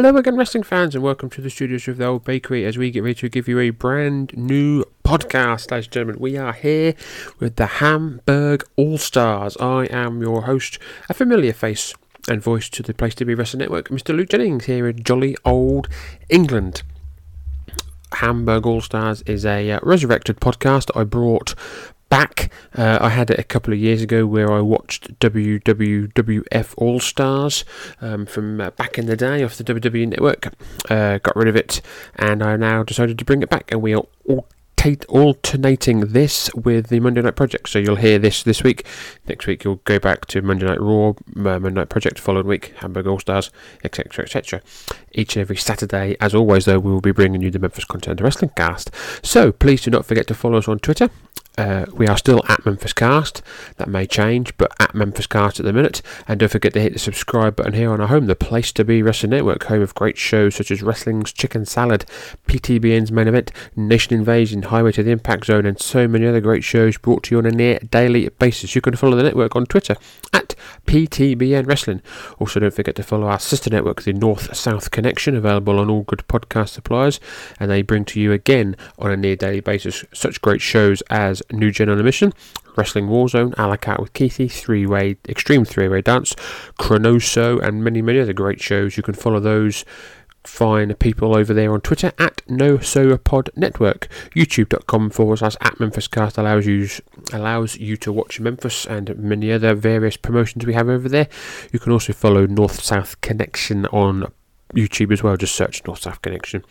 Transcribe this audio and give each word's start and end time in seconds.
Hello 0.00 0.16
again, 0.16 0.36
wrestling 0.36 0.62
fans, 0.62 0.94
and 0.94 1.02
welcome 1.02 1.28
to 1.28 1.40
the 1.40 1.50
studios 1.50 1.88
of 1.88 1.96
the 1.96 2.06
Old 2.06 2.22
Bakery 2.22 2.64
as 2.64 2.78
we 2.78 2.92
get 2.92 3.02
ready 3.02 3.16
to 3.16 3.28
give 3.28 3.48
you 3.48 3.58
a 3.58 3.70
brand 3.70 4.32
new 4.36 4.84
podcast, 5.02 5.72
ladies 5.72 5.86
and 5.86 5.92
gentlemen. 5.92 6.20
We 6.20 6.36
are 6.36 6.52
here 6.52 6.94
with 7.40 7.56
the 7.56 7.66
Hamburg 7.66 8.62
All 8.76 8.96
Stars. 8.96 9.56
I 9.56 9.86
am 9.86 10.22
your 10.22 10.42
host, 10.42 10.78
a 11.08 11.14
familiar 11.14 11.52
face 11.52 11.94
and 12.28 12.40
voice 12.40 12.68
to 12.68 12.84
the 12.84 12.94
Place 12.94 13.16
to 13.16 13.24
Be 13.24 13.34
Wrestling 13.34 13.58
Network, 13.58 13.88
Mr. 13.88 14.14
Luke 14.14 14.28
Jennings, 14.28 14.66
here 14.66 14.86
in 14.86 15.02
jolly 15.02 15.36
old 15.44 15.88
England. 16.28 16.84
Hamburg 18.12 18.68
All 18.68 18.80
Stars 18.80 19.22
is 19.22 19.44
a 19.44 19.68
uh, 19.72 19.80
resurrected 19.82 20.36
podcast 20.38 20.92
I 20.94 21.02
brought 21.02 21.56
back. 22.08 22.50
Uh, 22.74 22.98
I 23.00 23.10
had 23.10 23.30
it 23.30 23.38
a 23.38 23.44
couple 23.44 23.72
of 23.72 23.78
years 23.78 24.02
ago 24.02 24.26
where 24.26 24.50
I 24.50 24.60
watched 24.60 25.18
WWF 25.20 26.74
All 26.76 27.00
Stars 27.00 27.64
um, 28.00 28.26
from 28.26 28.60
uh, 28.60 28.70
back 28.70 28.98
in 28.98 29.06
the 29.06 29.16
day 29.16 29.42
off 29.42 29.56
the 29.56 29.64
WWE 29.64 30.08
Network. 30.08 30.52
Uh, 30.90 31.18
got 31.18 31.36
rid 31.36 31.48
of 31.48 31.56
it, 31.56 31.80
and 32.16 32.42
I 32.42 32.56
now 32.56 32.82
decided 32.82 33.18
to 33.18 33.24
bring 33.24 33.42
it 33.42 33.50
back, 33.50 33.70
and 33.72 33.82
we 33.82 33.94
are 33.94 34.04
all 34.28 34.46
alternating 35.08 36.00
this 36.00 36.50
with 36.54 36.88
the 36.88 37.00
Monday 37.00 37.20
Night 37.20 37.36
Project. 37.36 37.68
So 37.68 37.78
you'll 37.78 37.96
hear 37.96 38.18
this 38.18 38.42
this 38.42 38.62
week. 38.62 38.86
Next 39.26 39.46
week 39.46 39.64
you'll 39.64 39.80
go 39.84 39.98
back 39.98 40.26
to 40.26 40.40
Monday 40.40 40.66
Night 40.66 40.80
Raw, 40.80 41.10
uh, 41.10 41.12
Monday 41.34 41.70
Night 41.70 41.88
Project. 41.88 42.18
Following 42.18 42.46
week, 42.46 42.74
Hamburg 42.78 43.06
All 43.06 43.18
Stars, 43.18 43.50
etc., 43.84 44.24
etc. 44.24 44.62
Each 45.12 45.36
and 45.36 45.40
every 45.42 45.56
Saturday, 45.56 46.16
as 46.20 46.34
always, 46.34 46.64
though, 46.64 46.78
we 46.78 46.90
will 46.90 47.00
be 47.00 47.12
bringing 47.12 47.42
you 47.42 47.50
the 47.50 47.58
Memphis 47.58 47.84
Continental 47.84 48.24
Wrestling 48.24 48.52
Cast. 48.56 48.90
So 49.22 49.52
please 49.52 49.82
do 49.82 49.90
not 49.90 50.06
forget 50.06 50.26
to 50.28 50.34
follow 50.34 50.58
us 50.58 50.68
on 50.68 50.78
Twitter 50.78 51.10
uh, 51.58 51.86
we 51.92 52.06
are 52.06 52.16
still 52.16 52.40
at 52.48 52.64
Memphis 52.64 52.92
Cast. 52.92 53.42
That 53.76 53.88
may 53.88 54.06
change, 54.06 54.56
but 54.56 54.72
at 54.78 54.94
Memphis 54.94 55.26
Cast 55.26 55.58
at 55.58 55.66
the 55.66 55.72
minute. 55.72 56.02
And 56.28 56.38
don't 56.38 56.48
forget 56.48 56.72
to 56.74 56.80
hit 56.80 56.92
the 56.92 57.00
subscribe 57.00 57.56
button 57.56 57.72
here 57.72 57.90
on 57.90 58.00
our 58.00 58.06
home, 58.06 58.26
the 58.26 58.36
place 58.36 58.70
to 58.72 58.84
be 58.84 59.02
Wrestling 59.02 59.30
Network, 59.30 59.64
home 59.64 59.82
of 59.82 59.94
great 59.94 60.16
shows 60.16 60.54
such 60.54 60.70
as 60.70 60.82
Wrestling's 60.82 61.32
Chicken 61.32 61.66
Salad, 61.66 62.04
PTBN's 62.46 63.10
Main 63.10 63.26
Event, 63.26 63.50
Nation 63.74 64.14
Invasion, 64.14 64.62
Highway 64.62 64.92
to 64.92 65.02
the 65.02 65.10
Impact 65.10 65.46
Zone, 65.46 65.66
and 65.66 65.80
so 65.80 66.06
many 66.06 66.26
other 66.26 66.40
great 66.40 66.62
shows 66.62 66.96
brought 66.96 67.24
to 67.24 67.34
you 67.34 67.38
on 67.38 67.46
a 67.46 67.50
near 67.50 67.80
daily 67.80 68.28
basis. 68.28 68.76
You 68.76 68.80
can 68.80 68.94
follow 68.94 69.16
the 69.16 69.24
network 69.24 69.56
on 69.56 69.66
Twitter 69.66 69.96
at 70.32 70.54
PTBN 70.86 71.66
Wrestling. 71.66 72.02
Also, 72.38 72.60
don't 72.60 72.72
forget 72.72 72.94
to 72.96 73.02
follow 73.02 73.26
our 73.26 73.40
sister 73.40 73.68
network, 73.68 74.02
the 74.02 74.12
North 74.12 74.56
South 74.56 74.92
Connection, 74.92 75.34
available 75.34 75.80
on 75.80 75.90
all 75.90 76.02
good 76.02 76.22
podcast 76.28 76.68
suppliers, 76.68 77.18
and 77.58 77.68
they 77.68 77.82
bring 77.82 78.04
to 78.04 78.20
you 78.20 78.32
again 78.32 78.76
on 78.98 79.10
a 79.10 79.16
near 79.16 79.34
daily 79.34 79.60
basis 79.60 80.04
such 80.12 80.40
great 80.40 80.60
shows 80.60 81.02
as 81.10 81.42
New 81.52 81.70
Gen 81.70 81.88
on 81.88 81.98
a 81.98 82.02
Mission, 82.02 82.32
Wrestling 82.76 83.06
Warzone, 83.08 83.54
a 83.58 83.66
la 83.66 83.76
carte 83.76 84.00
with 84.00 84.12
Keithy, 84.12 84.50
Three 84.50 84.86
Way, 84.86 85.16
Extreme 85.28 85.64
Three 85.64 85.88
Way 85.88 86.02
Dance, 86.02 86.34
Chronoso, 86.78 87.60
and 87.62 87.82
many, 87.82 88.02
many 88.02 88.20
other 88.20 88.32
great 88.32 88.60
shows. 88.60 88.96
You 88.96 89.02
can 89.02 89.14
follow 89.14 89.40
those 89.40 89.84
fine 90.44 90.94
people 90.94 91.36
over 91.36 91.52
there 91.52 91.72
on 91.72 91.80
Twitter 91.80 92.12
at 92.18 92.42
No 92.48 92.78
So 92.78 93.16
Pod 93.18 93.50
Network. 93.54 94.08
YouTube.com 94.34 95.10
forward 95.10 95.38
slash 95.38 95.56
at 95.60 95.74
MemphisCast 95.74 96.38
allows 96.38 96.66
you 96.66 96.88
allows 97.32 97.76
you 97.76 97.96
to 97.98 98.12
watch 98.12 98.40
Memphis 98.40 98.86
and 98.86 99.16
many 99.18 99.52
other 99.52 99.74
various 99.74 100.16
promotions 100.16 100.64
we 100.64 100.74
have 100.74 100.88
over 100.88 101.08
there. 101.08 101.28
You 101.72 101.78
can 101.78 101.92
also 101.92 102.12
follow 102.12 102.46
North 102.46 102.82
South 102.82 103.20
Connection 103.20 103.86
on 103.86 104.32
YouTube 104.74 105.12
as 105.12 105.22
well. 105.22 105.36
Just 105.36 105.54
search 105.54 105.84
North 105.86 106.00
South 106.00 106.22
Connection, 106.22 106.64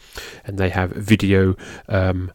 and 0.46 0.58
they 0.58 0.70
have 0.70 0.92
video 0.92 1.56
um, 1.88 2.32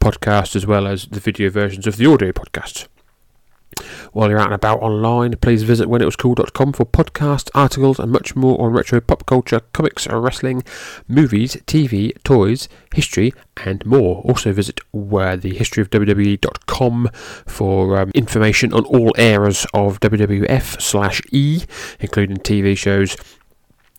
podcasts 0.00 0.56
as 0.56 0.66
well 0.66 0.86
as 0.86 1.06
the 1.06 1.20
video 1.20 1.50
versions 1.50 1.86
of 1.86 1.96
the 1.96 2.06
audio 2.06 2.32
podcasts. 2.32 2.86
While 4.12 4.30
you're 4.30 4.38
out 4.38 4.46
and 4.46 4.54
about 4.54 4.80
online, 4.80 5.36
please 5.36 5.62
visit 5.62 5.88
whenitwascool.com 5.88 6.72
for 6.72 6.86
podcasts, 6.86 7.50
articles, 7.54 7.98
and 7.98 8.10
much 8.10 8.34
more 8.34 8.60
on 8.60 8.72
retro 8.72 9.00
pop 9.00 9.26
culture, 9.26 9.60
comics, 9.72 10.06
wrestling, 10.08 10.62
movies, 11.06 11.56
TV, 11.66 12.12
toys, 12.24 12.68
history, 12.94 13.32
and 13.64 13.84
more. 13.86 14.22
Also 14.22 14.52
visit 14.52 14.80
where 14.92 15.36
the 15.36 15.52
historyofwwe.com 15.52 17.10
for 17.46 17.98
um, 18.00 18.10
information 18.14 18.72
on 18.72 18.84
all 18.86 19.12
eras 19.18 19.66
of 19.74 20.00
WWF 20.00 20.80
slash 20.80 21.20
E, 21.30 21.64
including 22.00 22.38
TV 22.38 22.76
shows, 22.76 23.16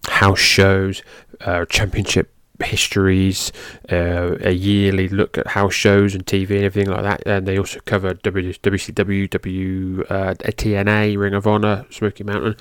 house 0.07 0.39
shows, 0.39 1.03
uh, 1.41 1.65
championship 1.65 2.33
histories, 2.61 3.51
uh, 3.91 4.35
a 4.41 4.51
yearly 4.51 5.07
look 5.09 5.37
at 5.37 5.47
house 5.47 5.73
shows 5.73 6.15
and 6.15 6.25
TV 6.25 6.51
and 6.51 6.65
everything 6.65 6.91
like 6.91 7.03
that. 7.03 7.23
And 7.25 7.47
they 7.47 7.57
also 7.57 7.79
cover 7.85 8.13
WCW, 8.13 9.29
W, 9.29 10.05
uh, 10.09 10.33
TNA, 10.33 11.17
Ring 11.17 11.33
of 11.33 11.47
Honor, 11.47 11.85
Smoky 11.89 12.23
Mountain, 12.23 12.55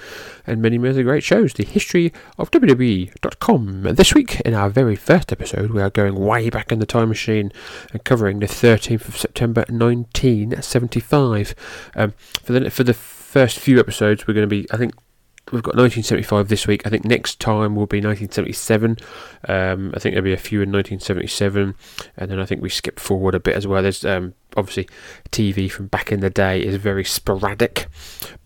and 0.46 0.62
many 0.62 0.78
other 0.78 1.02
great 1.02 1.22
shows. 1.22 1.52
The 1.54 1.64
history 1.64 2.12
of 2.38 2.50
WWE.com. 2.50 3.82
This 3.82 4.14
week, 4.14 4.40
in 4.40 4.54
our 4.54 4.70
very 4.70 4.96
first 4.96 5.32
episode, 5.32 5.70
we 5.70 5.82
are 5.82 5.90
going 5.90 6.14
way 6.14 6.50
back 6.50 6.72
in 6.72 6.78
the 6.78 6.86
time 6.86 7.08
machine 7.08 7.52
and 7.92 8.04
covering 8.04 8.38
the 8.38 8.46
13th 8.46 9.08
of 9.08 9.16
September 9.16 9.64
1975. 9.68 11.54
Um, 11.94 12.14
for 12.42 12.52
the 12.52 12.70
for 12.70 12.84
the 12.84 12.94
first 12.94 13.58
few 13.58 13.78
episodes, 13.78 14.26
we're 14.26 14.34
going 14.34 14.48
to 14.48 14.56
be, 14.56 14.66
I 14.70 14.76
think, 14.76 14.94
we've 15.52 15.62
got 15.62 15.76
1975 15.76 16.48
this 16.48 16.66
week. 16.66 16.86
I 16.86 16.90
think 16.90 17.04
next 17.04 17.40
time 17.40 17.74
will 17.74 17.86
be 17.86 17.98
1977. 17.98 18.98
Um, 19.48 19.92
I 19.94 19.98
think 19.98 20.14
there'll 20.14 20.24
be 20.24 20.32
a 20.32 20.36
few 20.36 20.60
in 20.62 20.72
1977, 20.72 21.74
and 22.16 22.30
then 22.30 22.38
I 22.38 22.44
think 22.44 22.62
we 22.62 22.68
skip 22.68 23.00
forward 23.00 23.34
a 23.34 23.40
bit 23.40 23.56
as 23.56 23.66
well. 23.66 23.82
There's 23.82 24.04
um, 24.04 24.34
obviously 24.56 24.88
TV 25.30 25.70
from 25.70 25.86
back 25.86 26.12
in 26.12 26.20
the 26.20 26.30
day 26.30 26.60
is 26.60 26.76
very 26.76 27.04
sporadic, 27.04 27.86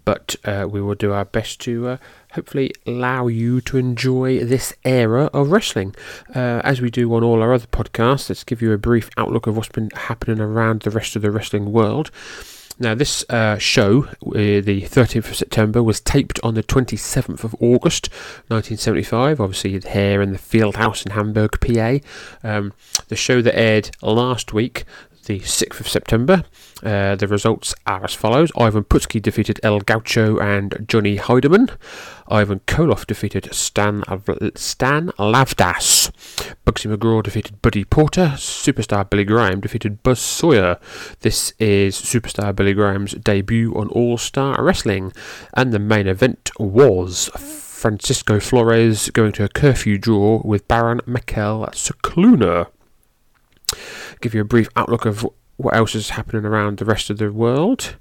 but 0.04 0.36
uh, 0.44 0.66
we 0.70 0.80
will 0.80 0.94
do 0.94 1.12
our 1.12 1.24
best 1.24 1.60
to 1.62 1.88
uh, 1.88 1.96
hopefully 2.32 2.72
allow 2.86 3.26
you 3.26 3.60
to 3.62 3.76
enjoy 3.76 4.44
this 4.44 4.74
era 4.84 5.24
of 5.32 5.50
wrestling. 5.50 5.94
Uh, 6.34 6.60
as 6.64 6.80
we 6.80 6.90
do 6.90 7.12
on 7.14 7.22
all 7.22 7.42
our 7.42 7.52
other 7.52 7.66
podcasts, 7.66 8.28
let's 8.28 8.44
give 8.44 8.62
you 8.62 8.72
a 8.72 8.78
brief 8.78 9.10
outlook 9.16 9.46
of 9.46 9.56
what's 9.56 9.68
been 9.68 9.90
happening 9.94 10.40
around 10.40 10.82
the 10.82 10.90
rest 10.90 11.16
of 11.16 11.22
the 11.22 11.30
wrestling 11.30 11.72
world. 11.72 12.10
Now, 12.78 12.94
this 12.94 13.24
uh, 13.28 13.58
show, 13.58 14.04
uh, 14.04 14.32
the 14.32 14.82
13th 14.82 15.28
of 15.28 15.36
September, 15.36 15.82
was 15.82 16.00
taped 16.00 16.40
on 16.42 16.54
the 16.54 16.62
27th 16.62 17.44
of 17.44 17.54
August 17.60 18.08
1975, 18.48 19.40
obviously 19.40 19.78
here 19.78 20.22
in 20.22 20.32
the 20.32 20.38
Field 20.38 20.76
House 20.76 21.04
in 21.04 21.12
Hamburg, 21.12 21.60
PA. 21.60 21.98
Um, 22.42 22.72
the 23.08 23.16
show 23.16 23.42
that 23.42 23.58
aired 23.58 23.90
last 24.00 24.52
week, 24.52 24.84
the 25.26 25.40
6th 25.40 25.80
of 25.80 25.88
September, 25.88 26.44
uh, 26.82 27.16
the 27.16 27.28
results 27.28 27.74
are 27.86 28.04
as 28.04 28.14
follows 28.14 28.50
Ivan 28.58 28.84
Putski 28.84 29.20
defeated 29.20 29.60
El 29.62 29.80
Gaucho 29.80 30.38
and 30.38 30.84
Johnny 30.88 31.16
Heidemann. 31.16 31.76
Ivan 32.28 32.60
Koloff 32.60 33.06
defeated 33.06 33.52
Stan, 33.54 34.02
Stan 34.54 35.08
Lavdas. 35.18 36.10
Bugsy 36.66 36.94
McGraw 36.94 37.22
defeated 37.22 37.60
Buddy 37.62 37.84
Porter. 37.84 38.32
Superstar 38.36 39.08
Billy 39.08 39.24
Graham 39.24 39.60
defeated 39.60 40.02
Buzz 40.02 40.20
Sawyer. 40.20 40.78
This 41.20 41.52
is 41.58 41.96
Superstar 41.96 42.54
Billy 42.54 42.72
Graham's 42.72 43.12
debut 43.12 43.74
on 43.74 43.88
All 43.88 44.18
Star 44.18 44.62
Wrestling. 44.62 45.12
And 45.54 45.72
the 45.72 45.78
main 45.78 46.06
event 46.06 46.50
was 46.58 47.28
Francisco 47.82 48.38
Flores 48.40 49.10
going 49.10 49.32
to 49.32 49.44
a 49.44 49.48
curfew 49.48 49.98
draw 49.98 50.40
with 50.44 50.68
Baron 50.68 51.00
Mikel 51.06 51.66
Scicluna. 51.72 52.68
Give 54.22 54.34
you 54.34 54.40
a 54.40 54.44
brief 54.44 54.68
outlook 54.76 55.04
of 55.04 55.26
what 55.56 55.76
else 55.76 55.94
is 55.94 56.10
happening 56.10 56.44
around 56.44 56.78
the 56.78 56.84
rest 56.84 57.10
of 57.10 57.18
the 57.18 57.30
world. 57.32 57.96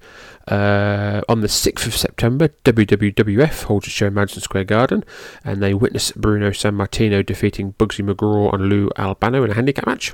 Uh, 0.47 1.21
on 1.27 1.41
the 1.41 1.47
6th 1.47 1.85
of 1.85 1.95
September, 1.95 2.49
WWF 2.63 3.63
holds 3.63 3.87
a 3.87 3.89
show 3.89 4.07
in 4.07 4.13
Madison 4.13 4.41
Square 4.41 4.65
Garden, 4.65 5.03
and 5.43 5.61
they 5.61 5.73
witness 5.73 6.11
Bruno 6.11 6.51
Sammartino 6.51 7.25
defeating 7.25 7.73
Bugsy 7.73 8.07
McGraw 8.07 8.53
and 8.53 8.69
Lou 8.69 8.89
Albano 8.97 9.43
in 9.43 9.51
a 9.51 9.55
handicap 9.55 9.85
match. 9.85 10.13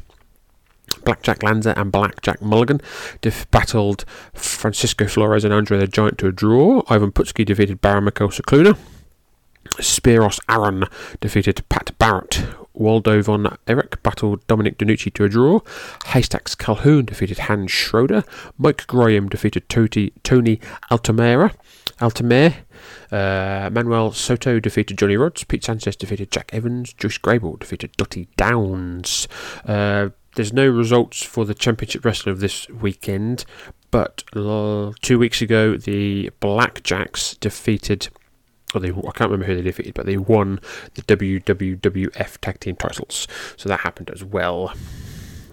Blackjack 1.03 1.43
Lanza 1.43 1.77
and 1.77 1.91
Blackjack 1.91 2.41
Mulligan 2.41 2.81
def- 3.21 3.49
battled 3.51 4.05
Francisco 4.33 5.05
Flores 5.07 5.43
and 5.43 5.53
Andre 5.53 5.77
the 5.77 5.87
Giant 5.87 6.17
to 6.19 6.27
a 6.27 6.31
draw. 6.31 6.83
Ivan 6.89 7.11
Putski 7.11 7.45
defeated 7.45 7.81
Baron 7.81 8.05
Scicluna. 8.05 8.77
Spiros 9.75 10.39
Arion 10.47 10.85
defeated 11.19 11.67
Pat 11.67 11.91
Barrett 11.97 12.45
Waldo 12.77 13.21
von 13.21 13.57
Erich 13.67 14.01
battled 14.03 14.45
Dominic 14.47 14.77
DeNucci 14.77 15.13
to 15.13 15.23
a 15.23 15.29
draw. 15.29 15.59
Haystacks 16.07 16.55
Calhoun 16.55 17.05
defeated 17.05 17.39
Hans 17.39 17.71
Schroeder. 17.71 18.23
Mike 18.57 18.87
Graham 18.87 19.29
defeated 19.29 19.67
Tony, 19.69 20.13
Tony 20.23 20.59
Altamira. 20.91 21.53
Altomare. 21.99 22.55
Uh, 23.11 23.69
Manuel 23.71 24.11
Soto 24.11 24.59
defeated 24.59 24.97
Johnny 24.97 25.15
Rodz. 25.15 25.47
Pete 25.47 25.63
Sanchez 25.63 25.95
defeated 25.95 26.31
Jack 26.31 26.51
Evans. 26.53 26.93
Joyce 26.93 27.17
Grable 27.17 27.59
defeated 27.59 27.91
Dottie 27.97 28.27
Downs. 28.37 29.27
Uh, 29.65 30.09
there's 30.35 30.53
no 30.53 30.67
results 30.67 31.23
for 31.23 31.45
the 31.45 31.55
Championship 31.55 32.05
Wrestler 32.05 32.31
of 32.31 32.39
this 32.39 32.69
weekend, 32.69 33.43
but 33.89 34.23
uh, 34.35 34.91
two 35.01 35.17
weeks 35.17 35.41
ago 35.41 35.75
the 35.77 36.29
Blackjacks 36.39 37.39
defeated 37.39 38.09
or 38.77 38.79
they, 38.79 38.89
I 38.89 39.11
can't 39.11 39.31
remember 39.31 39.45
who 39.45 39.55
they 39.55 39.61
defeated, 39.61 39.93
but 39.93 40.05
they 40.05 40.17
won 40.17 40.59
the 40.95 41.01
WWWF 41.03 42.37
Tag 42.39 42.59
Team 42.59 42.75
titles. 42.75 43.27
So 43.57 43.69
that 43.69 43.81
happened 43.81 44.09
as 44.11 44.23
well. 44.23 44.73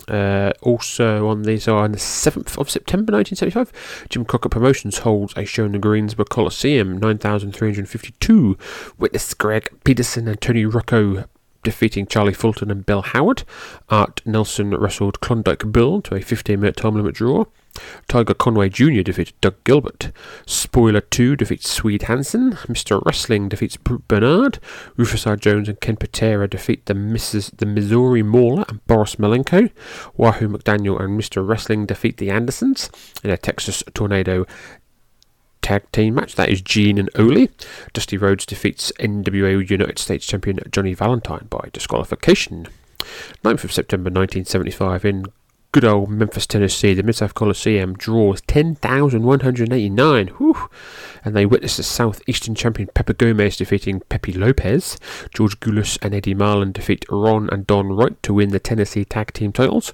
Uh, 0.07 0.53
also 0.61 1.29
on 1.29 1.43
these 1.43 1.67
are 1.67 1.85
on 1.85 1.93
the 1.93 1.99
7th 1.99 2.59
of 2.59 2.69
September 2.69 3.13
1975, 3.13 4.07
Jim 4.11 4.25
Crockett 4.27 4.53
Promotions 4.53 4.99
holds 4.99 5.33
a 5.35 5.47
show 5.47 5.65
in 5.65 5.73
the 5.73 5.79
Greensboro 5.79 6.27
Coliseum, 6.27 6.99
9,352. 6.99 8.59
Witness 8.99 9.35
Greg 9.35 9.71
Peterson 9.83 10.29
and 10.29 10.41
Tony 10.41 10.67
Rocco 10.67 11.25
defeating 11.63 12.07
Charlie 12.07 12.35
Fulton 12.35 12.71
and 12.71 12.85
Bill 12.85 13.03
Howard. 13.03 13.43
Art 13.89 14.21
Nelson 14.27 14.71
wrestled 14.71 15.21
Klondike 15.21 15.73
Bill 15.73 16.03
to 16.03 16.15
a 16.15 16.21
15 16.21 16.61
minute 16.61 16.77
time 16.77 16.95
limit 16.95 17.15
draw. 17.15 17.47
Tiger 18.09 18.35
Conway 18.35 18.69
Jr. 18.69 19.03
defeated 19.03 19.41
Doug 19.41 19.57
Gilbert. 19.65 20.13
Spoiler 20.47 21.01
2 21.01 21.37
defeats 21.37 21.69
Swede 21.69 22.03
Hansen. 22.03 22.53
Mr. 22.69 23.05
Wrestling 23.05 23.49
defeats 23.49 23.77
Bernard. 23.77 24.59
Rufus 24.97 25.27
R. 25.27 25.37
Jones 25.37 25.69
and 25.69 25.81
Ken 25.81 25.97
Patera 25.97 26.49
defeat 26.49 26.87
the 26.87 26.95
Mrs. 26.95 27.57
the 27.57 27.67
Missouri 27.67 28.23
Mauler 28.23 28.65
and 28.69 28.85
Boris 28.87 29.17
Malenko. 29.17 29.71
Wahoo 30.17 30.49
McDaniel 30.49 31.01
and 31.01 31.19
Mr. 31.19 31.47
Wrestling 31.47 31.87
defeat 31.87 32.19
the 32.19 32.31
Andersons 32.31 32.91
in 33.23 33.31
a 33.31 33.37
Texas 33.37 33.83
Tornado 33.95 34.47
tag 35.63 35.91
team 35.93 36.15
match. 36.15 36.35
That 36.35 36.51
is 36.51 36.61
Gene 36.61 36.99
and 36.99 37.11
Ole. 37.17 37.49
Dusty 37.93 38.17
Rhodes 38.19 38.47
defeats 38.47 38.93
NWA 39.01 39.69
United 39.69 39.99
States 39.99 40.27
champion 40.27 40.61
Johnny 40.71 40.95
Valentine 40.95 41.47
by 41.49 41.71
disqualification. 41.73 42.69
9th 43.43 43.65
of 43.65 43.73
September 43.73 44.09
1975 44.09 45.05
in 45.05 45.25
good 45.75 45.85
old 45.85 46.09
Memphis, 46.09 46.47
Tennessee, 46.47 46.95
the 46.95 47.03
Mid 47.03 47.17
South 47.17 47.35
Coliseum 47.35 47.95
draws 47.95 48.41
10,189. 48.43 50.29
Whew. 50.29 50.71
And 51.25 51.35
they 51.35 51.45
witness 51.45 51.79
the 51.79 51.83
Southeastern 51.83 52.55
champion 52.55 52.89
Pepe 52.95 53.15
Gomez 53.15 53.57
defeating 53.57 53.99
Pepe 54.09 54.33
Lopez. 54.35 55.01
George 55.35 55.59
Gulas 55.59 55.99
and 56.01 56.15
Eddie 56.15 56.33
Marlin 56.33 56.71
defeat 56.71 57.05
Ron 57.11 57.51
and 57.51 57.67
Don 57.67 57.89
Wright 57.89 58.23
to 58.23 58.35
win 58.35 58.51
the 58.51 58.61
Tennessee 58.61 59.05
Tag 59.05 59.33
Team 59.33 59.53
titles. 59.53 59.93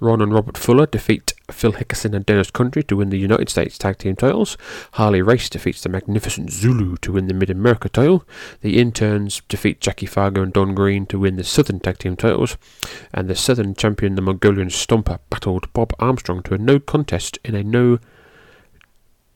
Ron 0.00 0.20
and 0.20 0.34
Robert 0.34 0.58
Fuller 0.58 0.86
defeat 0.86 1.34
Phil 1.52 1.72
Hickerson 1.72 2.14
and 2.14 2.26
Dennis 2.26 2.50
Condrey 2.50 2.86
to 2.86 2.96
win 2.96 3.10
the 3.10 3.18
United 3.18 3.48
States 3.48 3.78
Tag 3.78 3.98
Team 3.98 4.16
titles. 4.16 4.56
Harley 4.92 5.22
Race 5.22 5.48
defeats 5.48 5.82
the 5.82 5.88
Magnificent 5.88 6.50
Zulu 6.50 6.96
to 6.98 7.12
win 7.12 7.26
the 7.26 7.34
Mid 7.34 7.50
America 7.50 7.88
title. 7.88 8.24
The 8.60 8.78
Interns 8.78 9.42
defeat 9.48 9.80
Jackie 9.80 10.06
Fargo 10.06 10.42
and 10.42 10.52
Don 10.52 10.74
Green 10.74 11.06
to 11.06 11.18
win 11.18 11.36
the 11.36 11.44
Southern 11.44 11.80
Tag 11.80 11.98
Team 11.98 12.16
titles. 12.16 12.56
And 13.12 13.28
the 13.28 13.36
Southern 13.36 13.74
champion, 13.74 14.14
the 14.14 14.22
Mongolian 14.22 14.68
Stomper, 14.68 15.18
battled 15.30 15.72
Bob 15.72 15.92
Armstrong 15.98 16.42
to 16.44 16.54
a 16.54 16.58
no 16.58 16.78
contest 16.78 17.38
in 17.44 17.54
a 17.54 17.62
no 17.62 17.98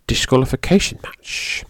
disqualification 0.06 0.98
match. 1.02 1.64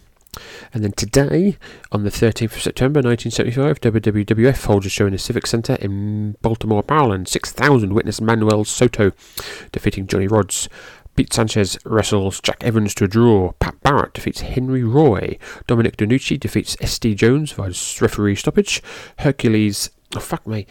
And 0.73 0.83
then 0.85 0.93
today, 0.93 1.59
on 1.93 2.05
the 2.05 2.11
13th 2.11 2.57
of 2.57 2.63
September 2.63 2.99
1975, 3.01 3.81
WWF 3.81 4.65
holds 4.67 4.87
a 4.87 4.89
show 4.89 5.07
in 5.07 5.13
the 5.13 5.19
Civic 5.19 5.47
Center 5.47 5.75
in 5.77 6.37
Baltimore, 6.43 6.85
Maryland. 6.89 7.29
6,000 7.29 7.93
witness 7.93 8.21
Manuel 8.21 8.65
Soto 8.65 9.13
defeating 9.73 10.07
Johnny 10.07 10.29
Rodz. 10.29 10.69
Pete 11.15 11.33
Sanchez 11.33 11.79
wrestles 11.87 12.41
Jack 12.41 12.63
Evans 12.63 12.95
to 12.95 13.05
a 13.05 13.09
draw. 13.09 13.53
Pat 13.53 13.81
Barrett 13.83 14.13
defeats 14.13 14.41
Henry 14.41 14.85
Roy. 14.85 15.39
Dominic 15.67 15.97
DeNucci 15.97 16.39
defeats 16.39 16.77
S.D. 16.81 17.15
Jones 17.15 17.53
via 17.53 17.69
referee 18.01 18.37
stoppage. 18.37 18.83
Hercules, 19.19 19.91
oh 20.15 20.21
fuck 20.21 20.47
me, 20.47 20.67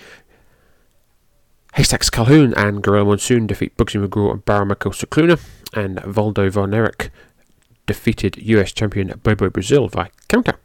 Haystacks 1.75 2.09
Calhoun 2.09 2.53
and 2.55 2.81
Gorilla 2.81 3.03
Monsoon 3.03 3.47
defeat 3.47 3.75
Bugsy 3.75 4.01
McGraw 4.01 4.31
and 4.31 4.45
Baron 4.45 4.69
Mikel 4.69 4.91
Scicluna. 4.91 5.37
And 5.73 6.15
Waldo 6.15 6.49
Von 6.49 6.73
Erich 6.73 7.11
defeated 7.85 8.37
US 8.37 8.71
champion 8.71 9.19
Bobo 9.23 9.49
Brazil 9.49 9.87
via 9.87 10.09
countout. 10.29 10.57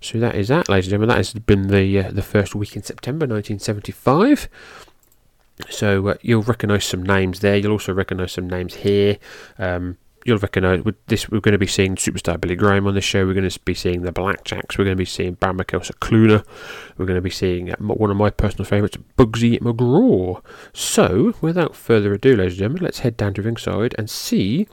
So 0.00 0.18
that 0.18 0.34
is 0.34 0.48
that, 0.48 0.68
ladies 0.68 0.86
and 0.86 0.90
gentlemen. 0.90 1.08
That 1.08 1.18
has 1.18 1.32
been 1.32 1.68
the 1.68 1.98
uh, 1.98 2.10
the 2.10 2.22
first 2.22 2.54
week 2.54 2.76
in 2.76 2.82
September 2.82 3.26
1975. 3.26 4.48
So 5.70 6.08
uh, 6.08 6.14
you'll 6.22 6.42
recognise 6.42 6.84
some 6.84 7.02
names 7.02 7.40
there. 7.40 7.56
You'll 7.56 7.72
also 7.72 7.92
recognise 7.92 8.32
some 8.32 8.48
names 8.48 8.74
here. 8.74 9.18
Um, 9.58 9.98
you'll 10.24 10.38
recognise 10.38 10.82
this. 11.06 11.28
We're 11.28 11.40
going 11.40 11.52
to 11.52 11.58
be 11.58 11.66
seeing 11.66 11.96
superstar 11.96 12.40
Billy 12.40 12.54
Graham 12.54 12.86
on 12.86 12.94
the 12.94 13.00
show. 13.00 13.26
We're 13.26 13.34
going 13.34 13.48
to 13.48 13.60
be 13.64 13.74
seeing 13.74 14.02
the 14.02 14.12
Blackjacks. 14.12 14.78
We're 14.78 14.84
going 14.84 14.96
to 14.96 15.02
be 15.02 15.04
seeing 15.04 15.34
Baron 15.34 15.56
Mikel 15.56 15.80
Scicluna. 15.80 16.44
We're 16.96 17.06
going 17.06 17.16
to 17.16 17.22
be 17.22 17.30
seeing 17.30 17.72
uh, 17.72 17.76
one 17.78 18.10
of 18.10 18.16
my 18.16 18.30
personal 18.30 18.64
favourites, 18.64 18.98
Bugsy 19.16 19.58
McGraw. 19.60 20.42
So 20.72 21.34
without 21.40 21.74
further 21.74 22.12
ado, 22.12 22.36
ladies 22.36 22.54
and 22.54 22.60
gentlemen, 22.60 22.84
let's 22.84 23.00
head 23.00 23.16
down 23.16 23.34
to 23.34 23.42
ringside 23.42 23.94
and 23.98 24.08
see 24.08 24.68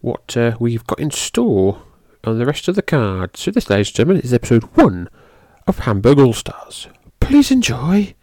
what 0.00 0.36
uh, 0.36 0.56
we've 0.58 0.86
got 0.86 1.00
in 1.00 1.10
store 1.10 1.82
on 2.24 2.38
the 2.38 2.46
rest 2.46 2.68
of 2.68 2.74
the 2.74 2.82
card. 2.82 3.36
So 3.36 3.50
this, 3.50 3.70
ladies 3.70 3.88
and 3.88 3.96
gentlemen, 3.96 4.22
is 4.22 4.32
episode 4.32 4.64
one 4.74 5.08
of 5.66 5.80
Hamburg 5.80 6.18
All 6.18 6.32
Stars. 6.32 6.88
Please 7.20 7.50
enjoy. 7.50 8.14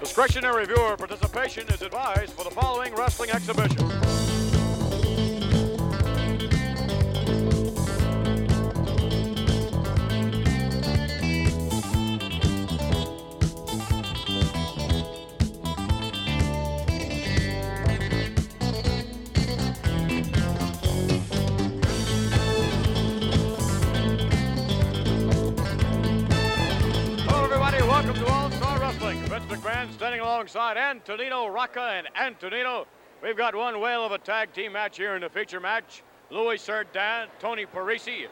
Discretionary 0.00 0.66
viewer 0.66 0.96
participation 0.96 1.66
is 1.68 1.82
advised 1.82 2.32
for 2.32 2.44
the 2.44 2.50
following 2.50 2.94
wrestling 2.94 3.30
exhibition. 3.30 4.43
Vince 29.44 29.60
McMahon 29.60 29.92
standing 29.92 30.20
alongside 30.20 30.76
Antonino 30.76 31.48
Rocca 31.48 31.80
and 31.80 32.08
Antonino. 32.16 32.86
We've 33.22 33.36
got 33.36 33.54
one 33.54 33.78
whale 33.80 34.04
of 34.04 34.12
a 34.12 34.18
tag 34.18 34.52
team 34.54 34.72
match 34.72 34.96
here 34.96 35.16
in 35.16 35.20
the 35.20 35.28
feature 35.28 35.60
match. 35.60 36.02
Louis 36.30 36.56
Cerdan, 36.58 37.26
Tony 37.38 37.66
Parisi 37.66 38.26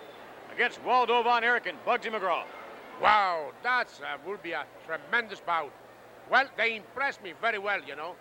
against 0.55 0.83
Waldo 0.83 1.23
Von 1.23 1.45
Erich 1.45 1.67
and 1.67 1.77
Bugsy 1.85 2.11
McGraw. 2.11 2.45
Wow, 3.01 3.53
that's 3.63 4.01
uh, 4.01 4.17
will 4.27 4.39
be 4.43 4.53
a 4.53 4.65
tremendous 4.87 5.41
bout. 5.41 5.73
Well, 6.31 6.47
they 6.57 6.77
impressed 6.77 7.23
me 7.23 7.35
very 7.41 7.59
well, 7.59 7.81
you 7.87 7.97
know, 7.97 8.15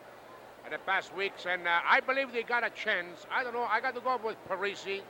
in 0.66 0.72
the 0.72 0.80
past 0.80 1.16
weeks, 1.16 1.46
and 1.46 1.68
uh, 1.68 1.80
I 1.88 2.02
believe 2.02 2.34
they 2.34 2.44
got 2.44 2.66
a 2.66 2.72
chance. 2.72 3.26
I 3.32 3.44
don't 3.44 3.54
know. 3.54 3.68
I 3.70 3.80
got 3.80 3.96
to 3.96 4.02
go 4.02 4.20
with 4.22 4.36
Parisi 4.50 5.02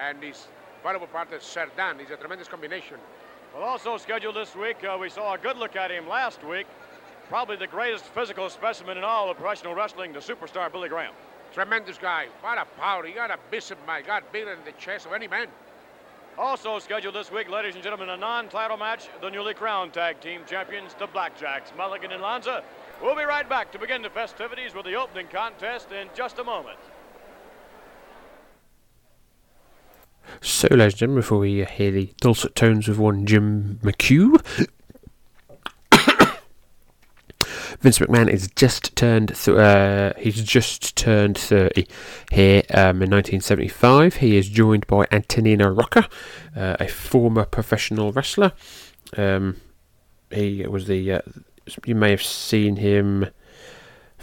and 0.00 0.22
his 0.22 0.48
valuable 0.82 1.06
partner 1.06 1.38
Cerdan. 1.38 2.00
He's 2.00 2.10
a 2.10 2.16
tremendous 2.16 2.48
combination. 2.48 2.96
Well, 3.54 3.62
also 3.62 3.96
scheduled 3.98 4.34
this 4.34 4.56
week, 4.56 4.82
uh, 4.82 4.98
we 5.00 5.08
saw 5.08 5.34
a 5.34 5.38
good 5.38 5.56
look 5.56 5.76
at 5.76 5.92
him 5.92 6.08
last 6.08 6.42
week. 6.42 6.66
Probably 7.28 7.54
the 7.54 7.68
greatest 7.68 8.04
physical 8.06 8.50
specimen 8.50 8.98
in 8.98 9.04
all 9.04 9.30
of 9.30 9.36
professional 9.36 9.76
wrestling, 9.76 10.12
the 10.12 10.18
superstar 10.18 10.72
Billy 10.72 10.88
Graham. 10.88 11.12
Tremendous 11.52 11.96
guy. 11.96 12.26
What 12.40 12.58
a 12.58 12.64
power. 12.80 13.06
He 13.06 13.12
got 13.12 13.30
a 13.30 13.38
bishop, 13.52 13.78
my 13.86 14.02
God, 14.02 14.24
bigger 14.32 14.56
than 14.56 14.64
the 14.64 14.72
chest 14.72 15.06
of 15.06 15.12
any 15.12 15.28
man. 15.28 15.46
Also 16.36 16.80
scheduled 16.80 17.14
this 17.14 17.30
week, 17.30 17.48
ladies 17.48 17.76
and 17.76 17.84
gentlemen, 17.84 18.08
a 18.08 18.16
non-title 18.16 18.76
match, 18.76 19.06
the 19.20 19.30
newly 19.30 19.54
crowned 19.54 19.92
tag 19.92 20.20
team 20.20 20.40
champions, 20.48 20.92
the 20.98 21.06
Blackjacks, 21.06 21.74
Mulligan 21.76 22.10
and 22.10 22.22
Lanza. 22.22 22.64
We'll 23.00 23.14
be 23.14 23.22
right 23.22 23.48
back 23.48 23.70
to 23.70 23.78
begin 23.78 24.02
the 24.02 24.10
festivities 24.10 24.74
with 24.74 24.84
the 24.84 24.96
opening 24.96 25.28
contest 25.28 25.92
in 25.92 26.08
just 26.16 26.40
a 26.40 26.44
moment. 26.44 26.78
So, 30.44 30.68
ladies 30.70 30.92
and 30.92 30.98
gentlemen, 30.98 31.22
before 31.22 31.38
we 31.38 31.62
uh, 31.62 31.66
hear 31.66 31.90
the 31.90 32.12
dulcet 32.20 32.54
tones 32.54 32.86
of 32.86 32.98
one 32.98 33.24
Jim 33.24 33.80
McHugh, 33.82 34.38
Vince 37.80 37.98
McMahon 37.98 38.28
is 38.28 38.50
just 38.54 38.94
turned. 38.94 39.34
Th- 39.34 39.56
uh, 39.56 40.12
he's 40.18 40.44
just 40.44 40.96
turned 40.96 41.38
thirty 41.38 41.88
here 42.30 42.62
um, 42.74 43.00
in 43.00 43.10
1975. 43.10 44.16
He 44.16 44.36
is 44.36 44.50
joined 44.50 44.86
by 44.86 45.06
Antonino 45.10 45.70
Rocca, 45.70 46.10
uh, 46.54 46.76
a 46.78 46.88
former 46.88 47.46
professional 47.46 48.12
wrestler. 48.12 48.52
Um, 49.16 49.56
he 50.30 50.66
was 50.66 50.86
the. 50.88 51.10
Uh, 51.10 51.20
you 51.86 51.94
may 51.94 52.10
have 52.10 52.22
seen 52.22 52.76
him 52.76 53.30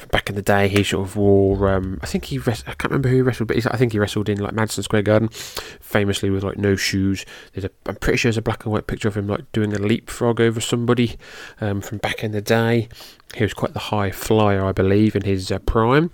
back 0.10 0.30
in 0.30 0.36
the 0.36 0.42
day, 0.42 0.68
he 0.68 0.84
sort 0.84 1.08
of 1.08 1.16
wore. 1.16 1.70
Um, 1.70 2.00
I 2.02 2.06
think 2.06 2.26
he. 2.26 2.38
Res- 2.38 2.64
I 2.68 2.74
can't 2.74 2.86
remember 2.92 3.10
who 3.10 3.16
he 3.16 3.22
wrestled, 3.22 3.48
but 3.48 3.58
I 3.66 3.78
think 3.78 3.92
he 3.92 4.00
wrestled 4.00 4.30
in 4.30 4.40
like 4.40 4.54
Madison 4.54 4.84
Square 4.84 5.04
Garden, 5.04 5.30
famously 5.30 6.30
with 6.30 6.44
like 6.44 6.58
no 6.58 6.76
shoes. 6.76 7.26
There's 7.54 7.66
a. 7.66 7.72
I'm 7.86 7.96
pretty 7.96 8.18
sure 8.18 8.30
there's 8.30 8.38
a 8.38 8.42
black 8.42 8.66
and 8.66 8.74
white 8.74 8.88
picture 8.88 9.08
of 9.08 9.18
him 9.18 9.28
like 9.28 9.52
doing 9.52 9.74
a 9.74 9.80
leapfrog 9.80 10.40
over 10.40 10.62
somebody 10.62 11.18
um, 11.60 11.82
from 11.82 12.00
back 12.00 12.24
in 12.24 12.32
the 12.32 12.42
day. 12.42 12.90
He 13.36 13.44
was 13.44 13.54
quite 13.54 13.74
the 13.74 13.80
high 13.80 14.12
flyer, 14.12 14.66
I 14.66 14.72
believe, 14.72 15.16
in 15.16 15.24
his 15.24 15.52
uh, 15.52 15.60
prime. 15.60 16.12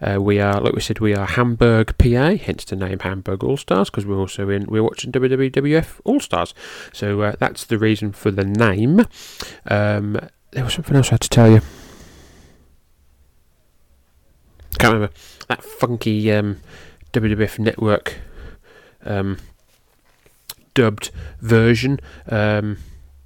Uh, 0.00 0.20
we 0.20 0.40
are, 0.40 0.60
like 0.60 0.74
we 0.74 0.80
said, 0.80 0.98
we 0.98 1.14
are 1.14 1.26
Hamburg, 1.26 1.96
PA, 1.98 2.36
hence 2.36 2.64
the 2.64 2.76
name 2.76 2.98
Hamburg 2.98 3.42
All 3.42 3.56
Stars, 3.56 3.90
because 3.90 4.04
we're 4.04 4.18
also 4.18 4.50
in, 4.50 4.66
we're 4.66 4.82
watching 4.82 5.12
WWF 5.12 6.00
All 6.04 6.20
Stars. 6.20 6.54
So 6.92 7.22
uh, 7.22 7.34
that's 7.38 7.64
the 7.64 7.78
reason 7.78 8.12
for 8.12 8.30
the 8.30 8.44
name. 8.44 9.06
Um, 9.66 10.18
there 10.50 10.64
was 10.64 10.74
something 10.74 10.96
else 10.96 11.08
I 11.08 11.14
had 11.14 11.20
to 11.22 11.28
tell 11.28 11.50
you. 11.50 11.60
Can't 14.78 14.94
remember 14.94 15.14
that 15.48 15.62
funky 15.62 16.30
um, 16.32 16.60
WWF 17.12 17.58
Network 17.58 18.18
um, 19.04 19.38
dubbed 20.74 21.10
version. 21.40 22.00
Um, 22.28 22.78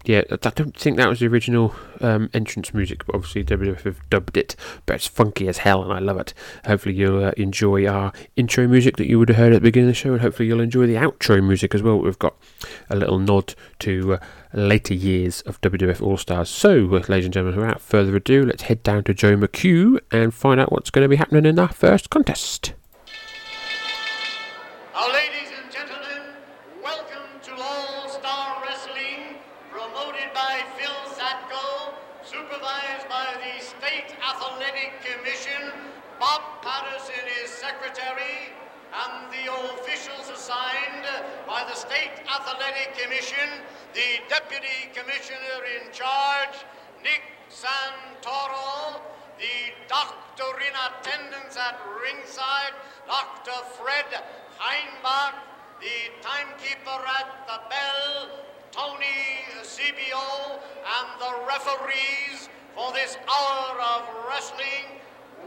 yeah, 0.09 0.23
I 0.31 0.37
don't 0.37 0.75
think 0.75 0.97
that 0.97 1.11
was 1.11 1.21
the 1.21 1.27
original 1.27 1.75
um, 2.01 2.31
entrance 2.33 2.73
music, 2.73 3.05
but 3.05 3.15
obviously 3.15 3.45
WWF 3.45 3.83
have 3.83 4.01
dubbed 4.09 4.39
it. 4.39 4.57
But 4.87 4.97
it's 4.97 5.07
funky 5.07 5.49
as 5.49 5.59
hell, 5.59 5.83
and 5.83 5.93
I 5.93 5.99
love 5.99 6.17
it. 6.17 6.33
Hopefully, 6.65 6.95
you'll 6.95 7.23
uh, 7.23 7.33
enjoy 7.37 7.87
our 7.87 8.15
intro 8.35 8.67
music 8.67 8.97
that 8.97 9.07
you 9.07 9.19
would 9.19 9.29
have 9.29 9.37
heard 9.37 9.53
at 9.53 9.57
the 9.57 9.69
beginning 9.69 9.91
of 9.91 9.95
the 9.95 9.99
show, 9.99 10.13
and 10.13 10.23
hopefully, 10.23 10.49
you'll 10.49 10.63
enjoy 10.63 10.87
the 10.87 10.95
outro 10.95 11.47
music 11.47 11.75
as 11.75 11.83
well. 11.83 11.99
We've 11.99 12.19
got 12.19 12.35
a 12.89 12.97
little 12.97 13.19
nod 13.19 13.55
to 13.81 14.15
uh, 14.15 14.19
later 14.55 14.95
years 14.95 15.43
of 15.43 15.61
WWF 15.61 16.01
All 16.01 16.17
Stars. 16.17 16.49
So, 16.49 16.75
ladies 17.09 17.27
and 17.27 17.35
gentlemen, 17.35 17.61
without 17.61 17.83
further 17.83 18.17
ado, 18.17 18.47
let's 18.47 18.63
head 18.63 18.83
down 18.83 19.05
to 19.05 19.13
Joe 19.13 19.37
McHugh 19.37 20.01
and 20.11 20.33
find 20.33 20.59
out 20.59 20.73
what's 20.73 20.89
going 20.89 21.05
to 21.05 21.09
be 21.11 21.17
happening 21.17 21.45
in 21.45 21.59
our 21.59 21.69
first 21.69 22.09
contest. 22.09 22.73
Now, 24.95 25.13
ladies 25.13 25.51
and 25.63 25.71
gentlemen, 25.71 26.35
welcome 26.83 27.29
to 27.43 27.53
All 27.55 28.09
Star 28.09 28.63
Wrestling, 28.65 29.39
promoted 29.71 30.35
by 30.35 30.65
Phil 30.77 30.99
Zatko, 31.15 31.95
supervised 32.25 33.09
by 33.09 33.39
the 33.39 33.63
State 33.63 34.17
Athletic 34.19 34.93
Commission, 35.07 35.71
Bob 36.19 36.43
Patterson 36.63 37.25
is 37.45 37.49
secretary, 37.51 38.51
and 38.99 39.31
the 39.31 39.47
officials 39.79 40.29
assigned 40.31 41.07
by 41.47 41.63
the 41.69 41.75
State 41.75 42.11
Athletic 42.27 42.99
Commission, 42.99 43.49
the 43.95 44.19
Deputy 44.29 44.91
Commissioner 44.93 45.63
in 45.79 45.93
charge, 45.93 46.67
Nick 47.03 47.23
Santoro, 47.51 49.01
the 49.39 49.73
doctor 49.87 50.51
in 50.67 50.75
attendance 50.75 51.57
at 51.57 51.79
ringside, 52.03 52.75
Dr. 53.07 53.59
Fred 53.79 54.07
Heinbach, 54.59 55.35
the 55.81 56.11
timekeeper 56.21 56.99
at 57.19 57.47
the 57.47 57.61
bell, 57.71 58.29
Tony 58.73 59.47
CBO, 59.63 60.59
and 60.59 61.09
the 61.21 61.47
referees 61.47 62.49
for 62.75 62.93
this 62.93 63.17
hour 63.29 63.81
of 63.81 64.03
wrestling, 64.29 64.99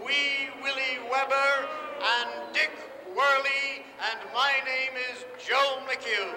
Wee 0.05 0.49
Willie 0.63 0.99
Weber 1.11 1.67
and 2.01 2.53
Dick 2.53 2.90
Worley, 3.15 3.83
and 3.99 4.19
my 4.33 4.53
name 4.63 4.95
is 5.11 5.25
Joe 5.45 5.79
McHugh. 5.83 6.33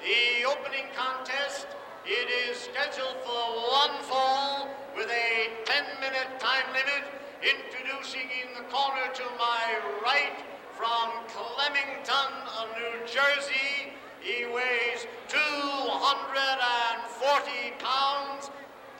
The 0.00 0.44
opening 0.46 0.86
contest, 0.94 1.66
it 2.06 2.30
is 2.48 2.58
scheduled 2.58 3.18
for 3.24 3.58
one 3.82 4.00
fall 4.02 4.68
with 4.96 5.10
a 5.10 5.50
10-minute 5.64 6.38
time 6.38 6.72
limit. 6.72 7.02
Introducing 7.42 8.30
in 8.30 8.54
the 8.54 8.62
corner 8.70 9.10
to 9.12 9.24
my 9.38 9.80
right 10.04 10.38
from 10.76 11.10
Flemington, 11.26 12.32
New 12.78 13.00
Jersey, 13.06 13.92
he 14.20 14.46
weighs 14.46 15.08
240 15.28 17.72
pounds, 17.78 18.50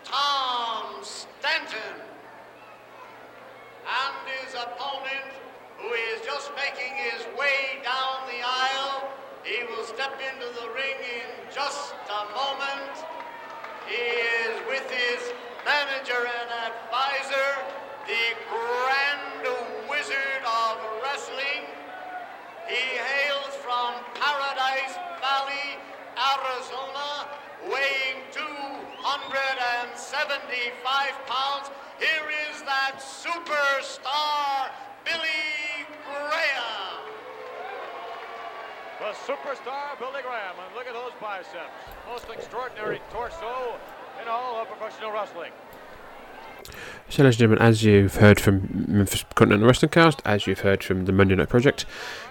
Tom 0.02 1.02
Stanton. 1.02 2.07
And 3.88 4.28
his 4.44 4.52
opponent, 4.52 5.32
who 5.80 5.88
is 6.12 6.20
just 6.20 6.52
making 6.54 6.92
his 7.08 7.24
way 7.40 7.80
down 7.80 8.28
the 8.28 8.44
aisle, 8.44 9.08
he 9.44 9.64
will 9.64 9.84
step 9.84 10.12
into 10.20 10.44
the 10.60 10.68
ring 10.76 11.00
in 11.00 11.28
just 11.48 11.94
a 11.96 12.22
moment. 12.36 12.92
He 13.88 13.96
is 13.96 14.60
with 14.68 14.84
his 14.92 15.32
manager 15.64 16.20
and 16.20 16.50
advisor, 16.68 17.48
the 18.04 18.36
Grand 18.52 19.88
Wizard 19.88 20.44
of 20.44 20.76
Wrestling. 21.02 21.64
He 22.68 23.00
hails 23.00 23.56
from 23.64 24.04
Paradise 24.20 25.00
Valley, 25.24 25.80
Arizona, 26.20 27.24
weighing 27.72 28.28
275 28.98 31.26
pounds. 31.26 31.70
Here 31.98 32.30
is 32.50 32.62
that 32.62 32.98
superstar, 32.98 34.70
Billy 35.04 35.86
Graham. 36.04 37.02
The 38.98 39.12
superstar 39.26 39.98
Billy 39.98 40.22
Graham, 40.22 40.56
and 40.64 40.74
look 40.74 40.86
at 40.86 40.94
those 40.94 41.12
biceps. 41.20 41.70
Most 42.06 42.26
extraordinary 42.32 43.00
torso 43.10 43.78
in 44.20 44.28
all 44.28 44.60
of 44.60 44.68
professional 44.68 45.12
wrestling. 45.12 45.52
So, 47.10 47.22
ladies 47.22 47.36
and 47.36 47.50
gentlemen, 47.50 47.66
as 47.66 47.82
you've 47.84 48.16
heard 48.16 48.38
from 48.38 48.84
Memphis 48.86 49.24
Continental 49.34 49.66
Wrestling 49.66 49.88
Cast, 49.88 50.20
as 50.26 50.46
you've 50.46 50.60
heard 50.60 50.84
from 50.84 51.06
the 51.06 51.12
Monday 51.12 51.34
Night 51.34 51.48
Project, 51.48 51.86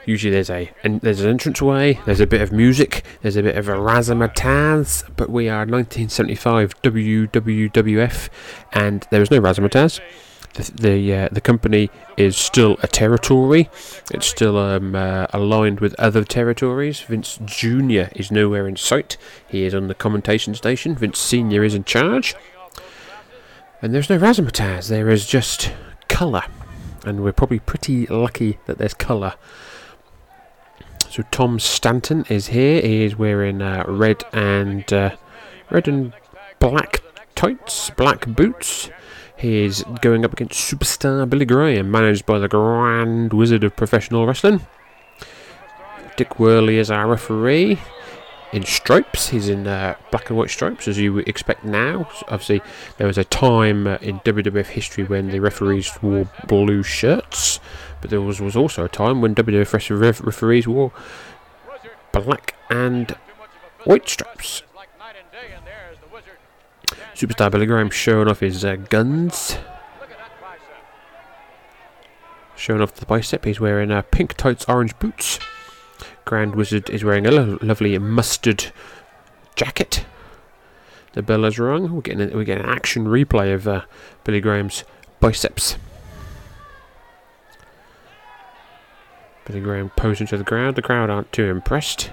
usually 0.06 0.30
there's 0.32 0.52
a 0.52 0.72
en- 0.84 1.00
there's 1.00 1.20
an 1.22 1.32
entranceway, 1.32 2.00
there's 2.06 2.20
a 2.20 2.28
bit 2.28 2.42
of 2.42 2.52
music, 2.52 3.04
there's 3.24 3.38
a 3.38 3.42
bit 3.42 3.58
of 3.58 3.68
a 3.68 3.74
razzmatazz, 3.74 5.04
but 5.16 5.32
we 5.32 5.50
are 5.50 5.66
1975 5.66 6.80
WWF, 6.84 8.30
and 8.72 9.08
there 9.10 9.24
is 9.24 9.32
no 9.32 9.42
razzmatazz. 9.42 10.00
The 10.54 10.72
the, 10.72 11.14
uh, 11.16 11.30
the 11.32 11.42
company 11.42 11.90
is 12.16 12.38
still 12.38 12.78
a 12.84 12.88
territory. 12.88 13.72
It's 14.12 14.28
still 14.28 14.60
um, 14.60 14.94
uh, 14.94 15.26
aligned 15.34 15.80
with 15.80 16.00
other 16.00 16.24
territories. 16.24 17.00
Vince 17.00 17.40
Junior 17.46 18.12
is 18.16 18.30
nowhere 18.30 18.68
in 18.68 18.76
sight. 18.76 19.18
He 19.48 19.64
is 19.64 19.74
on 19.74 19.88
the 19.88 19.96
commentation 19.96 20.54
station. 20.54 20.96
Vince 20.96 21.18
Senior 21.18 21.64
is 21.64 21.74
in 21.74 21.84
charge. 21.84 22.36
And 23.82 23.94
there's 23.94 24.10
no 24.10 24.18
razzmatazz, 24.18 24.90
there 24.90 25.10
is 25.10 25.26
just 25.28 25.72
colour. 26.08 26.44
And 27.06 27.24
we're 27.24 27.34
probably 27.34 27.60
pretty 27.60 28.08
lucky 28.08 28.58
that 28.66 28.78
there's 28.80 28.94
colour. 28.94 29.36
So 31.10 31.24
Tom 31.32 31.60
Stanton 31.60 32.26
is 32.30 32.48
here. 32.48 32.82
He 32.82 33.04
is 33.04 33.16
wearing 33.16 33.62
uh, 33.62 33.86
red 33.88 34.24
and 34.34 34.92
uh, 34.92 35.16
red 35.70 35.88
and 35.88 36.14
black 36.60 37.02
tights, 37.36 37.92
black 37.92 38.26
boots. 38.28 38.90
He 39.38 39.64
is 39.64 39.84
going 40.02 40.26
up 40.26 40.34
against 40.34 40.60
superstar 40.60 41.30
Billy 41.30 41.46
Graham, 41.46 41.92
managed 41.92 42.26
by 42.26 42.40
the 42.40 42.48
Grand 42.48 43.32
Wizard 43.32 43.64
of 43.64 43.76
Professional 43.76 44.26
Wrestling. 44.26 44.66
Dick 46.16 46.40
Worley 46.40 46.78
is 46.78 46.90
our 46.90 47.08
referee 47.08 47.80
in 48.54 48.64
stripes. 48.64 49.30
He's 49.30 49.50
in 49.50 49.68
uh, 49.68 49.96
black 50.12 50.30
and 50.30 50.38
white 50.38 50.50
stripes, 50.50 50.88
as 50.88 50.98
you 50.98 51.14
would 51.14 51.28
expect 51.28 51.64
now. 51.64 52.10
So 52.16 52.26
obviously, 52.30 52.62
there 52.98 53.08
was 53.08 53.18
a 53.18 53.24
time 53.24 53.88
uh, 53.88 53.98
in 54.02 54.20
WWF 54.22 54.68
history 54.68 55.04
when 55.04 55.30
the 55.30 55.40
referees 55.40 55.92
wore 56.02 56.30
blue 56.48 56.84
shirts, 56.84 57.60
but 58.02 58.10
there 58.10 58.22
was, 58.22 58.40
was 58.40 58.56
also 58.56 58.86
a 58.86 58.90
time 58.90 59.22
when 59.22 59.36
WWF 59.36 59.74
ref- 59.74 59.90
ref- 59.90 60.22
referees 60.22 60.68
wore 60.68 60.92
black 62.12 62.56
and 62.70 63.12
white 63.84 64.08
stripes. 64.08 64.64
Superstar 67.14 67.50
Billy 67.50 67.66
Graham 67.66 67.90
showing 67.90 68.28
off 68.28 68.42
his 68.42 68.64
uh, 68.64 68.76
guns. 68.76 69.58
Showing 72.56 72.82
off 72.82 72.94
the 72.94 73.06
bicep, 73.06 73.46
he's 73.46 73.60
wearing 73.60 73.92
uh, 73.92 74.04
pink 74.04 74.36
tights, 74.36 74.66
orange 74.68 74.98
boots. 75.00 75.40
Grand 76.28 76.56
Wizard 76.56 76.90
is 76.90 77.06
wearing 77.06 77.26
a 77.26 77.32
lo- 77.32 77.58
lovely 77.62 77.98
mustard 77.98 78.72
jacket. 79.56 80.06
The 81.14 81.24
bell 81.24 81.44
has 81.44 81.58
rung. 81.58 81.96
We're 81.96 82.02
getting 82.02 82.30
a, 82.30 82.36
we're 82.36 82.44
getting 82.44 82.66
an 82.66 82.70
action 82.70 83.06
replay 83.06 83.54
of 83.54 83.66
uh, 83.66 83.86
Billy 84.26 84.42
Graham's 84.42 84.84
biceps. 85.22 85.78
Billy 89.46 89.62
Graham 89.62 89.90
posing 89.92 90.28
to 90.28 90.38
the 90.38 90.44
crowd. 90.44 90.76
The 90.76 90.82
crowd 90.82 91.10
aren't 91.10 91.32
too 91.32 91.46
impressed. 91.46 92.12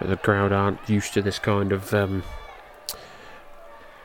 But 0.00 0.08
the 0.08 0.16
crowd 0.16 0.50
aren't 0.50 0.88
used 0.88 1.12
to 1.14 1.22
this 1.22 1.38
kind 1.38 1.72
of 1.72 1.92
um, 1.92 2.22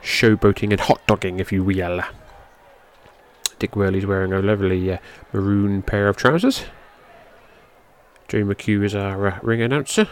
showboating 0.03 0.71
and 0.71 0.81
hot 0.81 1.01
dogging, 1.07 1.39
if 1.39 1.53
you 1.53 1.63
will. 1.63 2.01
Dick 3.59 3.77
Worley's 3.77 4.05
wearing 4.05 4.33
a 4.33 4.41
lovely 4.41 4.91
uh, 4.91 4.97
maroon 5.31 5.81
pair 5.81 6.09
of 6.09 6.17
trousers. 6.17 6.65
Joe 8.29 8.43
McHugh 8.43 8.83
is 8.85 8.93
our 8.93 9.27
uh, 9.27 9.39
ring 9.41 9.59
announcer. 9.59 10.07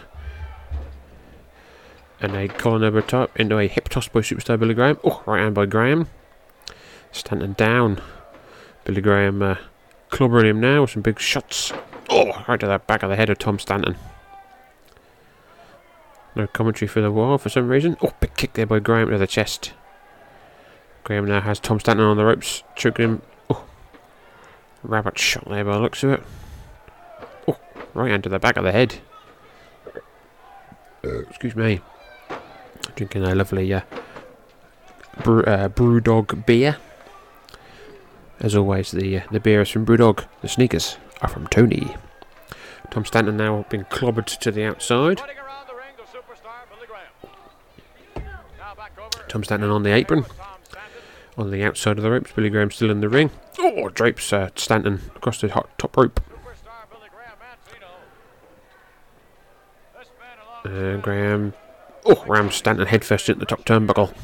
and 2.20 2.34
a 2.34 2.48
collar 2.48 2.84
over 2.84 3.00
top 3.00 3.38
into 3.38 3.58
a 3.58 3.68
hip 3.68 3.88
toss 3.88 4.08
by 4.08 4.20
superstar 4.20 4.58
Billy 4.58 4.74
Graham. 4.74 4.98
Oh, 5.04 5.22
right 5.24 5.40
hand 5.40 5.54
by 5.54 5.66
Graham. 5.66 6.08
Stanton 7.12 7.52
down. 7.52 8.02
Billy 8.82 9.00
Graham 9.00 9.40
uh, 9.40 9.54
him 10.10 10.60
now 10.60 10.80
with 10.80 10.90
some 10.90 11.02
big 11.02 11.20
shots. 11.20 11.72
Oh, 12.10 12.44
right 12.48 12.58
to 12.58 12.66
the 12.66 12.80
back 12.80 13.04
of 13.04 13.10
the 13.10 13.14
head 13.14 13.30
of 13.30 13.38
Tom 13.38 13.60
Stanton. 13.60 13.94
No 16.34 16.48
commentary 16.48 16.88
for 16.88 17.00
the 17.00 17.12
while 17.12 17.38
for 17.38 17.50
some 17.50 17.68
reason. 17.68 17.96
Oh, 18.02 18.12
big 18.18 18.34
kick 18.34 18.54
there 18.54 18.66
by 18.66 18.80
Graham 18.80 19.10
to 19.10 19.18
the 19.18 19.28
chest. 19.28 19.74
Graham 21.04 21.24
now 21.24 21.40
has 21.40 21.60
Tom 21.60 21.78
Stanton 21.78 22.04
on 22.04 22.16
the 22.16 22.24
ropes, 22.24 22.64
choking 22.74 23.04
him. 23.04 23.22
Oh, 23.48 23.64
rabbit 24.82 25.20
shot 25.20 25.48
there 25.48 25.64
by 25.64 25.74
the 25.74 25.78
looks 25.78 26.02
of 26.02 26.10
it. 26.10 26.22
Right 27.98 28.12
hand 28.12 28.22
to 28.22 28.28
the 28.28 28.38
back 28.38 28.56
of 28.56 28.62
the 28.62 28.70
head. 28.70 29.00
Uh, 31.04 31.18
excuse 31.28 31.56
me. 31.56 31.80
Drinking 32.94 33.24
a 33.24 33.34
lovely 33.34 33.74
uh, 33.74 33.80
brew, 35.24 35.42
uh, 35.42 35.68
Brewdog 35.68 36.46
beer. 36.46 36.76
As 38.38 38.54
always, 38.54 38.92
the 38.92 39.18
uh, 39.18 39.22
the 39.32 39.40
beer 39.40 39.62
is 39.62 39.70
from 39.70 39.84
Brewdog. 39.84 40.24
The 40.42 40.48
sneakers 40.48 40.96
are 41.22 41.28
from 41.28 41.48
Tony. 41.48 41.96
Tom 42.90 43.04
Stanton 43.04 43.36
now 43.36 43.66
being 43.68 43.82
clobbered 43.84 44.26
to 44.26 44.52
the 44.52 44.62
outside. 44.62 45.18
Running 45.18 45.38
around 45.38 45.66
the 45.66 45.74
ring, 45.74 45.94
the 45.96 46.04
superstar 46.04 46.68
Billy 46.70 46.86
Graham. 46.86 48.24
Now 48.58 48.76
back 48.76 48.92
over. 48.96 49.24
Tom 49.28 49.42
Stanton 49.42 49.70
on 49.70 49.82
the 49.82 49.92
apron. 49.92 50.24
On 51.36 51.50
the 51.50 51.64
outside 51.64 51.98
of 51.98 52.04
the 52.04 52.10
ropes, 52.12 52.30
Billy 52.30 52.48
Graham 52.48 52.70
still 52.70 52.92
in 52.92 53.00
the 53.00 53.08
ring. 53.08 53.32
Oh, 53.58 53.88
drapes 53.88 54.32
uh, 54.32 54.50
Stanton 54.54 55.00
across 55.16 55.40
the 55.40 55.48
hot 55.48 55.68
top 55.78 55.96
rope. 55.96 56.20
Superstar 56.20 56.88
Billy 56.90 57.08
Graham. 57.12 57.36
Mancino. 57.38 57.90
This 59.98 60.08
man 60.18 60.38
along. 60.44 60.57
Uh, 60.68 60.96
Graham. 60.98 61.54
Oh, 62.04 62.22
rams 62.26 62.54
Stanton 62.54 62.86
headfirst 62.86 63.28
into 63.28 63.40
the 63.40 63.46
top 63.46 63.64
turnbuckle. 63.64 64.14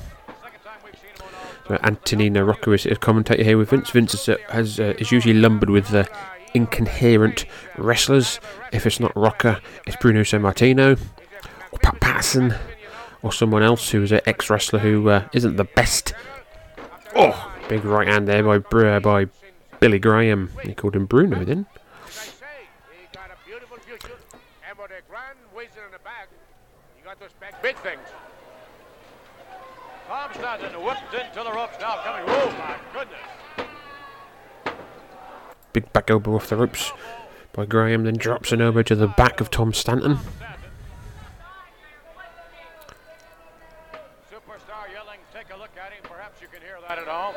So 1.67 1.79
Antonino 1.83 2.45
Rocca 2.45 2.73
is 2.73 2.85
a 2.85 2.97
commentator 2.97 3.43
here 3.43 3.57
with 3.57 3.71
Vince. 3.71 3.91
Vince 3.91 4.15
is, 4.15 4.29
uh, 4.29 4.37
has, 4.51 4.79
uh, 4.79 4.95
is 4.99 5.11
usually 5.11 5.35
lumbered 5.35 5.71
with 5.71 5.95
uh, 5.95 6.05
incoherent 6.53 7.47
wrestlers. 7.79 8.39
If 8.73 8.87
it's 8.87 9.01
not 9.01 9.17
Rocca, 9.17 9.63
it's 9.87 9.97
Bruno 9.97 10.21
Sammartino, 10.21 11.01
or 11.73 11.79
Pat 11.79 12.01
Patterson, 12.01 12.55
or 13.23 13.33
someone 13.33 13.63
else 13.63 13.91
who 13.91 14.03
is 14.03 14.13
an 14.13 14.21
ex 14.27 14.51
wrestler 14.51 14.81
who 14.81 15.09
uh, 15.09 15.27
not 15.33 15.57
the 15.57 15.65
best. 15.65 16.13
Oh, 17.17 17.53
big 17.69 17.85
right 17.85 18.09
hand 18.09 18.29
there 18.29 18.43
by 18.43 18.57
uh, 18.79 19.01
by 19.01 19.27
Billy 19.81 19.99
Graham. 19.99 20.51
He 20.63 20.75
called 20.75 20.97
him 20.97 21.07
Bruno 21.07 21.45
then. 21.45 21.67
As 22.07 22.19
I 22.19 22.23
say, 22.25 22.47
he 23.01 23.07
got 23.13 23.31
a 23.31 23.37
beautiful 23.47 23.79
future. 23.79 24.19
And 24.75 24.83
with 24.83 24.91
a 24.91 25.03
grand 25.09 25.39
wizard 25.55 25.85
in 25.87 25.93
the 25.93 25.99
back, 26.01 26.29
you 26.99 27.05
got 27.05 27.19
to 27.21 27.27
expect 27.27 27.63
big 27.63 27.77
things. 27.77 28.01
Tom 30.09 30.31
Stanton 30.35 30.83
whipped 30.83 31.15
into 31.15 31.45
the 31.45 31.53
ropes 31.53 31.77
now 31.81 32.03
coming. 32.03 32.25
Oh 32.27 32.51
my 32.59 32.77
goodness. 32.93 33.21
Big 35.73 35.93
back 35.93 36.11
elbow 36.11 36.35
off 36.35 36.49
the 36.49 36.57
ropes 36.57 36.91
by 37.53 37.67
Graham, 37.67 38.03
then 38.05 38.17
drops 38.17 38.51
an 38.51 38.61
elbow 38.61 38.83
to 38.83 38.97
the 38.97 39.07
back 39.07 39.41
of 39.41 39.49
Tom 39.49 39.73
Stanton. 39.73 40.17
Superstar 44.29 44.91
yelling, 44.93 45.21
take 45.33 45.55
a 45.55 45.57
look 45.57 45.71
at 45.81 45.93
him. 45.93 46.03
Perhaps 46.03 46.43
you 46.43 46.49
can 46.49 46.63
hear 46.63 46.79
that 46.89 46.99
at 46.99 47.07
home. 47.07 47.35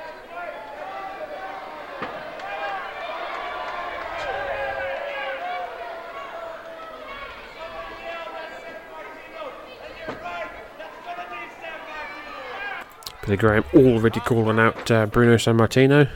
Billy 13.27 13.35
Graham 13.37 13.65
already 13.73 14.21
calling 14.21 14.57
out 14.57 14.89
uh, 14.89 15.05
Bruno 15.05 15.35
Sammartino. 15.35 15.89
Not 15.89 16.07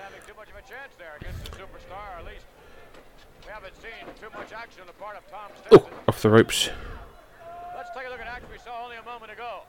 having 0.00 0.20
too 0.26 0.32
much 0.38 0.48
of 0.48 0.56
a 0.56 0.60
chance 0.62 0.92
there 0.96 1.12
against 1.20 1.44
the 1.44 1.50
superstar. 1.50 2.18
At 2.18 2.24
least 2.24 2.46
we 3.44 3.52
haven't 3.52 3.74
seen 3.76 4.06
too 4.18 4.30
much 4.34 4.52
action 4.54 4.80
on 4.80 4.86
the 4.86 4.94
part 4.94 5.18
of 5.18 5.30
Tom 5.30 5.50
Oh, 5.70 5.86
off 6.08 6.22
the 6.22 6.30
ropes. 6.30 6.70
Let's 7.76 7.90
take 7.94 8.06
a 8.06 8.10
look 8.10 8.20
at 8.20 8.26
action 8.26 8.48
we 8.50 8.58
saw 8.58 8.84
only 8.84 8.96
a 8.96 9.02
moment 9.02 9.32
ago. 9.32 9.64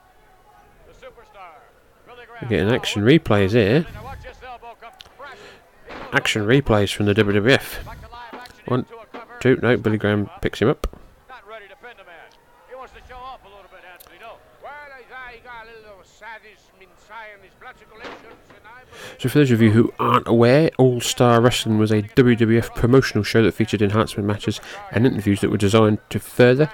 The 0.87 0.93
superstar, 0.93 1.59
Billy 2.05 2.25
Graham. 2.25 2.47
Getting 2.49 2.73
action 2.73 3.03
replays 3.03 3.51
here. 3.51 3.85
Now 3.93 4.05
watch 4.05 4.23
this 4.23 4.37
elbow 4.47 4.77
come 4.79 4.93
crashing. 5.17 6.13
Action 6.13 6.43
replays 6.47 6.93
from 6.93 7.05
the 7.07 7.13
WWF. 7.13 7.83
Back 7.83 7.99
to 8.01 8.07
live 8.09 8.33
action 8.33 8.63
One, 8.67 8.79
into 8.79 8.95
a 8.95 9.05
cover. 9.07 9.33
two, 9.41 9.59
no, 9.61 9.75
Billy 9.75 9.97
Graham 9.97 10.29
picks 10.41 10.61
him 10.61 10.69
up. 10.69 10.87
Not 11.27 11.45
ready 11.45 11.67
to 11.67 11.75
pin 11.75 11.97
the 11.97 12.05
man. 12.05 12.31
He 12.69 12.75
wants 12.75 12.93
to 12.93 12.99
show 13.09 13.17
off 13.17 13.43
a 13.43 13.49
little 13.49 13.67
bit, 13.69 13.83
Anthony. 13.91 14.19
No. 14.21 14.39
Well, 14.63 14.71
I, 14.71 15.03
I 15.35 15.37
got 15.43 15.67
a 15.67 15.75
little 15.83 16.03
sadism 16.03 16.75
inside 16.81 17.35
in 17.39 17.43
his 17.43 17.53
blood 17.59 17.75
circulations, 17.79 18.43
and 18.55 18.63
I 18.67 18.83
believe 18.87 19.06
So, 19.19 19.29
for 19.29 19.39
those 19.39 19.51
of 19.51 19.61
you 19.61 19.71
who 19.71 19.91
aren't 19.99 20.27
aware, 20.27 20.69
All 20.77 21.01
Star 21.01 21.41
Wrestling 21.41 21.79
was 21.79 21.91
a 21.91 22.03
WWF 22.03 22.75
promotional 22.75 23.23
show 23.23 23.41
that 23.43 23.53
featured 23.53 23.81
enhancement 23.81 24.27
matches 24.27 24.61
and 24.91 25.07
interviews 25.07 25.41
that 25.41 25.49
were 25.49 25.57
designed 25.57 25.97
to 26.11 26.19
further 26.19 26.69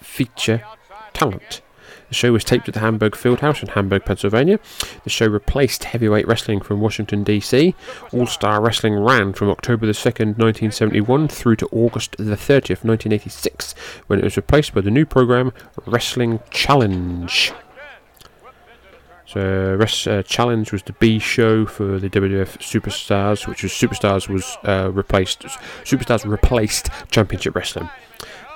feature 0.00 0.62
talent. 1.14 1.62
The 2.10 2.14
show 2.14 2.32
was 2.32 2.44
taped 2.44 2.68
at 2.68 2.74
the 2.74 2.80
Hamburg 2.80 3.12
Fieldhouse 3.12 3.62
in 3.62 3.68
Hamburg, 3.68 4.04
Pennsylvania. 4.04 4.58
The 5.04 5.10
show 5.10 5.26
replaced 5.26 5.84
heavyweight 5.84 6.26
wrestling 6.26 6.60
from 6.60 6.80
Washington, 6.80 7.22
D.C. 7.22 7.74
All 8.12 8.26
Star 8.26 8.60
Wrestling 8.60 8.94
ran 8.94 9.32
from 9.32 9.48
October 9.48 9.86
the 9.86 9.92
2nd, 9.92 10.36
1971 10.36 11.28
through 11.28 11.56
to 11.56 11.68
August 11.70 12.16
the 12.18 12.36
30th, 12.36 12.84
1986, 12.84 13.74
when 14.08 14.18
it 14.18 14.24
was 14.24 14.36
replaced 14.36 14.74
by 14.74 14.80
the 14.80 14.90
new 14.90 15.06
program 15.06 15.52
Wrestling 15.86 16.40
Challenge. 16.50 17.52
So, 19.32 19.76
Rest 19.76 20.08
uh, 20.08 20.24
Challenge 20.24 20.72
was 20.72 20.82
the 20.82 20.92
B 20.94 21.20
show 21.20 21.64
for 21.64 22.00
the 22.00 22.10
WWF 22.10 22.58
Superstars, 22.58 23.46
which 23.46 23.62
was 23.62 23.70
Superstars 23.70 24.28
was 24.28 24.58
uh, 24.64 24.90
replaced. 24.92 25.42
Superstars 25.84 26.28
replaced 26.28 26.88
Championship 27.12 27.54
Wrestling. 27.54 27.88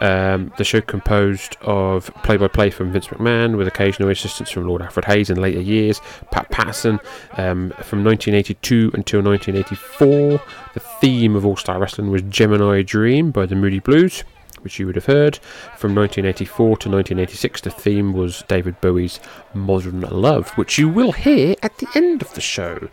Um, 0.01 0.53
the 0.59 0.65
show 0.65 0.81
composed 0.81 1.57
of 1.61 2.13
play-by-play 2.25 2.71
from 2.71 2.91
Vince 2.91 3.07
McMahon, 3.07 3.57
with 3.57 3.69
occasional 3.69 4.09
assistance 4.09 4.51
from 4.51 4.67
Lord 4.67 4.83
Alfred 4.83 5.05
Hayes 5.05 5.31
in 5.31 5.41
later 5.41 5.61
years. 5.61 6.01
Pat 6.33 6.51
Patterson 6.51 6.99
um, 7.35 7.71
from 7.85 8.03
1982 8.03 8.91
until 8.95 9.23
1984. 9.23 10.43
The 10.75 10.81
theme 10.81 11.37
of 11.37 11.47
All 11.47 11.57
Star 11.57 11.79
Wrestling 11.79 12.11
was 12.11 12.23
Gemini 12.23 12.83
Dream 12.83 13.31
by 13.31 13.47
the 13.47 13.55
Moody 13.55 13.79
Blues 13.79 14.25
which 14.65 14.79
you 14.79 14.87
would 14.87 14.97
have 14.97 15.07
heard. 15.07 15.37
From 15.77 15.95
1984 15.95 16.67
to 16.67 16.91
1986, 16.91 17.61
the 17.61 17.71
theme 17.71 18.13
was 18.13 18.43
David 18.49 18.81
Bowie's 18.81 19.21
Modern 19.53 20.01
Love, 20.01 20.51
which 20.57 20.79
you 20.79 20.89
will 20.89 21.13
hear 21.13 21.55
at 21.63 21.79
the 21.79 21.87
end 21.95 22.23
of 22.23 22.35
the 22.35 22.41
show. 22.41 22.89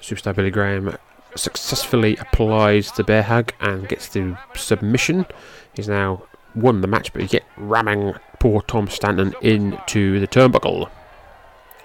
Superstar 0.00 0.34
Billy 0.34 0.50
Graham 0.50 0.96
successfully 1.36 2.16
applies 2.16 2.90
the 2.92 3.04
bear 3.04 3.22
hug 3.22 3.52
and 3.60 3.88
gets 3.88 4.08
the 4.08 4.38
submission. 4.54 5.26
He's 5.74 5.88
now 5.88 6.24
won 6.54 6.80
the 6.80 6.86
match, 6.86 7.12
but 7.12 7.32
yet 7.32 7.44
ramming 7.56 8.14
poor 8.38 8.62
Tom 8.62 8.88
Stanton 8.88 9.34
into 9.42 10.20
the 10.20 10.28
turnbuckle. 10.28 10.90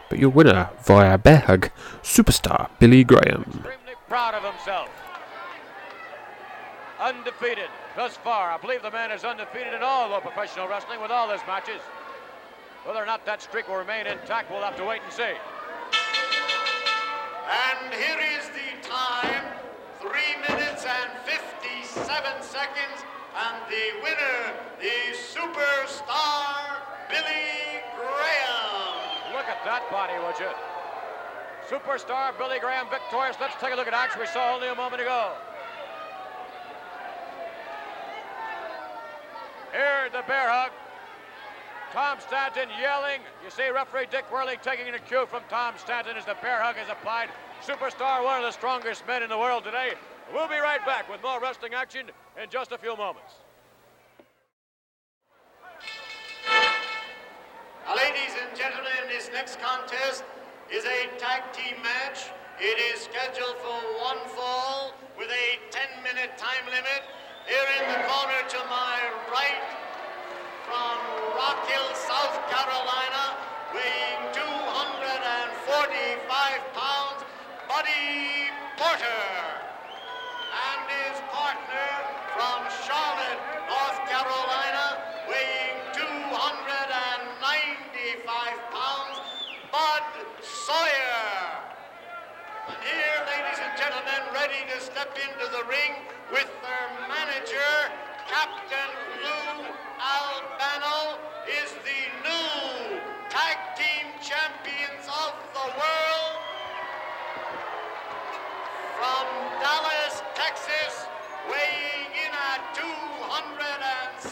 But 0.09 0.19
your 0.19 0.29
winner 0.29 0.69
via 0.83 1.17
bear 1.17 1.39
hug, 1.39 1.69
Superstar 2.01 2.69
Billy 2.79 3.03
Graham. 3.03 3.65
Proud 4.07 4.33
of 4.33 4.43
himself. 4.43 4.89
Undefeated 6.99 7.69
thus 7.95 8.17
far. 8.17 8.51
I 8.51 8.57
believe 8.57 8.81
the 8.81 8.91
man 8.91 9.11
is 9.11 9.23
undefeated 9.23 9.73
in 9.73 9.81
all 9.81 10.13
of 10.13 10.21
professional 10.21 10.67
wrestling 10.67 11.01
with 11.01 11.11
all 11.11 11.29
his 11.29 11.41
matches. 11.47 11.79
Whether 12.83 13.01
or 13.01 13.05
not 13.05 13.25
that 13.25 13.41
streak 13.41 13.69
will 13.69 13.77
remain 13.77 14.05
intact, 14.05 14.51
we'll 14.51 14.61
have 14.61 14.75
to 14.75 14.83
wait 14.83 15.01
and 15.03 15.13
see. 15.13 15.31
And 17.49 17.93
here 17.93 18.19
is 18.37 18.49
the 18.51 18.87
time, 18.87 19.45
3 20.01 20.11
minutes 20.49 20.85
and 20.85 21.09
57 21.23 22.43
seconds, 22.43 22.99
and 23.31 23.55
the 23.71 24.03
winner, 24.03 24.53
the 24.79 25.15
superstar, 25.15 26.83
Billy 27.07 27.79
Graham. 27.95 29.33
Look 29.33 29.47
at 29.47 29.63
that 29.63 29.87
body, 29.89 30.13
would 30.25 30.37
you? 30.37 30.51
Superstar 31.69 32.37
Billy 32.37 32.59
Graham 32.59 32.89
victorious. 32.89 33.37
Let's 33.39 33.55
take 33.61 33.71
a 33.71 33.75
look 33.75 33.87
at 33.87 33.93
action 33.93 34.19
we 34.19 34.27
saw 34.27 34.55
only 34.55 34.67
a 34.67 34.75
moment 34.75 35.01
ago. 35.01 35.33
Here, 39.71 40.09
the 40.11 40.23
bear 40.27 40.49
hug. 40.49 40.71
Tom 41.93 42.17
Stanton 42.19 42.69
yelling. 42.79 43.21
You 43.43 43.49
see 43.49 43.69
referee 43.69 44.07
Dick 44.11 44.25
Worley 44.31 44.57
taking 44.61 44.93
a 44.93 44.99
cue 44.99 45.25
from 45.27 45.43
Tom 45.49 45.75
Stanton 45.77 46.17
as 46.17 46.25
the 46.25 46.35
bear 46.41 46.61
hug 46.61 46.75
is 46.81 46.89
applied. 46.89 47.29
Superstar, 47.65 48.23
one 48.23 48.37
of 48.37 48.45
the 48.45 48.51
strongest 48.51 49.05
men 49.07 49.23
in 49.23 49.29
the 49.29 49.37
world 49.37 49.63
today. 49.63 49.93
We'll 50.33 50.47
be 50.47 50.59
right 50.59 50.85
back 50.85 51.09
with 51.09 51.21
more 51.23 51.39
wrestling 51.41 51.73
action 51.73 52.11
in 52.41 52.49
just 52.49 52.71
a 52.71 52.77
few 52.77 52.95
moments. 52.95 53.33
Ladies 57.89 58.37
and 58.41 58.55
gentlemen, 58.57 59.09
this 59.09 59.29
next 59.33 59.59
contest 59.59 60.23
is 60.71 60.85
a 60.85 61.09
tag 61.17 61.51
team 61.53 61.81
match. 61.81 62.29
It 62.61 62.77
is 62.93 63.01
scheduled 63.01 63.57
for 63.57 63.79
one 64.03 64.21
fall 64.29 64.93
with 65.17 65.29
a 65.29 65.59
10-minute 65.71 66.37
time 66.37 66.65
limit. 66.65 67.01
Here 67.49 67.65
in 67.81 67.89
the 67.89 67.97
corner 68.05 68.45
to 68.45 68.61
my 68.69 69.09
right, 69.33 69.65
from 70.69 71.01
Rock 71.33 71.65
Hill 71.65 71.89
South 71.97 72.37
Carolina, 72.45 73.41
weighing 73.73 74.21
245 74.37 75.57
pounds, 76.77 77.25
Buddy 77.65 78.53
Porter. 78.77 79.25
And 80.45 80.93
his 80.93 81.17
partner 81.33 81.89
from 82.37 82.69
Charlotte, 82.85 83.41
North 83.65 83.97
Carolina, 84.05 85.01
weighing 85.25 85.89
295 85.97 86.05
pounds, 88.69 89.17
Bud 89.73 90.05
Sawyer. 90.45 91.65
And 92.69 92.77
here, 92.85 93.25
ladies 93.25 93.57
and 93.57 93.73
gentlemen, 93.73 94.37
ready 94.37 94.69
to 94.69 94.77
step 94.85 95.17
into 95.17 95.49
the 95.49 95.65
ring 95.65 95.97
Captain 98.39 98.95
Lou 99.19 99.67
Albano, 99.99 101.19
is 101.43 101.75
the 101.83 102.01
new 102.23 102.95
tag 103.27 103.59
team 103.75 104.07
champions 104.23 105.03
of 105.11 105.35
the 105.51 105.67
world. 105.75 106.39
From 108.95 109.27
Dallas, 109.59 110.23
Texas, 110.39 111.03
weighing 111.51 112.15
in 112.15 112.31
at 112.31 112.63
275 112.79 114.31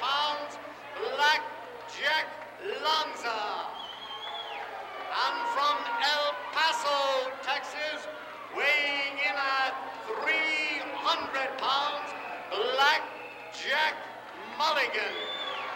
pounds, 0.00 0.56
Black 0.96 1.44
Jack 1.92 2.24
Lanza. 2.64 3.68
And 5.12 5.36
from 5.52 5.76
El 6.08 6.32
Paso, 6.56 7.36
Texas, 7.42 8.08
weighing 8.56 9.20
in 9.28 9.36
at 9.36 9.76
300 10.24 11.58
pounds, 11.58 12.14
Black 12.48 13.02
Jack 13.68 13.96
Mulligan. 14.56 15.12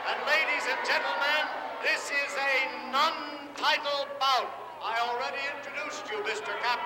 And 0.09 0.19
ladies 0.25 0.65
and 0.65 0.81
gentlemen, 0.81 1.45
this 1.83 2.09
is 2.09 2.33
a 2.41 2.91
non-title 2.91 4.07
bout. 4.19 4.49
I 4.83 4.97
already 4.99 5.45
introduced 5.53 6.11
you, 6.11 6.17
Mr. 6.25 6.57
Cap. 6.63 6.81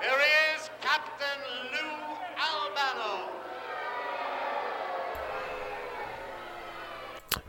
Here 0.00 0.18
is 0.56 0.70
Captain 0.80 1.40
Lou 1.72 1.92
Albano. 2.40 3.28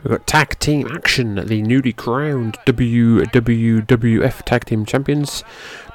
We've 0.04 0.10
got 0.10 0.26
tag 0.26 0.58
team 0.58 0.86
action. 0.88 1.36
The 1.36 1.62
newly 1.62 1.94
crowned 1.94 2.58
WWF 2.66 4.42
Tag 4.42 4.66
Team 4.66 4.84
Champions, 4.84 5.44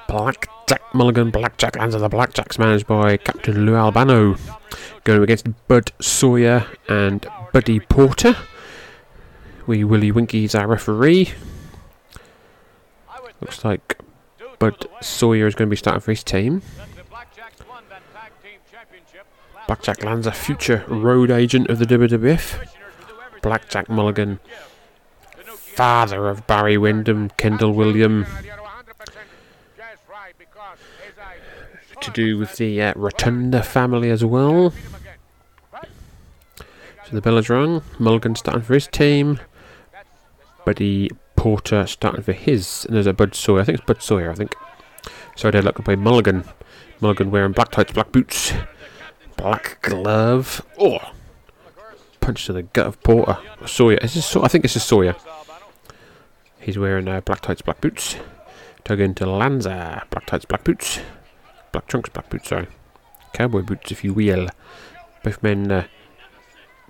Black 0.07 0.49
Jack 0.67 0.81
Mulligan, 0.93 1.31
Black 1.31 1.57
Jack 1.57 1.75
Lanza. 1.75 1.99
The 1.99 2.09
Blackjacks 2.09 2.59
managed 2.59 2.87
by 2.87 3.17
Captain 3.17 3.65
Lou 3.65 3.75
Albano, 3.75 4.35
going 5.03 5.23
against 5.23 5.47
Bud 5.67 5.91
Sawyer 6.01 6.65
and 6.87 7.25
Buddy 7.53 7.79
Porter. 7.79 8.35
Wee 9.65 9.83
Willie 9.83 10.11
Winky's 10.11 10.55
our 10.55 10.67
referee. 10.67 11.31
Looks 13.41 13.63
like 13.63 13.99
Bud 14.59 14.87
Sawyer 15.01 15.45
is 15.47 15.55
going 15.55 15.67
to 15.67 15.71
be 15.71 15.75
starting 15.77 16.01
for 16.01 16.11
his 16.11 16.23
team. 16.23 16.61
Blackjack 19.67 20.03
Lanza, 20.03 20.31
future 20.31 20.85
road 20.87 21.29
agent 21.29 21.69
of 21.69 21.77
the 21.79 21.85
WWF. 21.85 22.67
Blackjack 23.41 23.89
Mulligan, 23.89 24.39
father 25.45 26.27
of 26.27 26.47
Barry 26.47 26.77
Windham, 26.77 27.29
Kendall 27.37 27.73
Windham, 27.73 28.25
You're 28.43 28.55
100% 28.55 28.65
just 29.75 30.01
right 30.09 30.33
because 30.39 30.77
as 31.07 31.13
I 31.19 31.35
to 32.07 32.13
do 32.13 32.37
with 32.37 32.55
the 32.55 32.81
uh, 32.81 32.93
Rotunda 32.95 33.61
family 33.61 34.09
as 34.09 34.23
well. 34.23 34.71
So 35.73 37.11
the 37.11 37.21
bell 37.21 37.37
is 37.37 37.49
rung. 37.49 37.81
Mulligan 37.99 38.35
starting 38.35 38.63
for 38.63 38.73
his 38.73 38.87
team. 38.87 39.39
Buddy 40.65 41.09
Porter 41.35 41.85
starting 41.85 42.21
for 42.21 42.33
his. 42.33 42.85
And 42.85 42.95
there's 42.95 43.07
a 43.07 43.13
Bud 43.13 43.35
Sawyer. 43.35 43.61
I 43.61 43.63
think 43.63 43.79
it's 43.79 43.85
Bud 43.85 44.01
Sawyer, 44.01 44.31
I 44.31 44.35
think. 44.35 44.55
So 45.35 45.51
they're 45.51 45.61
looking 45.61 45.77
to 45.77 45.83
play 45.83 45.95
Mulligan. 45.95 46.43
Mulligan 46.99 47.31
wearing 47.31 47.51
black 47.51 47.71
tights, 47.71 47.91
black 47.91 48.11
boots, 48.11 48.53
black 49.35 49.81
glove. 49.81 50.65
Oh! 50.77 50.99
Punch 52.19 52.45
to 52.47 52.53
the 52.53 52.63
gut 52.63 52.87
of 52.87 53.01
Porter. 53.03 53.37
Sawyer. 53.65 53.97
Is 53.97 54.13
this 54.13 54.35
I 54.35 54.47
think 54.47 54.63
this 54.63 54.75
is 54.75 54.83
Sawyer. 54.83 55.15
He's 56.59 56.77
wearing 56.77 57.07
uh, 57.07 57.21
black 57.21 57.41
tights, 57.41 57.61
black 57.61 57.79
boots. 57.81 58.17
Tug 58.83 58.99
into 58.99 59.25
Lanza. 59.25 60.05
Black 60.09 60.25
tights, 60.25 60.45
black 60.45 60.63
boots. 60.63 60.99
Black 61.71 61.87
trunks, 61.87 62.09
black 62.09 62.29
boots, 62.29 62.49
sorry. 62.49 62.67
Cowboy 63.33 63.61
boots, 63.61 63.91
if 63.91 64.03
you 64.03 64.13
will. 64.13 64.49
Both 65.23 65.43
men 65.43 65.71
uh, 65.71 65.87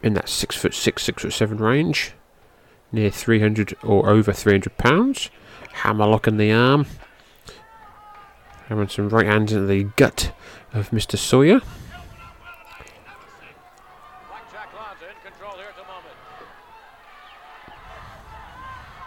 in 0.03 0.13
that 0.13 0.29
six 0.29 0.55
foot 0.55 0.73
six, 0.73 1.03
six 1.03 1.23
foot 1.23 1.33
seven 1.33 1.57
range. 1.57 2.13
Near 2.91 3.09
300 3.09 3.75
or 3.83 4.09
over 4.09 4.31
300 4.31 4.77
pounds. 4.77 5.29
Hammerlock 5.73 6.27
in 6.27 6.37
the 6.37 6.51
arm. 6.51 6.85
Having 8.69 8.89
some 8.89 9.09
right 9.09 9.25
hands 9.25 9.51
into 9.51 9.65
the 9.65 9.83
gut 9.95 10.31
of 10.73 10.89
Mr. 10.91 11.17
Sawyer. 11.17 11.59
Blackjack 14.27 14.71
Lanza 14.75 15.07
in 15.07 15.15
control 15.23 15.55
here 15.55 15.67
at 15.67 15.75
the 15.75 15.87
moment. 15.87 16.15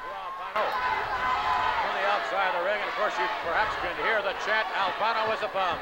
Lou 0.00 0.12
Albano 0.12 0.64
on 0.64 1.92
the 1.96 2.06
outside 2.08 2.48
of 2.52 2.60
the 2.60 2.64
ring, 2.68 2.80
and 2.80 2.88
of 2.88 2.96
course 2.96 3.16
you 3.16 3.26
perhaps 3.44 3.76
can 3.80 3.96
hear 4.04 4.20
the 4.20 4.32
chant 4.44 4.68
Albano 4.76 5.32
is 5.32 5.40
a 5.40 5.48
bum. 5.52 5.78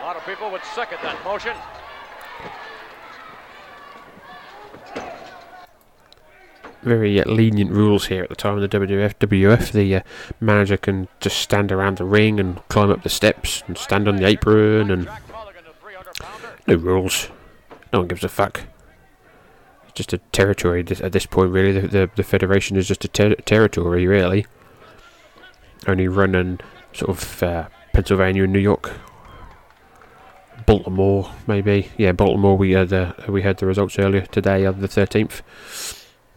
A 0.00 0.02
lot 0.04 0.16
of 0.16 0.19
people 0.30 0.50
would 0.52 0.62
second 0.76 0.98
that 1.02 1.22
motion. 1.24 1.56
very 6.82 7.20
uh, 7.20 7.30
lenient 7.30 7.70
rules 7.70 8.06
here 8.06 8.22
at 8.22 8.28
the 8.30 8.34
time 8.34 8.58
of 8.58 8.62
the 8.62 8.78
WWF. 8.78 9.14
WF, 9.16 9.72
the 9.72 9.96
uh, 9.96 10.00
manager 10.40 10.78
can 10.78 11.08
just 11.20 11.36
stand 11.38 11.70
around 11.70 11.98
the 11.98 12.04
ring 12.04 12.40
and 12.40 12.66
climb 12.68 12.90
up 12.90 13.02
the 13.02 13.08
steps 13.10 13.62
and 13.66 13.76
stand 13.76 14.08
on 14.08 14.16
the 14.16 14.24
apron 14.26 14.90
and 14.90 15.04
Jack 15.04 15.22
Mulligan, 15.30 15.64
the 15.64 15.72
300 15.74 16.14
pounder. 16.14 16.48
no 16.66 16.74
rules. 16.76 17.28
No 17.92 17.98
one 17.98 18.08
gives 18.08 18.24
a 18.24 18.28
fuck. 18.30 18.62
It's 19.84 19.92
just 19.94 20.12
a 20.14 20.18
territory 20.32 20.82
this- 20.82 21.02
at 21.02 21.12
this 21.12 21.26
point, 21.26 21.50
really. 21.52 21.78
The, 21.78 21.86
the, 21.88 22.10
the 22.16 22.22
federation 22.22 22.78
is 22.78 22.88
just 22.88 23.04
a 23.04 23.08
ter- 23.08 23.34
territory, 23.34 24.06
really. 24.06 24.46
Only 25.86 26.08
run 26.08 26.34
in 26.34 26.60
sort 26.94 27.10
of 27.10 27.42
uh, 27.42 27.68
Pennsylvania 27.92 28.44
and 28.44 28.52
New 28.54 28.58
York. 28.58 28.90
Baltimore, 30.70 31.28
maybe. 31.48 31.90
Yeah, 31.96 32.12
Baltimore. 32.12 32.56
We 32.56 32.70
had 32.70 32.92
uh, 32.92 33.12
we 33.28 33.42
had 33.42 33.56
the 33.56 33.66
results 33.66 33.98
earlier 33.98 34.20
today 34.20 34.62
of 34.62 34.80
the 34.80 34.86
13th. 34.86 35.42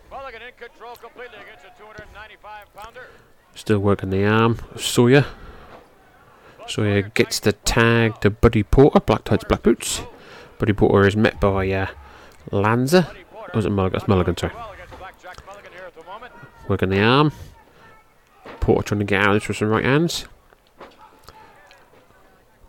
Mulligan 0.10 0.42
in 0.42 0.54
control 0.58 0.96
completely 0.96 1.38
against 1.38 1.66
a 1.66 1.80
295 1.80 2.74
pounder. 2.74 3.06
Still 3.54 3.78
working 3.78 4.10
the 4.10 4.26
arm. 4.26 4.58
Sawyer. 4.76 5.28
Sawyer 6.68 7.04
gets 7.04 7.40
the 7.42 7.54
tag 7.54 8.22
to 8.22 8.32
Buddy 8.32 8.64
Porter. 8.64 9.02
Black 9.02 9.24
tights, 9.24 9.44
black 9.44 9.62
boots. 9.62 10.02
Buddy 10.58 10.74
Porter 10.74 11.08
is 11.08 11.16
met 11.16 11.40
by 11.40 11.70
uh, 11.70 11.88
Lanza. 12.50 13.14
Porter. 13.32 13.52
Was 13.54 13.68
it 13.68 13.70
Mulligan? 13.70 14.00
That's 14.00 14.08
Mulligan, 14.08 14.36
sorry. 14.36 14.54
Well 14.56 14.72
against 14.72 14.98
Blackjack 14.98 15.46
Mulligan 15.46 15.72
here 15.74 15.84
at 15.86 15.94
the. 15.94 16.68
Working 16.68 16.90
the 16.90 17.04
arm. 17.04 17.32
Porter 18.60 18.88
trying 18.88 19.00
to 19.00 19.06
get 19.06 19.22
out 19.22 19.36
of 19.36 19.42
this 19.42 19.48
with 19.48 19.58
some 19.58 19.70
right 19.70 19.86
hands. 19.86 20.26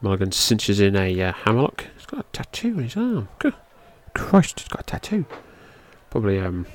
Mulligan 0.05 0.33
cinches 0.33 0.81
in 0.81 0.97
a 0.97 1.19
uh, 1.23 1.33
hammerlock. 1.33 1.87
He's 1.97 2.05
got 2.05 2.21
a 2.21 2.25
tattoo 2.31 2.77
on 2.77 2.83
his 2.83 2.95
arm. 2.95 3.31
Good 3.39 3.55
Christ, 4.13 4.61
he's 4.61 4.69
got 4.69 4.83
a 4.83 4.85
tattoo. 4.85 5.25
Probably 6.11 6.39
um, 6.39 6.67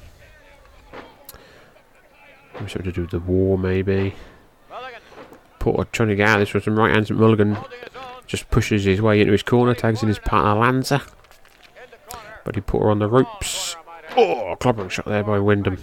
something 2.58 2.82
to 2.86 2.92
do 2.92 3.02
with 3.02 3.12
the 3.12 3.20
war, 3.20 3.56
maybe. 3.56 4.15
Porter 5.60 5.88
trying 5.92 6.10
to 6.10 6.15
get 6.15 6.28
out 6.28 6.42
of 6.42 6.48
this 6.48 6.56
with 6.56 6.63
some 6.63 6.80
right 6.80 6.92
hands. 6.92 7.12
Mulligan 7.12 7.56
just 8.26 8.50
pushes 8.50 8.86
his 8.86 9.00
way 9.00 9.22
into 9.22 9.32
his 9.32 9.44
corner, 9.44 9.76
tags 9.76 10.02
in 10.02 10.08
his 10.08 10.18
partner 10.18 10.56
Lanza. 10.56 11.00
But 12.44 12.56
he 12.56 12.62
put 12.62 12.82
her 12.82 12.89
on 12.89 12.98
the 12.98 13.08
ropes. 13.08 13.76
Oh, 14.18 14.56
clobbering 14.60 14.89
shot 14.89 15.06
there 15.06 15.24
by 15.24 15.38
Wyndham. 15.38 15.78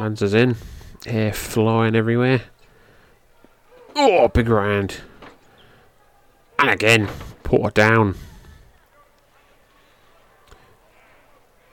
Lanza's 0.00 0.32
in. 0.32 0.56
Hair 1.04 1.34
flying 1.34 1.94
everywhere. 1.94 2.40
Oh, 3.94 4.28
big 4.28 4.48
round. 4.48 5.02
And 6.62 6.70
again, 6.70 7.08
Porter 7.42 7.72
down. 7.72 8.14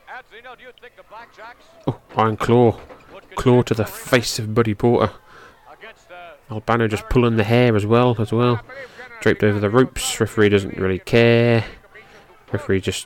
Ed 0.08 0.24
Zeno, 0.32 0.56
do 0.56 0.64
you 0.64 0.70
think 0.82 0.96
the 0.96 1.04
Blackjacks 1.04 1.64
Oh, 1.86 2.00
Iron 2.18 2.36
Claw. 2.38 2.80
Claw 3.36 3.62
to 3.62 3.76
the 3.76 3.86
face 3.86 4.40
of 4.40 4.56
Buddy 4.56 4.74
Porter. 4.74 5.14
Albano 6.50 6.88
just 6.88 7.08
pulling 7.10 7.36
the 7.38 7.44
hair 7.44 7.76
as 7.76 7.86
well, 7.86 8.20
as 8.20 8.32
well. 8.32 8.62
Draped 9.22 9.44
over 9.44 9.60
the 9.60 9.70
ropes. 9.70 10.20
Referee 10.20 10.50
doesn't 10.50 10.76
really 10.76 10.98
care. 10.98 11.64
Referee 12.52 12.82
just 12.82 13.06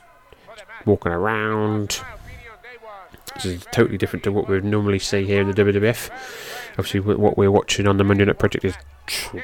walking 0.86 1.12
around. 1.12 2.00
This 3.34 3.44
is 3.46 3.66
totally 3.72 3.98
different 3.98 4.22
to 4.24 4.32
what 4.32 4.48
we 4.48 4.54
would 4.54 4.64
normally 4.64 4.98
see 4.98 5.24
here 5.24 5.40
in 5.40 5.50
the 5.50 5.54
WWF. 5.54 6.10
Obviously, 6.78 7.00
what 7.00 7.36
we're 7.36 7.50
watching 7.50 7.86
on 7.86 7.96
the 7.96 8.04
Monday 8.04 8.24
Night 8.24 8.38
Project 8.38 8.64
is 8.64 8.76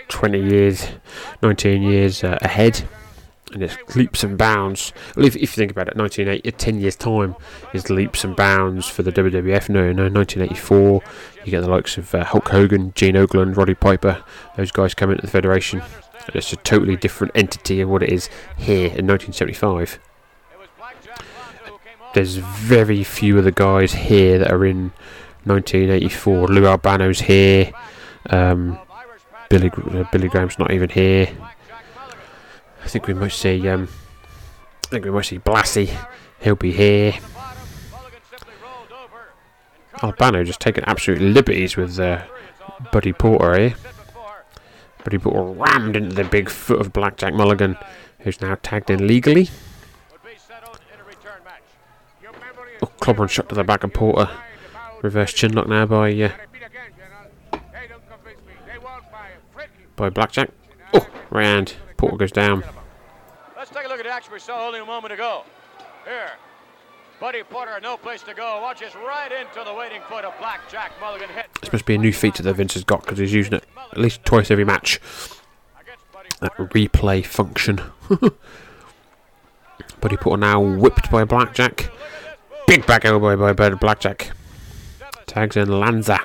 20 0.09 0.41
years, 0.41 0.89
19 1.43 1.83
years 1.83 2.25
uh, 2.25 2.39
ahead. 2.43 2.83
and 3.53 3.63
it's 3.63 3.97
leaps 3.97 4.23
and 4.23 4.39
bounds. 4.39 4.93
Well, 5.17 5.27
if, 5.27 5.35
if 5.35 5.43
you 5.43 5.47
think 5.49 5.73
about 5.73 5.89
it, 5.89 5.97
1980, 5.97 6.51
10 6.57 6.81
years' 6.81 6.97
time 6.97 7.35
is 7.73 7.91
leaps 7.91 8.23
and 8.25 8.37
bounds 8.37 8.87
for 8.87 9.03
the 9.03 9.13
WWF. 9.13 9.69
No, 9.69 9.93
no, 9.93 10.09
1984, 10.09 11.03
you 11.45 11.51
get 11.51 11.61
the 11.61 11.71
likes 11.71 11.99
of 11.99 12.15
uh, 12.15 12.25
Hulk 12.25 12.49
Hogan, 12.49 12.93
Gene 12.95 13.17
Okerlund, 13.17 13.57
Roddy 13.57 13.75
Piper, 13.75 14.23
those 14.57 14.71
guys 14.71 14.95
come 14.95 15.11
into 15.11 15.23
the 15.23 15.29
Federation. 15.31 15.83
It's 16.33 16.53
a 16.53 16.57
totally 16.57 16.97
different 16.97 17.33
entity 17.35 17.81
of 17.81 17.89
what 17.89 18.05
it 18.05 18.11
is 18.11 18.29
here 18.57 18.87
in 18.87 19.07
1975. 19.07 19.99
There's 22.15 22.37
very 22.37 23.05
few 23.05 23.39
of 23.39 23.45
the 23.45 23.53
guys 23.53 23.93
here 23.93 24.39
that 24.39 24.51
are 24.51 24.65
in 24.65 24.93
1984. 25.45 26.49
Lou 26.49 26.67
Albano's 26.67 27.21
here. 27.21 27.73
Um, 28.29 28.79
Billy 29.49 29.71
uh, 29.71 30.05
Billy 30.13 30.29
Graham's 30.29 30.59
not 30.59 30.73
even 30.73 30.91
here. 30.91 31.29
I 32.83 32.89
think 32.89 33.07
we 33.07 33.15
might 33.15 33.33
see. 33.33 33.69
Um, 33.69 33.89
I 34.85 34.89
think 34.89 35.05
we 35.05 35.11
might 35.11 35.25
see 35.25 35.39
Blassie. 35.39 35.95
He'll 36.41 36.57
be 36.57 36.73
here. 36.73 37.15
Albano 40.03 40.45
just 40.45 40.61
taking 40.61 40.85
absolute 40.85 41.21
liberties 41.21 41.77
with 41.77 41.99
uh, 41.99 42.23
Buddy 42.93 43.13
Porter 43.13 43.59
here. 43.59 43.75
Buddy 45.05 45.19
Porter 45.19 45.43
rammed 45.43 45.97
into 45.97 46.15
the 46.15 46.25
big 46.25 46.49
foot 46.49 46.81
of 46.81 46.93
Blackjack 46.93 47.35
Mulligan, 47.35 47.77
who's 48.21 48.41
now 48.41 48.57
tagged 48.63 48.91
in 48.91 49.07
legally. 49.07 49.49
Oh, 52.83 52.90
clobber 53.01 53.23
and 53.23 53.31
shot 53.31 53.49
to 53.49 53.55
the 53.55 53.65
back 53.65 53.83
of 53.85 53.93
Porter. 53.93 54.31
Reverse 55.03 55.33
chinlock 55.33 55.67
now 55.67 55.87
by 55.87 56.13
uh, 56.13 56.31
by 59.97 60.11
Blackjack. 60.11 60.51
Oh, 60.95 61.07
round. 61.31 61.75
Porter 61.97 62.17
goes 62.17 62.33
down. 62.33 62.65
Let's 63.57 63.71
take 63.71 63.85
a 63.85 63.89
look 63.89 63.99
at 63.99 64.05
the 64.05 64.13
action 64.13 64.33
we 64.33 64.39
saw 64.39 64.67
only 64.67 64.81
a 64.81 64.85
moment 64.85 65.13
ago. 65.13 65.45
Here, 66.05 66.31
Buddy 67.21 67.43
Porter, 67.43 67.79
no 67.83 67.99
place 67.99 68.23
to 68.23 68.33
go. 68.33 68.61
Watches 68.63 68.95
right 68.95 69.31
into 69.31 69.63
the 69.65 69.75
waiting 69.75 70.01
foot 70.09 70.25
of 70.25 70.33
Blackjack 70.39 70.93
Mulligan. 71.01 71.29
Hit. 71.29 71.47
This 71.61 71.71
must 71.71 71.85
be 71.85 71.95
a 71.95 71.99
new 71.99 72.13
feature 72.13 72.43
that 72.43 72.55
Vince 72.55 72.75
has 72.75 72.85
got 72.85 73.03
because 73.03 73.19
he's 73.19 73.35
using 73.35 73.53
it 73.55 73.65
at 73.93 73.99
least 73.99 74.25
twice 74.25 74.51
every 74.51 74.65
match. 74.65 75.01
That 76.41 76.57
replay 76.57 77.25
function. 77.25 77.83
Buddy 80.01 80.17
Porter 80.17 80.41
now 80.41 80.61
whipped 80.61 81.11
by 81.11 81.25
Blackjack. 81.25 81.91
Big 82.71 82.87
back 82.87 83.05
elbow 83.05 83.37
by, 83.37 83.53
by 83.53 83.71
Blackjack. 83.71 84.31
Tags 85.27 85.57
in 85.57 85.81
Lanza. 85.81 86.21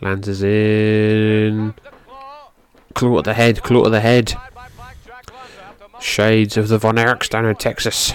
Lanza's 0.00 0.44
in. 0.44 1.74
Claw 2.94 3.18
at 3.18 3.24
the 3.24 3.34
head, 3.34 3.64
claw 3.64 3.86
at 3.86 3.90
the 3.90 3.98
head. 3.98 4.34
Shades 5.98 6.56
of 6.56 6.68
the 6.68 6.78
Von 6.78 6.94
Erichs 6.94 7.28
down 7.28 7.44
in 7.44 7.56
Texas. 7.56 8.12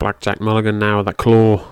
Blackjack 0.00 0.40
Mulligan 0.40 0.80
now 0.80 0.96
with 0.96 1.06
that 1.06 1.18
claw. 1.18 1.64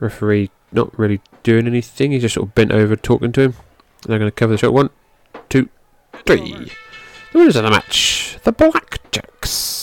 Referee 0.00 0.50
not 0.72 0.98
really 0.98 1.22
doing 1.42 1.66
anything. 1.66 2.12
He's 2.12 2.20
just 2.20 2.34
sort 2.34 2.48
of 2.48 2.54
bent 2.54 2.72
over 2.72 2.94
talking 2.94 3.32
to 3.32 3.40
him. 3.40 3.54
They're 4.06 4.18
going 4.18 4.30
to 4.30 4.36
cover 4.36 4.52
the 4.52 4.58
shot. 4.58 4.74
One, 4.74 4.90
two, 5.48 5.70
three. 6.26 6.72
The 7.32 7.38
winners 7.38 7.56
of 7.56 7.64
the 7.64 7.70
match, 7.70 8.36
the 8.44 8.52
Blackjacks. 8.52 9.79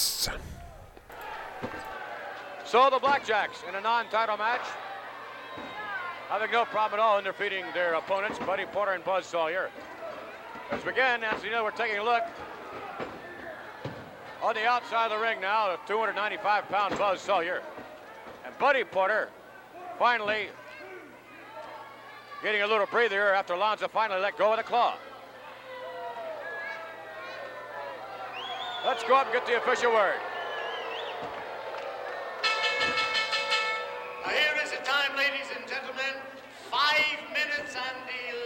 So 2.78 2.92
the 2.92 3.00
Blackjacks 3.00 3.68
in 3.68 3.74
a 3.74 3.82
non-title 3.82 4.38
match, 4.38 4.62
having 6.30 6.52
no 6.52 6.64
problem 6.66 7.00
at 7.00 7.04
all 7.04 7.18
in 7.18 7.24
defeating 7.24 7.66
their 7.74 7.96
opponents, 7.96 8.38
Buddy 8.38 8.66
Porter 8.66 8.92
and 8.92 9.04
Buzz 9.04 9.26
Sawyer. 9.26 9.72
As 10.70 10.86
we 10.86 10.92
begin. 10.92 11.24
As 11.24 11.44
you 11.44 11.50
know, 11.50 11.64
we're 11.64 11.72
taking 11.72 11.98
a 11.98 12.04
look 12.04 12.22
on 14.44 14.54
the 14.54 14.68
outside 14.68 15.06
of 15.06 15.18
the 15.18 15.18
ring 15.18 15.42
now, 15.42 15.76
the 15.88 15.92
295-pound 15.92 17.00
Buzz 17.00 17.20
Sawyer. 17.20 17.64
And 18.46 18.56
Buddy 18.60 18.84
Porter 18.84 19.30
finally 19.98 20.50
getting 22.44 22.62
a 22.62 22.68
little 22.68 22.86
breather 22.86 23.34
after 23.34 23.58
Lanza 23.58 23.88
finally 23.88 24.22
let 24.22 24.38
go 24.38 24.52
of 24.52 24.58
the 24.58 24.64
claw. 24.64 24.94
Let's 28.86 29.04
go 29.04 29.16
up 29.16 29.26
and 29.26 29.34
get 29.34 29.48
the 29.48 29.58
official 29.58 29.92
word. 29.92 30.20
Ladies 35.18 35.50
and 35.50 35.66
gentlemen. 35.66 36.14
Five 36.70 37.18
minutes 37.34 37.74
and 37.74 37.98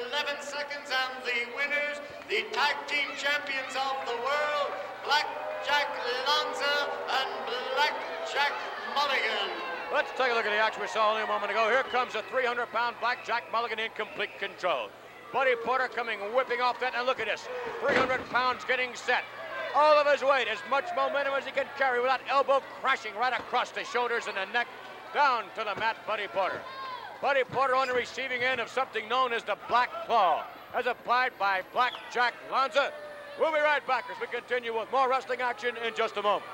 11 0.08 0.40
seconds, 0.40 0.88
and 0.88 1.20
the 1.28 1.52
winners, 1.52 2.00
the 2.32 2.48
tag 2.56 2.80
team 2.88 3.12
champions 3.20 3.76
of 3.76 4.00
the 4.08 4.16
world, 4.16 4.72
Blackjack 5.04 5.92
Lanza 6.24 6.76
and 7.12 7.30
Blackjack 7.76 8.56
Mulligan. 8.96 9.52
Let's 9.92 10.16
take 10.16 10.32
a 10.32 10.34
look 10.34 10.48
at 10.48 10.56
the 10.56 10.64
action 10.64 10.82
we 10.82 10.88
saw 10.88 11.12
only 11.12 11.24
a 11.24 11.28
moment 11.28 11.52
ago. 11.52 11.68
Here 11.68 11.84
comes 11.92 12.16
a 12.16 12.24
300-pound 12.32 12.96
Blackjack 13.02 13.52
Mulligan 13.52 13.80
in 13.80 13.92
complete 13.92 14.40
control. 14.40 14.88
Buddy 15.34 15.56
Porter 15.66 15.90
coming 15.90 16.20
whipping 16.34 16.62
off 16.62 16.80
that, 16.80 16.96
and 16.96 17.06
look 17.06 17.20
at 17.20 17.28
this. 17.28 17.50
300 17.82 18.24
pounds 18.30 18.64
getting 18.64 18.96
set. 18.96 19.24
All 19.76 20.00
of 20.00 20.08
his 20.08 20.24
weight, 20.24 20.48
as 20.48 20.60
much 20.70 20.88
momentum 20.96 21.34
as 21.36 21.44
he 21.44 21.52
can 21.52 21.66
carry 21.78 22.00
with 22.00 22.10
that 22.10 22.22
elbow 22.30 22.62
crashing 22.80 23.16
right 23.16 23.34
across 23.34 23.72
the 23.72 23.84
shoulders 23.84 24.28
and 24.28 24.38
the 24.38 24.46
neck, 24.54 24.68
down 25.14 25.44
to 25.56 25.64
the 25.64 25.80
mat, 25.80 25.98
Buddy 26.08 26.28
Porter. 26.28 26.62
Buddy 27.22 27.44
Porter 27.44 27.76
on 27.76 27.88
the 27.88 27.94
receiving 27.94 28.42
end 28.42 28.60
of 28.60 28.70
something 28.70 29.08
known 29.08 29.34
as 29.34 29.44
the 29.44 29.58
Black 29.68 29.90
Claw, 30.06 30.44
as 30.74 30.88
applied 30.88 31.34
by 31.38 31.62
Blackjack 31.72 32.34
Lanza. 32.52 32.92
We'll 33.40 33.52
be 33.52 33.60
right 33.60 33.86
back 33.88 34.06
as 34.12 34.20
we 34.20 34.28
continue 34.28 34.78
with 34.78 34.92
more 34.92 35.10
wrestling 35.10 35.42
action 35.42 35.76
in 35.86 35.94
just 35.96 36.18
a 36.18 36.22
moment. 36.22 36.46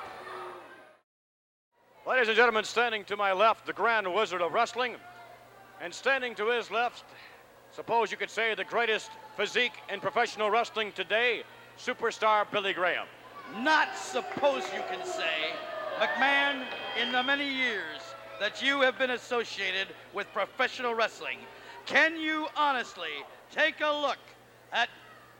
Ladies 2.08 2.28
and 2.28 2.38
gentlemen, 2.38 2.64
standing 2.64 3.04
to 3.06 3.18
my 3.18 3.34
left, 3.34 3.66
the 3.66 3.74
Grand 3.74 4.14
Wizard 4.14 4.42
of 4.42 4.54
Wrestling, 4.54 4.96
and 5.82 5.94
standing 5.94 6.36
to 6.36 6.50
his 6.50 6.72
left, 6.72 7.04
suppose 7.72 8.12
you 8.12 8.18
could 8.18 8.30
say 8.30 8.56
the 8.56 8.64
greatest 8.64 9.12
physique 9.36 9.74
in 9.92 10.00
professional 10.00 10.50
wrestling 10.50 10.92
today, 10.94 11.44
superstar 11.78 12.50
Billy 12.52 12.74
Graham. 12.74 13.08
Not 13.60 13.96
suppose 13.98 14.64
you 14.74 14.82
can 14.90 15.06
say, 15.06 15.54
McMahon, 16.00 16.64
in 17.02 17.12
the 17.12 17.24
many 17.24 17.48
years 17.48 18.07
that 18.40 18.62
you 18.62 18.82
have 18.82 18.98
been 18.98 19.12
associated 19.12 19.88
with 20.14 20.32
professional 20.34 20.94
wrestling, 20.94 21.38
can 21.86 22.20
you 22.20 22.48
honestly 22.56 23.10
take 23.52 23.76
a 23.82 23.92
look 24.02 24.18
at 24.74 24.90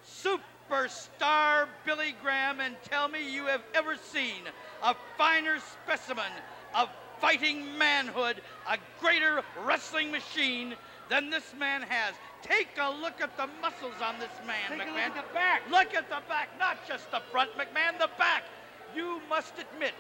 superstar 0.06 1.68
Billy 1.86 2.16
Graham 2.22 2.60
and 2.60 2.76
tell 2.84 3.08
me 3.08 3.34
you 3.34 3.46
have 3.46 3.62
ever 3.74 3.96
seen 3.96 4.44
a 4.84 4.96
finer 5.18 5.58
specimen 5.60 6.32
of 6.76 6.90
fighting 7.20 7.78
manhood, 7.78 8.42
a 8.70 8.78
greater 9.00 9.42
wrestling 9.66 10.12
machine 10.12 10.76
than 11.10 11.30
this 11.30 11.54
man 11.60 11.82
has? 11.82 12.16
Take 12.42 12.70
a 12.80 12.90
look 12.90 13.20
at 13.22 13.36
the 13.38 13.48
muscles 13.62 13.96
on 14.02 14.20
this 14.20 14.30
man, 14.46 14.56
Take 14.70 14.88
McMahon. 14.88 14.94
look 14.94 14.98
at 14.98 15.16
the 15.16 15.34
back. 15.34 15.62
Look 15.70 15.96
at 15.96 16.10
the 16.10 16.22
back, 16.30 16.50
not 16.60 16.78
just 16.88 17.10
the 17.12 17.22
front, 17.32 17.52
McMahon, 17.58 18.00
the 18.00 18.10
back. 18.18 18.44
You 18.96 19.20
must 19.30 19.54
admit, 19.60 19.96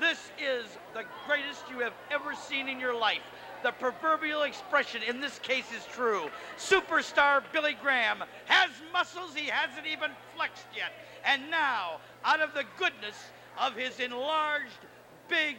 this 0.00 0.30
is 0.38 0.66
the 0.94 1.04
greatest 1.26 1.64
you 1.70 1.78
have 1.80 1.94
ever 2.10 2.34
seen 2.34 2.68
in 2.68 2.78
your 2.80 2.94
life. 2.94 3.22
The 3.62 3.72
proverbial 3.72 4.42
expression 4.42 5.02
in 5.02 5.20
this 5.20 5.38
case 5.38 5.72
is 5.76 5.84
true. 5.92 6.28
Superstar 6.58 7.42
Billy 7.52 7.76
Graham 7.80 8.22
has 8.46 8.70
muscles 8.92 9.34
he 9.34 9.46
hasn't 9.46 9.86
even 9.86 10.10
flexed 10.34 10.66
yet. 10.76 10.92
And 11.24 11.50
now, 11.50 12.00
out 12.24 12.40
of 12.40 12.54
the 12.54 12.64
goodness 12.76 13.16
of 13.58 13.74
his 13.74 13.98
enlarged, 13.98 14.86
big, 15.28 15.56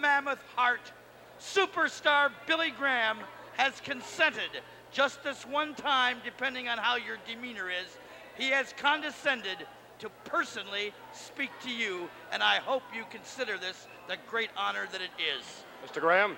mammoth 0.00 0.42
heart, 0.56 0.92
superstar 1.38 2.30
Billy 2.46 2.70
Graham 2.70 3.18
has 3.56 3.80
consented 3.80 4.50
just 4.90 5.22
this 5.22 5.44
one 5.44 5.74
time, 5.74 6.18
depending 6.24 6.68
on 6.68 6.78
how 6.78 6.96
your 6.96 7.18
demeanor 7.26 7.68
is. 7.68 7.98
He 8.36 8.50
has 8.50 8.72
condescended 8.76 9.66
to 10.04 10.10
personally 10.30 10.92
speak 11.14 11.50
to 11.62 11.70
you, 11.70 12.10
and 12.30 12.42
I 12.42 12.56
hope 12.56 12.82
you 12.94 13.04
consider 13.08 13.56
this 13.56 13.86
the 14.06 14.18
great 14.28 14.50
honor 14.54 14.86
that 14.92 15.00
it 15.00 15.10
is. 15.18 15.64
Mr. 15.82 15.98
Graham? 15.98 16.36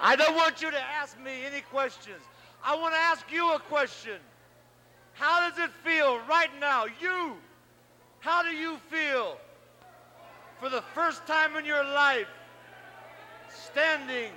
I 0.00 0.16
don't 0.16 0.34
want 0.34 0.60
you 0.60 0.72
to 0.72 0.80
ask 0.80 1.16
me 1.20 1.44
any 1.46 1.60
questions. 1.60 2.20
I 2.64 2.74
want 2.74 2.92
to 2.94 2.98
ask 2.98 3.30
you 3.30 3.54
a 3.54 3.60
question. 3.60 4.18
How 5.12 5.48
does 5.48 5.56
it 5.60 5.70
feel 5.84 6.18
right 6.28 6.50
now? 6.60 6.86
You, 7.00 7.36
how 8.18 8.42
do 8.42 8.50
you 8.50 8.78
feel 8.90 9.36
for 10.58 10.68
the 10.68 10.82
first 10.94 11.24
time 11.24 11.54
in 11.54 11.64
your 11.64 11.84
life 11.84 12.26
standing, 13.48 14.32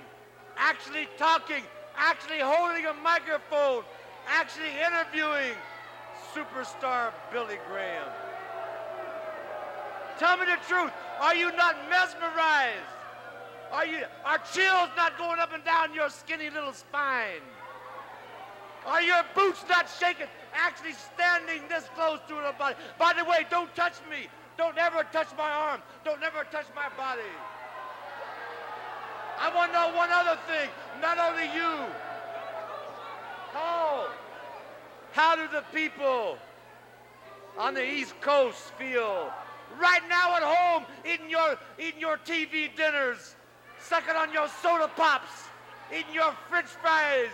actually 0.56 1.08
talking, 1.18 1.64
actually 1.96 2.38
holding 2.38 2.86
a 2.86 2.94
microphone, 2.94 3.82
actually 4.28 4.70
interviewing 4.86 5.56
superstar 6.36 7.12
Billy 7.32 7.56
Graham? 7.68 8.08
Tell 10.18 10.36
me 10.36 10.44
the 10.44 10.58
truth. 10.68 10.92
Are 11.20 11.34
you 11.34 11.50
not 11.56 11.76
mesmerized? 11.88 12.92
Are 13.72 13.86
you 13.86 14.04
are 14.24 14.38
chills 14.52 14.90
not 14.96 15.16
going 15.18 15.40
up 15.40 15.52
and 15.52 15.64
down 15.64 15.94
your 15.94 16.10
skinny 16.10 16.50
little 16.50 16.72
spine? 16.72 17.42
Are 18.86 19.02
your 19.02 19.22
boots 19.34 19.64
not 19.68 19.88
shaking 19.98 20.26
actually 20.54 20.92
standing 20.92 21.62
this 21.68 21.84
close 21.94 22.20
to 22.28 22.34
the 22.34 22.54
body. 22.58 22.76
By 22.98 23.12
the 23.12 23.24
way, 23.24 23.46
don't 23.50 23.74
touch 23.74 23.94
me. 24.10 24.28
Don't 24.56 24.76
ever 24.78 25.04
touch 25.12 25.28
my 25.36 25.50
arm. 25.50 25.82
Don't 26.04 26.22
ever 26.22 26.46
touch 26.50 26.66
my 26.74 26.88
body. 26.96 27.32
I 29.38 29.54
want 29.54 29.72
to 29.72 29.78
know 29.78 29.96
one 29.96 30.08
other 30.10 30.38
thing. 30.46 30.70
Not 31.02 31.18
only 31.18 31.44
you. 31.54 31.92
How? 33.52 34.08
How 35.16 35.34
do 35.34 35.48
the 35.50 35.64
people 35.72 36.36
on 37.56 37.72
the 37.72 37.82
East 37.82 38.20
Coast 38.20 38.74
feel? 38.78 39.32
Right 39.80 40.02
now 40.10 40.36
at 40.36 40.42
home, 40.42 40.84
eating 41.10 41.30
your 41.30 41.56
eating 41.78 41.98
your 41.98 42.18
TV 42.18 42.68
dinners, 42.76 43.34
sucking 43.80 44.14
on 44.14 44.30
your 44.30 44.46
soda 44.60 44.90
pops, 44.94 45.48
eating 45.90 46.12
your 46.12 46.34
French 46.50 46.66
fries. 46.66 47.32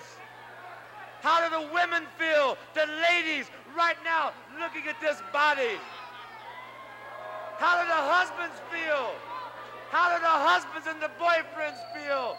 How 1.23 1.42
do 1.42 1.51
the 1.51 1.75
women 1.75 2.05
feel? 2.21 2.57
The 2.75 2.87
ladies 3.11 3.47
right 3.77 3.99
now 4.05 4.31
looking 4.61 4.87
at 4.88 5.01
this 5.01 5.21
body. 5.33 5.75
How 7.59 7.83
do 7.83 7.88
the 7.88 8.03
husbands 8.14 8.62
feel? 8.71 9.11
How 9.90 10.14
do 10.14 10.23
the 10.23 10.29
husbands 10.29 10.87
and 10.87 11.03
the 11.03 11.11
boyfriends 11.18 11.83
feel? 11.99 12.37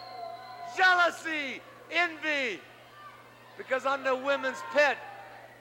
Jealousy, 0.74 1.60
envy. 1.90 2.62
Because 3.58 3.84
I'm 3.84 4.02
the 4.04 4.16
women's 4.16 4.62
pet 4.72 4.96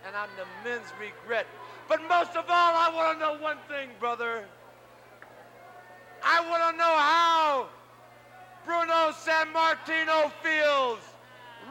and 0.05 0.15
I'm 0.15 0.29
the 0.37 0.45
men's 0.67 0.91
regret. 0.99 1.47
But 1.87 2.01
most 2.07 2.35
of 2.35 2.45
all, 2.49 2.73
I 2.75 2.91
want 2.93 3.19
to 3.19 3.25
know 3.25 3.41
one 3.41 3.57
thing, 3.67 3.89
brother. 3.99 4.43
I 6.23 6.39
want 6.49 6.71
to 6.71 6.77
know 6.77 6.83
how 6.83 7.67
Bruno 8.65 9.11
Sammartino 9.11 10.31
feels 10.41 10.99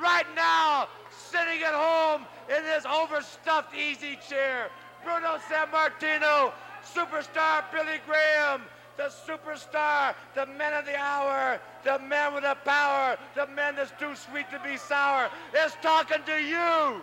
right 0.01 0.27
now 0.37 0.89
sitting 1.11 1.63
at 1.63 1.75
home 1.75 2.27
in 2.49 2.63
this 2.65 2.85
overstuffed 2.85 3.75
easy 3.75 4.19
chair. 4.29 4.71
Bruno 5.05 5.39
Sammartino, 5.51 6.53
superstar 6.85 7.65
Billy 7.73 8.01
Graham, 8.07 8.63
the 8.97 9.11
superstar, 9.27 10.15
the 10.35 10.47
man 10.47 10.75
of 10.75 10.85
the 10.85 10.97
hour, 10.97 11.61
the 11.85 11.99
man 11.99 12.35
with 12.35 12.45
the 12.45 12.57
power, 12.65 13.17
the 13.35 13.47
man 13.49 13.77
that's 13.77 13.93
too 13.99 14.15
sweet 14.15 14.51
to 14.51 14.61
be 14.61 14.77
sour, 14.77 15.31
is 15.65 15.75
talking 15.83 16.23
to 16.27 16.43
you. 16.43 17.03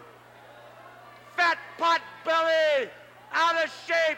Fat 1.39 1.57
pot 1.77 2.01
belly, 2.25 2.89
out 3.31 3.63
of 3.63 3.71
shape, 3.87 4.17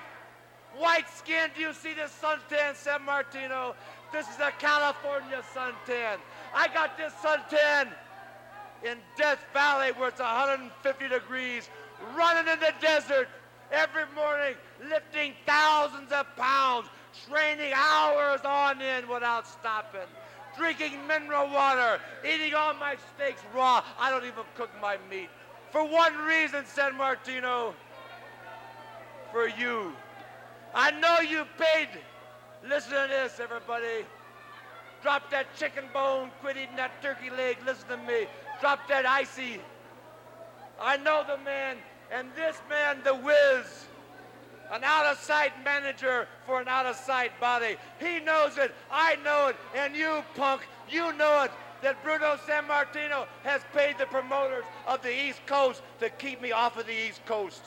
white 0.75 1.07
skin. 1.07 1.51
Do 1.55 1.61
you 1.61 1.71
see 1.71 1.93
this 1.93 2.11
suntan, 2.19 2.73
Sammartino? 2.73 3.75
This 4.11 4.27
is 4.27 4.39
a 4.39 4.49
California 4.57 5.43
suntan. 5.53 6.17
I 6.55 6.67
got 6.69 6.97
this 6.97 7.13
suntan 7.23 7.89
in 8.83 8.97
Death 9.15 9.37
Valley 9.53 9.91
where 9.91 10.09
it's 10.09 10.19
150 10.19 11.09
degrees, 11.09 11.69
running 12.17 12.51
in 12.51 12.59
the 12.59 12.73
desert 12.81 13.29
every 13.71 14.05
morning, 14.15 14.55
lifting 14.89 15.33
thousands 15.45 16.11
of 16.11 16.25
pounds, 16.37 16.87
training 17.29 17.71
hours 17.75 18.41
on 18.43 18.81
end 18.81 19.07
without 19.07 19.47
stopping, 19.47 20.09
drinking 20.57 20.97
mineral 21.05 21.47
water, 21.51 21.99
eating 22.27 22.55
all 22.55 22.73
my 22.73 22.95
steaks 23.13 23.43
raw. 23.53 23.83
I 23.99 24.09
don't 24.09 24.25
even 24.25 24.43
cook 24.55 24.71
my 24.81 24.97
meat. 25.07 25.29
For 25.71 25.85
one 25.85 26.17
reason, 26.17 26.65
Sammartino, 26.65 27.73
for 29.31 29.47
you. 29.47 29.93
I 30.75 30.91
know 30.91 31.19
you 31.19 31.45
paid. 31.57 31.87
Listen 32.67 32.91
to 32.91 33.07
this, 33.09 33.39
everybody. 33.39 34.05
Drop 35.01 35.31
that 35.31 35.47
chicken 35.57 35.85
bone, 35.93 36.29
quit 36.41 36.57
eating 36.57 36.75
that 36.75 37.01
turkey 37.01 37.29
leg. 37.29 37.57
Listen 37.65 37.87
to 37.87 37.97
me. 37.97 38.27
Drop 38.59 38.87
that 38.89 39.05
icy. 39.05 39.61
I 40.79 40.97
know 40.97 41.23
the 41.25 41.37
man, 41.43 41.77
and 42.11 42.27
this 42.35 42.57
man, 42.69 42.97
the 43.03 43.15
whiz, 43.15 43.85
an 44.71 44.83
out 44.83 45.05
of 45.05 45.17
sight 45.19 45.51
manager 45.63 46.27
for 46.45 46.61
an 46.61 46.67
out 46.67 46.85
of 46.85 46.95
sight 46.95 47.31
body. 47.39 47.77
He 47.99 48.19
knows 48.19 48.57
it, 48.57 48.73
I 48.91 49.15
know 49.23 49.47
it, 49.47 49.55
and 49.75 49.95
you, 49.95 50.23
punk, 50.35 50.61
you 50.89 51.13
know 51.13 51.43
it. 51.43 51.51
That 51.81 52.03
Bruno 52.03 52.37
Sammartino 52.47 53.27
has 53.43 53.61
paid 53.73 53.97
the 53.97 54.05
promoters 54.05 54.63
of 54.87 55.01
the 55.01 55.11
East 55.11 55.45
Coast 55.45 55.81
to 55.99 56.09
keep 56.09 56.41
me 56.41 56.51
off 56.51 56.77
of 56.77 56.85
the 56.85 57.07
East 57.07 57.25
Coast. 57.25 57.63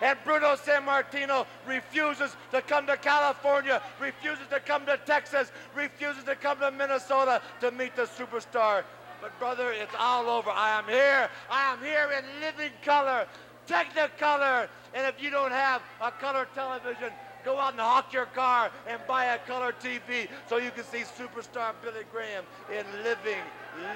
And 0.00 0.18
Bruno 0.24 0.56
Sammartino 0.56 1.46
refuses 1.64 2.34
to 2.50 2.60
come 2.62 2.86
to 2.88 2.96
California, 2.96 3.80
refuses 4.00 4.46
to 4.50 4.58
come 4.58 4.84
to 4.86 4.98
Texas, 5.06 5.52
refuses 5.76 6.24
to 6.24 6.34
come 6.34 6.58
to 6.58 6.72
Minnesota 6.72 7.40
to 7.60 7.70
meet 7.70 7.94
the 7.94 8.02
superstar. 8.02 8.82
But 9.20 9.38
brother, 9.38 9.70
it's 9.70 9.94
all 9.96 10.28
over. 10.28 10.50
I 10.50 10.76
am 10.76 10.86
here. 10.86 11.30
I 11.48 11.72
am 11.72 11.78
here 11.78 12.10
in 12.18 12.24
living 12.40 12.72
color, 12.84 13.28
technicolor. 13.68 14.66
And 14.92 15.06
if 15.06 15.22
you 15.22 15.30
don't 15.30 15.52
have 15.52 15.82
a 16.00 16.10
color 16.10 16.48
television, 16.52 17.12
go 17.44 17.58
out 17.58 17.72
and 17.72 17.80
hawk 17.80 18.12
your 18.12 18.26
car 18.26 18.70
and 18.86 19.00
buy 19.06 19.26
a 19.26 19.38
color 19.38 19.72
TV 19.72 20.28
so 20.48 20.56
you 20.56 20.70
can 20.70 20.84
see 20.84 20.98
superstar 20.98 21.72
Billy 21.82 22.04
Graham 22.10 22.44
in 22.70 22.84
living, 23.02 23.42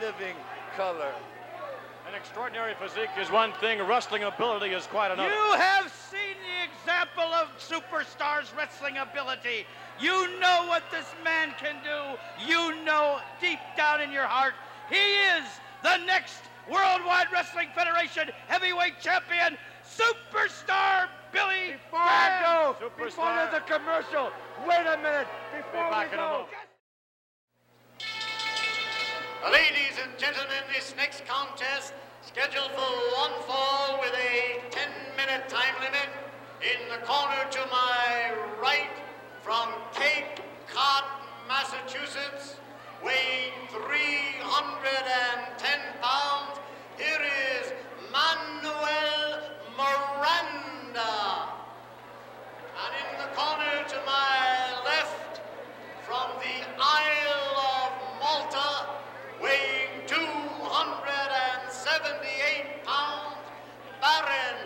living 0.00 0.37
color. 0.76 1.12
An 2.09 2.14
extraordinary 2.14 2.74
physique 2.74 3.11
is 3.20 3.30
one 3.32 3.52
thing, 3.54 3.82
wrestling 3.82 4.22
ability 4.22 4.72
is 4.72 4.87
quite 4.87 5.11
another. 5.11 5.28
You 5.28 5.52
have 5.59 5.92
seen 5.92 6.37
the 6.38 6.70
example 6.70 7.35
of 7.35 7.48
superstars' 7.59 8.56
wrestling 8.56 8.98
ability. 8.98 9.66
You 10.00 10.38
know 10.38 10.66
what 10.68 10.85
this 10.92 11.12
man 11.24 11.52
can 11.59 11.76
do. 11.82 12.46
You 12.46 12.85
know 12.85 13.18
deep 13.40 13.59
down 13.76 14.00
in 14.00 14.12
your 14.12 14.26
heart, 14.26 14.54
he 14.88 14.94
is 14.94 15.44
the 15.82 15.96
next 16.06 16.42
Worldwide 16.70 17.26
Wrestling 17.32 17.68
Federation 17.74 18.30
heavyweight 18.46 19.00
champion, 19.00 19.56
superstar 19.87 21.09
Billy 21.33 21.75
Before 21.79 22.01
I 22.01 22.38
Graham. 22.40 22.75
go, 22.75 22.88
before 22.99 23.25
Superstar. 23.25 23.51
there's 23.51 23.62
a 23.62 23.66
commercial, 23.66 24.31
wait 24.66 24.87
a 24.87 24.96
minute. 24.99 25.29
Before 25.55 25.88
we 25.90 25.96
in 26.07 26.12
a 26.12 26.16
go. 26.16 26.46
Ladies 29.53 29.99
and 30.03 30.18
gentlemen, 30.18 30.64
this 30.75 30.94
next 30.96 31.25
contest 31.27 31.92
scheduled 32.22 32.70
for 32.72 32.90
one 33.20 33.33
fall 33.46 34.01
with 34.01 34.12
a 34.14 34.61
10-minute 34.70 35.49
time 35.49 35.75
limit. 35.81 36.09
In 36.62 36.88
the 36.90 36.99
corner 37.07 37.44
to 37.51 37.61
my 37.70 38.33
right, 38.61 38.90
from 39.42 39.68
Cape 39.94 40.40
Cod, 40.66 41.05
Massachusetts, 41.46 42.57
weighing 43.05 43.53
310 43.70 45.79
pounds, 46.03 46.59
here 46.99 47.20
is 47.61 47.72
Manuel 48.11 49.42
Miranda. 49.77 51.53
And 52.77 52.93
in 52.97 53.09
the 53.21 53.29
corner 53.37 53.85
to 53.89 53.99
my 54.07 54.73
left, 54.85 55.41
from 56.07 56.29
the 56.41 56.57
Isle 56.79 57.57
of 57.77 57.93
Malta, 58.21 58.71
weighing 59.43 60.07
278 60.07 62.85
pounds, 62.85 63.37
Baron 64.01 64.57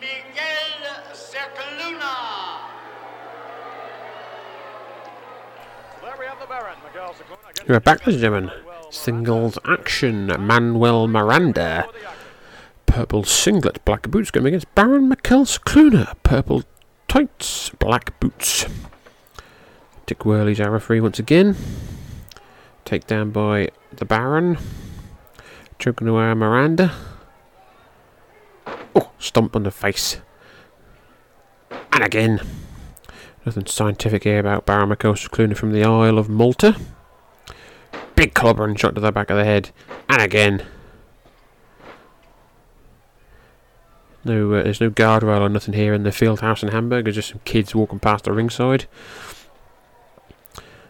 Miguel 0.00 0.82
Scicluna. 1.12 2.16
There 6.02 6.16
we 6.18 6.24
have 6.26 6.38
the 6.40 6.46
Baron, 6.46 6.76
Miguel 6.84 7.14
Scicluna. 7.14 7.50
against 7.50 7.68
We're 7.68 7.80
back, 7.80 8.04
the 8.04 8.10
ladies 8.10 8.22
and 8.22 8.34
gentlemen. 8.34 8.50
Singles 8.90 9.58
action. 9.64 10.26
Manuel 10.38 11.06
Miranda. 11.08 11.88
Purple 12.88 13.22
singlet, 13.22 13.84
black 13.84 14.10
boots 14.10 14.32
going 14.32 14.46
against 14.46 14.74
Baron 14.74 15.08
Mikel 15.08 15.44
Scicluna. 15.44 16.16
Purple 16.24 16.64
tights, 17.06 17.68
black 17.78 18.18
boots. 18.18 18.66
Dick 20.06 20.24
Worley's 20.24 20.58
our 20.58 20.70
referee 20.70 21.00
once 21.00 21.18
again. 21.18 21.54
Take 22.84 23.06
down 23.06 23.30
by 23.30 23.68
the 23.94 24.06
Baron. 24.06 24.58
Choking 25.78 26.08
away 26.08 26.32
Miranda. 26.34 26.92
Oh, 28.96 29.12
stomp 29.18 29.54
on 29.54 29.62
the 29.62 29.70
face. 29.70 30.20
And 31.92 32.02
again. 32.02 32.40
Nothing 33.44 33.66
scientific 33.66 34.24
here 34.24 34.40
about 34.40 34.66
Baron 34.66 34.88
Mikel 34.88 35.12
Scicluna 35.12 35.56
from 35.56 35.72
the 35.72 35.84
Isle 35.84 36.18
of 36.18 36.28
Malta. 36.28 36.74
Big 38.16 38.34
clobber 38.34 38.64
and 38.64 38.80
shot 38.80 38.94
to 38.94 39.00
the 39.00 39.12
back 39.12 39.30
of 39.30 39.36
the 39.36 39.44
head. 39.44 39.70
And 40.08 40.22
again. 40.22 40.66
No, 44.24 44.52
uh, 44.52 44.62
there's 44.62 44.80
no 44.80 44.90
guardrail 44.90 45.40
or 45.40 45.48
nothing 45.48 45.74
here 45.74 45.94
in 45.94 46.02
the 46.02 46.12
field 46.12 46.40
house 46.40 46.62
in 46.62 46.70
Hamburg. 46.70 47.04
There's 47.04 47.16
just 47.16 47.30
some 47.30 47.40
kids 47.44 47.74
walking 47.74 47.98
past 47.98 48.24
the 48.24 48.32
ringside. 48.32 48.86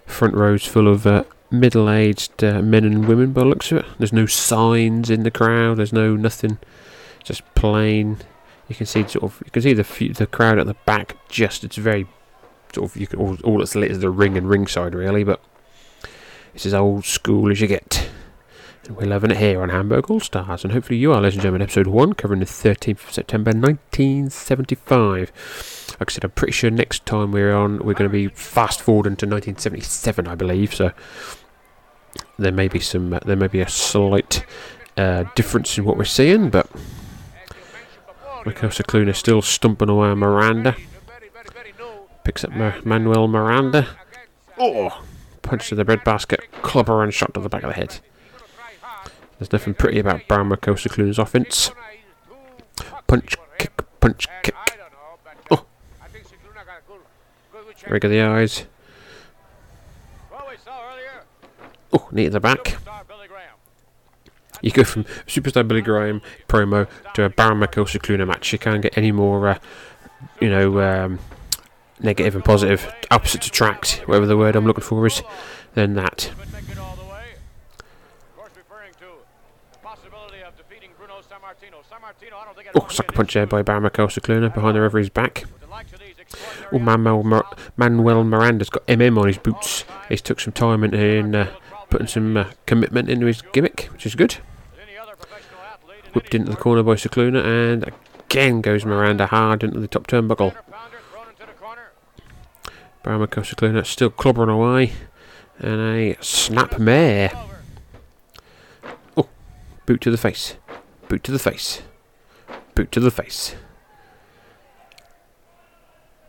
Front 0.07 0.35
row's 0.35 0.65
full 0.65 0.89
of 0.89 1.07
uh, 1.07 1.25
middle-aged 1.51 2.43
uh, 2.43 2.63
men 2.63 2.85
and 2.85 3.07
women, 3.07 3.33
by 3.33 3.43
the 3.43 3.49
looks 3.49 3.71
of 3.71 3.79
it. 3.79 3.87
There's 3.99 4.13
no 4.13 4.27
signs 4.27 5.11
in 5.11 5.23
the 5.23 5.31
crowd. 5.31 5.77
There's 5.77 5.93
no 5.93 6.17
nothing. 6.17 6.59
Just 7.23 7.43
plain. 7.55 8.19
You 8.69 8.75
can 8.75 8.87
see 8.87 9.07
sort 9.07 9.25
of. 9.25 9.43
You 9.45 9.51
can 9.51 9.63
see 9.63 9.75
the 9.75 10.15
the 10.17 10.27
crowd 10.27 10.59
at 10.59 10.67
the 10.67 10.75
back. 10.87 11.17
Just 11.29 11.65
it's 11.65 11.77
very 11.77 12.07
sort 12.73 12.91
of. 12.91 12.97
You 12.97 13.07
can 13.07 13.19
all, 13.19 13.37
all 13.45 13.59
that's 13.59 13.75
lit 13.75 13.91
is 13.91 14.01
the 14.01 14.11
ring 14.11 14.37
and 14.37 14.49
ringside 14.49 14.95
really, 14.95 15.25
but 15.25 15.43
it's 16.55 16.67
as 16.67 16.75
old 16.75 17.05
school 17.05 17.51
as 17.51 17.61
you 17.61 17.67
get. 17.67 18.08
We're 18.89 19.07
loving 19.07 19.31
it 19.31 19.37
here 19.37 19.63
on 19.63 19.69
Hamburg 19.69 20.11
All 20.11 20.19
Stars, 20.21 20.65
and 20.65 20.73
hopefully 20.73 20.99
you 20.99 21.13
are, 21.13 21.21
ladies 21.21 21.35
and 21.35 21.43
gentlemen. 21.43 21.61
Episode 21.63 21.89
1, 21.89 22.15
covering 22.15 22.41
the 22.41 22.47
13th 22.47 23.05
of 23.05 23.13
September 23.13 23.51
1975. 23.51 25.97
Like 26.01 26.11
I 26.11 26.13
said, 26.13 26.25
I'm 26.25 26.31
pretty 26.31 26.53
sure 26.53 26.71
next 26.71 27.05
time 27.05 27.31
we're 27.31 27.55
on, 27.55 27.81
we're 27.81 27.93
going 27.93 28.09
to 28.09 28.11
be 28.13 28.29
fast 28.29 28.81
forwarding 28.81 29.17
to 29.17 29.27
1977, 29.27 30.27
I 30.27 30.35
believe. 30.35 30.75
So 30.75 30.93
there 32.39 32.53
may 32.53 32.69
be 32.69 32.81
some, 32.81 33.13
uh, 33.13 33.21
there 33.27 33.37
may 33.37 33.49
be 33.49 33.61
a 33.61 33.69
slight 33.69 34.47
uh, 34.97 35.25
difference 35.35 35.77
in 35.77 35.85
what 35.85 35.99
we're 35.99 36.05
seeing, 36.05 36.49
but 36.49 36.71
Mikel 38.47 38.71
Scicluna 38.71 39.15
still 39.15 39.43
stumping 39.43 39.91
away 39.91 40.09
on 40.09 40.19
Miranda. 40.19 40.75
Picks 42.25 42.43
up 42.43 42.53
Ma- 42.53 42.81
Manuel 42.85 43.29
Miranda. 43.29 43.87
Oh! 44.57 45.03
Punch 45.43 45.69
to 45.69 45.75
the 45.75 45.85
breadbasket, 45.85 46.41
clubber 46.63 47.03
and 47.03 47.13
shot 47.13 47.35
to 47.35 47.41
the 47.41 47.51
back 47.51 47.65
of 47.65 47.69
the 47.69 47.75
head. 47.75 48.01
There's 49.39 49.53
nothing 49.53 49.75
pretty 49.75 50.01
about 50.01 50.27
Baron 50.29 50.49
Mikel 50.49 50.75
Scicluna's 50.75 51.19
offense. 51.19 51.71
Punch, 53.07 53.37
kick, 53.59 53.73
punch, 54.01 54.27
kick. 54.43 54.55
Oh! 55.51 55.65
Rig 57.89 58.05
of 58.05 58.11
the 58.11 58.21
eyes. 58.21 58.67
Oh, 61.93 62.09
knee 62.13 62.27
at 62.27 62.33
the 62.33 62.41
back. 62.41 62.77
You 64.61 64.73
go 64.73 64.83
from 64.83 65.05
Superstar 65.27 65.67
Billy 65.67 65.83
Graham 65.83 66.21
promo 66.49 66.89
to 67.15 67.23
a 67.23 67.29
Baron 67.29 67.61
Mikel 67.61 67.85
Scicluna 67.85 68.27
match. 68.27 68.53
You 68.53 68.59
can't 68.59 68.83
get 68.83 68.99
any 68.99 69.13
more, 69.13 69.49
uh, 69.49 69.59
you 70.41 70.51
know, 70.51 70.81
um, 70.81 71.21
negative 72.01 72.35
and 72.35 72.45
positive, 72.45 72.93
opposite 73.11 73.47
attract, 73.47 74.03
whatever 74.07 74.27
the 74.27 74.37
word 74.37 74.57
I'm 74.57 74.67
looking 74.67 74.83
for 74.83 75.07
is, 75.07 75.23
than 75.75 75.95
that. 75.95 76.31
Oh, 82.75 82.87
sucker 82.89 83.13
punch 83.13 83.35
there 83.35 83.47
by 83.47 83.63
Cluna 83.63 84.53
behind 84.53 84.77
the 84.77 84.81
referee's 84.81 85.11
back. 85.11 85.45
Oh, 86.73 86.79
Manuel, 86.79 87.23
Mar- 87.23 87.57
Manuel 87.77 88.25
Miranda's 88.25 88.71
got 88.71 88.87
MM 88.87 89.19
on 89.19 89.27
his 89.29 89.39
boots. 89.39 89.85
He's 90.09 90.21
took 90.21 90.41
some 90.41 90.53
time 90.53 90.85
into 90.85 90.99
in, 90.99 91.35
uh, 91.35 91.51
putting 91.89 92.07
some 92.07 92.37
uh, 92.37 92.51
commitment 92.67 93.09
into 93.09 93.27
his 93.27 93.43
gimmick, 93.53 93.89
which 93.93 94.05
is 94.05 94.15
good. 94.15 94.37
Whipped 96.13 96.35
into 96.35 96.51
the 96.51 96.57
corner 96.57 96.83
by 96.83 96.95
Scicluna, 96.95 97.45
and 97.45 97.91
again 98.21 98.61
goes 98.61 98.85
Miranda 98.85 99.27
hard 99.27 99.63
into 99.63 99.81
the 99.81 99.89
top 99.89 100.07
turnbuckle. 100.07 100.55
Baron 103.03 103.21
Mikel 103.21 103.43
Scicluna 103.43 103.87
still 103.87 104.11
clobbering 104.11 104.53
away, 104.53 104.93
and 105.59 105.81
a 105.81 106.17
snap 106.21 106.79
mare. 106.79 107.31
Oh, 109.17 109.29
boot 109.87 110.01
to 110.03 110.11
the 110.11 110.19
face, 110.19 110.57
boot 111.09 111.23
to 111.25 111.33
the 111.33 111.39
face, 111.39 111.83
boot 112.79 112.93
to 112.93 113.01
the 113.01 113.11
face. 113.11 113.57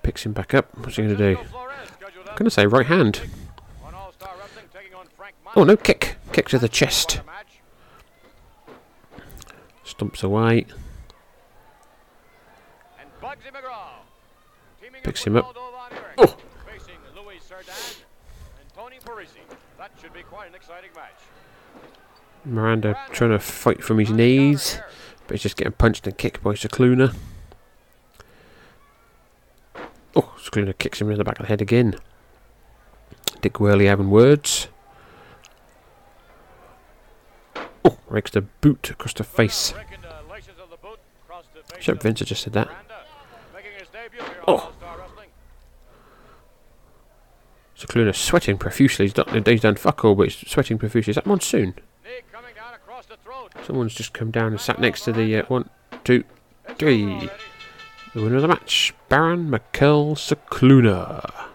Picks 0.02 0.26
him 0.26 0.34
back 0.34 0.56
up. 0.56 0.76
What's 0.80 0.96
he 0.96 1.04
going 1.04 1.16
to 1.16 1.36
do? 1.36 1.40
I'm 1.40 2.36
going 2.36 2.46
to 2.46 2.50
say 2.50 2.66
right 2.66 2.88
hand. 2.88 3.22
Oh 5.56 5.64
no, 5.64 5.78
kick. 5.78 6.16
Kick 6.34 6.50
to 6.50 6.58
the 6.58 6.68
chest. 6.68 7.22
Stumps 9.84 10.24
away. 10.24 10.66
Picks 15.04 15.24
him 15.26 15.38
up. 15.38 15.56
Oh! 16.18 16.36
Miranda 22.44 22.98
trying 23.12 23.32
to 23.32 23.40
fight 23.40 23.84
from 23.84 24.00
his 24.00 24.10
knees, 24.10 24.80
but 25.30 25.36
he's 25.36 25.44
just 25.44 25.58
getting 25.58 25.74
punched 25.74 26.08
and 26.08 26.18
kicked 26.18 26.42
by 26.42 26.54
Scicluna. 26.54 27.14
Oh, 30.16 30.34
Scicluna 30.40 30.76
kicks 30.76 31.00
him 31.00 31.12
in 31.12 31.20
the 31.20 31.24
back 31.24 31.40
of 31.40 31.44
the 31.44 31.50
head 31.50 31.62
again. 31.62 31.94
Dick 33.40 33.60
Worley 33.60 33.86
having 33.86 34.10
words. 34.10 34.70
Oh, 37.86 38.00
rakes 38.08 38.32
the 38.32 38.42
boot 38.42 38.90
across 38.90 39.14
the 39.14 39.24
face. 39.24 39.76
Shep 41.78 42.02
Vince 42.02 42.22
just 42.22 42.42
said 42.42 42.54
that. 42.54 42.68
Oh. 44.48 44.72
Scicluna 47.78 48.16
sweating 48.16 48.58
profusely. 48.58 49.06
He's, 49.06 49.16
not, 49.16 49.48
he's 49.48 49.62
done 49.62 49.76
fuck 49.76 50.04
all, 50.04 50.16
but 50.16 50.30
he's 50.30 50.50
sweating 50.50 50.80
profusely. 50.80 51.12
Is 51.12 51.16
that 51.18 51.28
Monsoon? 51.28 51.76
Someone's 53.66 53.94
just 53.94 54.14
come 54.14 54.32
down 54.32 54.48
and 54.48 54.60
sat 54.60 54.80
next 54.80 55.04
to 55.04 55.12
the 55.12 55.38
uh, 55.38 55.44
one, 55.46 55.70
two, 56.04 56.24
three. 56.76 57.30
The 58.14 58.24
winner 58.24 58.38
of 58.38 58.42
the 58.42 58.48
match, 58.48 58.94
Baron 59.08 59.50
Mikel 59.50 60.16
Scicluna. 60.16 61.48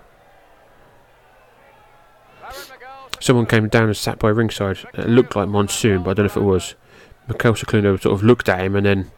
Someone 3.21 3.47
came 3.47 3.69
down 3.69 3.85
and 3.85 3.97
sat 3.97 4.19
by 4.19 4.29
ringside. 4.29 4.79
It 4.95 5.09
looked 5.09 5.35
like 5.35 5.49
Monsoon, 5.49 6.03
but 6.03 6.11
I 6.11 6.15
don't 6.15 6.25
know 6.25 6.31
if 6.31 6.37
it 6.37 6.41
was. 6.41 6.75
Mikel 7.27 7.55
Scicluna 7.55 8.01
sort 8.01 8.15
of 8.15 8.23
looked 8.23 8.49
at 8.49 8.61
him 8.61 8.77
and 8.77 8.85
then 8.85 9.11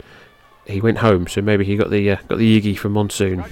he 0.64 0.80
went 0.80 0.98
home. 0.98 1.26
So 1.26 1.42
maybe 1.42 1.64
he 1.64 1.76
got 1.76 1.90
the 1.90 2.12
uh, 2.12 2.16
got 2.28 2.38
the 2.38 2.60
Iggy 2.60 2.78
from 2.78 2.92
Monsoon. 2.92 3.42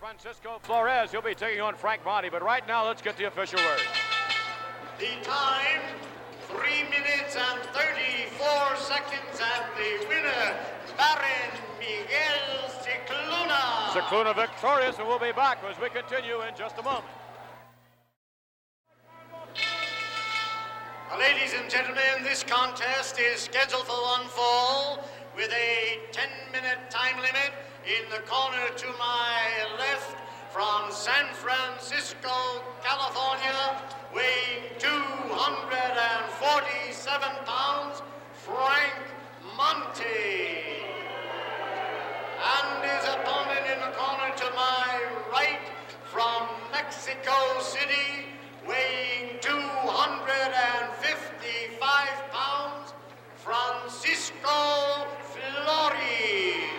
Francisco 0.00 0.58
Flores, 0.62 1.10
he'll 1.10 1.22
be 1.22 1.34
taking 1.34 1.60
on 1.60 1.74
Frank 1.74 2.04
Monte, 2.04 2.30
but 2.30 2.42
right 2.42 2.66
now 2.66 2.86
let's 2.86 3.02
get 3.02 3.16
the 3.16 3.24
official 3.24 3.58
word. 3.60 3.80
The 4.98 5.06
time, 5.22 5.80
3 6.50 6.82
minutes 6.90 7.36
and 7.36 7.60
34 7.74 8.76
seconds, 8.76 9.40
and 9.40 9.64
the 9.76 10.06
winner, 10.08 10.54
Baron 10.96 11.52
Miguel 11.78 12.68
Scicluna. 12.82 13.90
Scicluna 13.90 14.34
victorious, 14.34 14.98
and 14.98 15.06
we'll 15.06 15.18
be 15.18 15.32
back 15.32 15.58
as 15.68 15.80
we 15.80 15.88
continue 15.90 16.42
in 16.42 16.54
just 16.56 16.78
a 16.78 16.82
moment. 16.82 17.04
Ladies 21.18 21.54
and 21.60 21.68
gentlemen, 21.68 22.22
this 22.22 22.44
contest 22.44 23.18
is 23.18 23.40
scheduled 23.40 23.86
for 23.86 24.00
one 24.18 24.26
fall 24.28 25.04
with 25.36 25.50
a 25.52 25.98
10-minute 26.12 26.90
time 26.90 27.16
limit. 27.16 27.52
In 27.84 28.08
the 28.10 28.20
corner 28.28 28.68
to 28.76 28.86
my 28.98 29.42
left, 29.78 30.16
from 30.52 30.90
San 30.90 31.26
Francisco, 31.34 32.30
California, 32.82 33.80
weighing 34.14 34.64
247 34.78 37.28
pounds, 37.46 38.02
Frank 38.34 38.94
Monte. 39.56 40.84
And 42.40 42.84
his 42.84 43.04
opponent 43.14 43.66
in 43.72 43.80
the 43.80 43.92
corner 43.96 44.34
to 44.36 44.50
my 44.56 45.00
right, 45.30 45.60
from 46.04 46.48
Mexico 46.72 47.60
City, 47.60 48.26
weighing 48.66 49.38
255 49.40 52.30
pounds, 52.32 52.94
Francisco 53.36 55.06
Flores. 55.30 56.70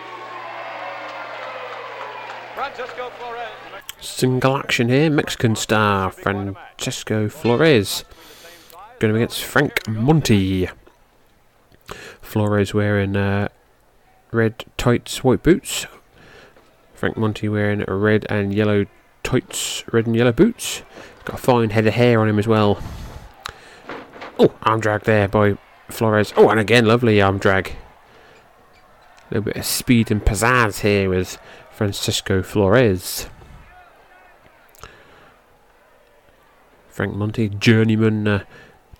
Francisco 2.54 3.10
Flores. 3.18 3.71
Single 4.02 4.56
action 4.56 4.88
here. 4.88 5.08
Mexican 5.08 5.54
star 5.54 6.10
Francisco 6.10 7.28
Flores 7.28 8.04
going 8.98 9.14
against 9.14 9.44
Frank 9.44 9.86
Monte. 9.86 10.68
Flores 12.20 12.74
wearing 12.74 13.14
uh, 13.14 13.46
red 14.32 14.64
tights, 14.76 15.22
white 15.22 15.44
boots. 15.44 15.86
Frank 16.94 17.16
Monte 17.16 17.48
wearing 17.48 17.84
red 17.86 18.26
and 18.28 18.52
yellow 18.52 18.86
tights, 19.22 19.84
red 19.92 20.08
and 20.08 20.16
yellow 20.16 20.32
boots. 20.32 20.82
Got 21.24 21.38
a 21.38 21.42
fine 21.42 21.70
head 21.70 21.86
of 21.86 21.94
hair 21.94 22.20
on 22.20 22.28
him 22.28 22.40
as 22.40 22.48
well. 22.48 22.82
Oh, 24.36 24.52
arm 24.64 24.80
drag 24.80 25.02
there 25.02 25.28
by 25.28 25.56
Flores. 25.88 26.32
Oh, 26.36 26.48
and 26.48 26.58
again, 26.58 26.86
lovely 26.86 27.22
arm 27.22 27.38
drag. 27.38 27.76
A 29.30 29.34
little 29.34 29.44
bit 29.44 29.56
of 29.58 29.64
speed 29.64 30.10
and 30.10 30.24
pizzazz 30.24 30.80
here 30.80 31.08
with 31.08 31.38
Francisco 31.70 32.42
Flores. 32.42 33.28
Frank 36.92 37.14
Monte, 37.14 37.48
journeyman 37.48 38.28
uh, 38.28 38.44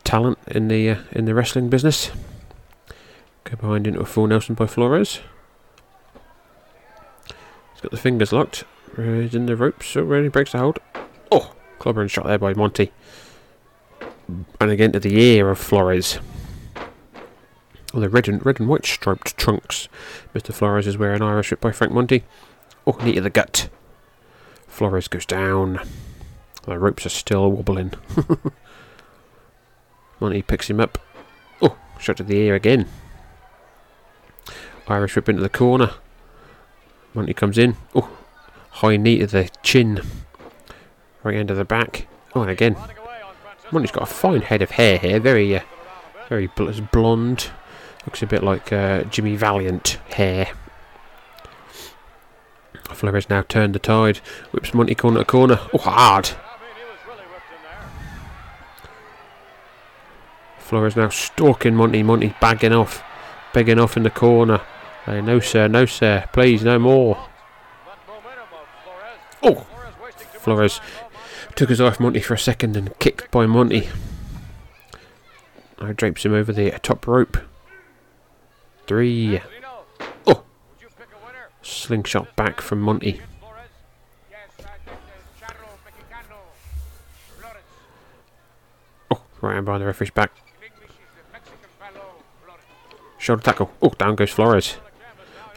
talent 0.03 0.38
in 0.49 0.68
the 0.68 0.90
uh, 0.90 0.97
in 1.12 1.26
the 1.26 1.34
wrestling 1.34 1.68
business. 1.68 2.11
Go 3.45 3.57
behind 3.57 3.86
into 3.86 4.01
a 4.01 4.07
full 4.07 4.26
Nelson 4.26 4.55
by 4.55 4.66
Flores. 4.66 5.20
He's 7.26 7.82
got 7.82 7.90
the 7.90 7.99
fingers 7.99 8.32
locked. 8.32 8.64
He's 8.97 9.34
in 9.34 9.45
the 9.45 9.57
ropes, 9.57 9.88
so 9.88 10.03
really 10.03 10.28
breaks 10.28 10.53
the 10.53 10.59
hold. 10.59 10.78
Oh, 11.30 11.55
clobbering 11.78 12.09
shot 12.09 12.26
there 12.26 12.38
by 12.38 12.55
Monte. 12.55 12.90
And 14.59 14.70
again 14.70 14.93
to 14.93 15.01
the 15.01 15.20
ear 15.20 15.51
of 15.51 15.59
Flores. 15.59 16.18
Oh, 17.93 18.01
the 18.01 18.09
red 18.09 18.26
and 18.26 18.45
red 18.45 18.59
and 18.59 18.70
white 18.70 18.86
striped 18.86 19.36
trunks. 19.36 19.88
Mr. 20.34 20.55
Flores 20.55 20.86
is 20.86 20.97
wearing 20.97 21.20
Irish 21.20 21.51
whip 21.51 21.61
by 21.61 21.72
Frank 21.72 21.93
Monte. 21.93 22.24
Oh, 22.86 22.99
knee 23.05 23.12
to 23.12 23.20
the 23.20 23.28
gut. 23.28 23.68
Flores 24.66 25.09
goes 25.09 25.26
down. 25.26 25.78
The 26.62 26.78
ropes 26.78 27.06
are 27.06 27.10
still 27.10 27.50
wobbling. 27.50 27.92
Monte 30.20 30.42
picks 30.42 30.70
him 30.70 30.80
up. 30.80 30.98
Oh, 31.60 31.76
Shot 31.98 32.18
to 32.18 32.22
the 32.22 32.36
ear 32.36 32.54
again. 32.54 32.88
Irish 34.86 35.16
whip 35.16 35.28
into 35.28 35.42
the 35.42 35.48
corner. 35.48 35.92
Monte 37.14 37.34
comes 37.34 37.58
in. 37.58 37.76
Oh, 37.94 38.16
high 38.70 38.96
knee 38.96 39.18
to 39.18 39.26
the 39.26 39.50
chin. 39.62 40.00
Right 41.22 41.36
end 41.36 41.50
of 41.50 41.56
the 41.56 41.64
back. 41.64 42.06
Oh, 42.34 42.42
and 42.42 42.50
again. 42.50 42.76
Monte's 43.70 43.90
got 43.90 44.02
a 44.04 44.06
fine 44.06 44.42
head 44.42 44.62
of 44.62 44.72
hair 44.72 44.98
here. 44.98 45.18
Very, 45.18 45.56
uh, 45.56 45.62
very 46.28 46.46
bl- 46.48 46.70
blonde. 46.92 47.50
Looks 48.06 48.22
a 48.22 48.26
bit 48.26 48.42
like 48.42 48.72
uh, 48.72 49.04
Jimmy 49.04 49.36
Valiant 49.36 49.98
hair. 50.10 50.48
Flores 52.90 53.30
now 53.30 53.42
turned 53.42 53.74
the 53.74 53.78
tide. 53.78 54.18
Whips 54.52 54.74
Monte 54.74 54.94
corner 54.94 55.20
to 55.20 55.24
corner. 55.24 55.60
Oh, 55.72 55.78
hard. 55.78 56.30
Flores 60.72 60.96
now 60.96 61.10
stalking 61.10 61.74
Monte. 61.74 62.02
Monte 62.02 62.34
bagging 62.40 62.72
off. 62.72 63.04
Begging 63.52 63.78
off 63.78 63.98
in 63.98 64.04
the 64.04 64.10
corner. 64.10 64.62
Hey, 65.04 65.20
no, 65.20 65.38
sir. 65.38 65.68
No, 65.68 65.84
sir. 65.84 66.26
Please, 66.32 66.64
no 66.64 66.78
more. 66.78 67.28
Oh! 69.42 69.66
Flores 70.40 70.80
took 71.56 71.68
his 71.68 71.78
off 71.78 72.00
Monte 72.00 72.20
for 72.20 72.32
a 72.32 72.38
second 72.38 72.74
and 72.74 72.98
kicked 72.98 73.30
by 73.30 73.44
Monte. 73.44 73.86
Now 75.78 75.92
drapes 75.92 76.24
him 76.24 76.32
over 76.32 76.54
the 76.54 76.70
top 76.82 77.06
rope. 77.06 77.36
Three. 78.86 79.42
Oh! 80.26 80.42
Slingshot 81.60 82.34
back 82.34 82.62
from 82.62 82.80
Monte. 82.80 83.20
Oh, 89.10 89.22
right 89.42 89.62
behind 89.62 89.82
the 89.82 89.86
referee's 89.86 90.10
back. 90.10 90.32
Shoulder 93.22 93.40
tackle. 93.40 93.70
Oh, 93.80 93.90
down 93.90 94.16
goes 94.16 94.30
Flores. 94.30 94.78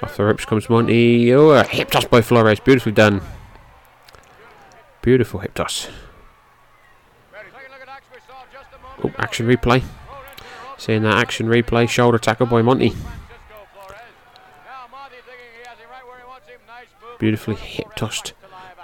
Off 0.03 0.17
the 0.17 0.23
ropes 0.23 0.45
comes 0.45 0.69
Monte. 0.69 1.33
Oh, 1.33 1.49
a 1.49 1.63
hip 1.63 1.89
toss 1.89 2.05
by 2.05 2.21
Flores. 2.21 2.59
Beautifully 2.59 2.91
done. 2.91 3.21
Beautiful 5.01 5.39
hip 5.39 5.55
toss. 5.55 5.87
Oh, 9.03 9.11
action 9.17 9.47
replay. 9.47 9.83
Seeing 10.77 11.01
that 11.01 11.17
action 11.17 11.47
replay. 11.47 11.89
Shoulder 11.89 12.19
tackle 12.19 12.45
by 12.45 12.61
Monte. 12.61 12.93
Beautifully 17.17 17.55
hip 17.55 17.95
tossed 17.95 18.33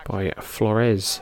by 0.07 0.33
Flores. 0.39 1.21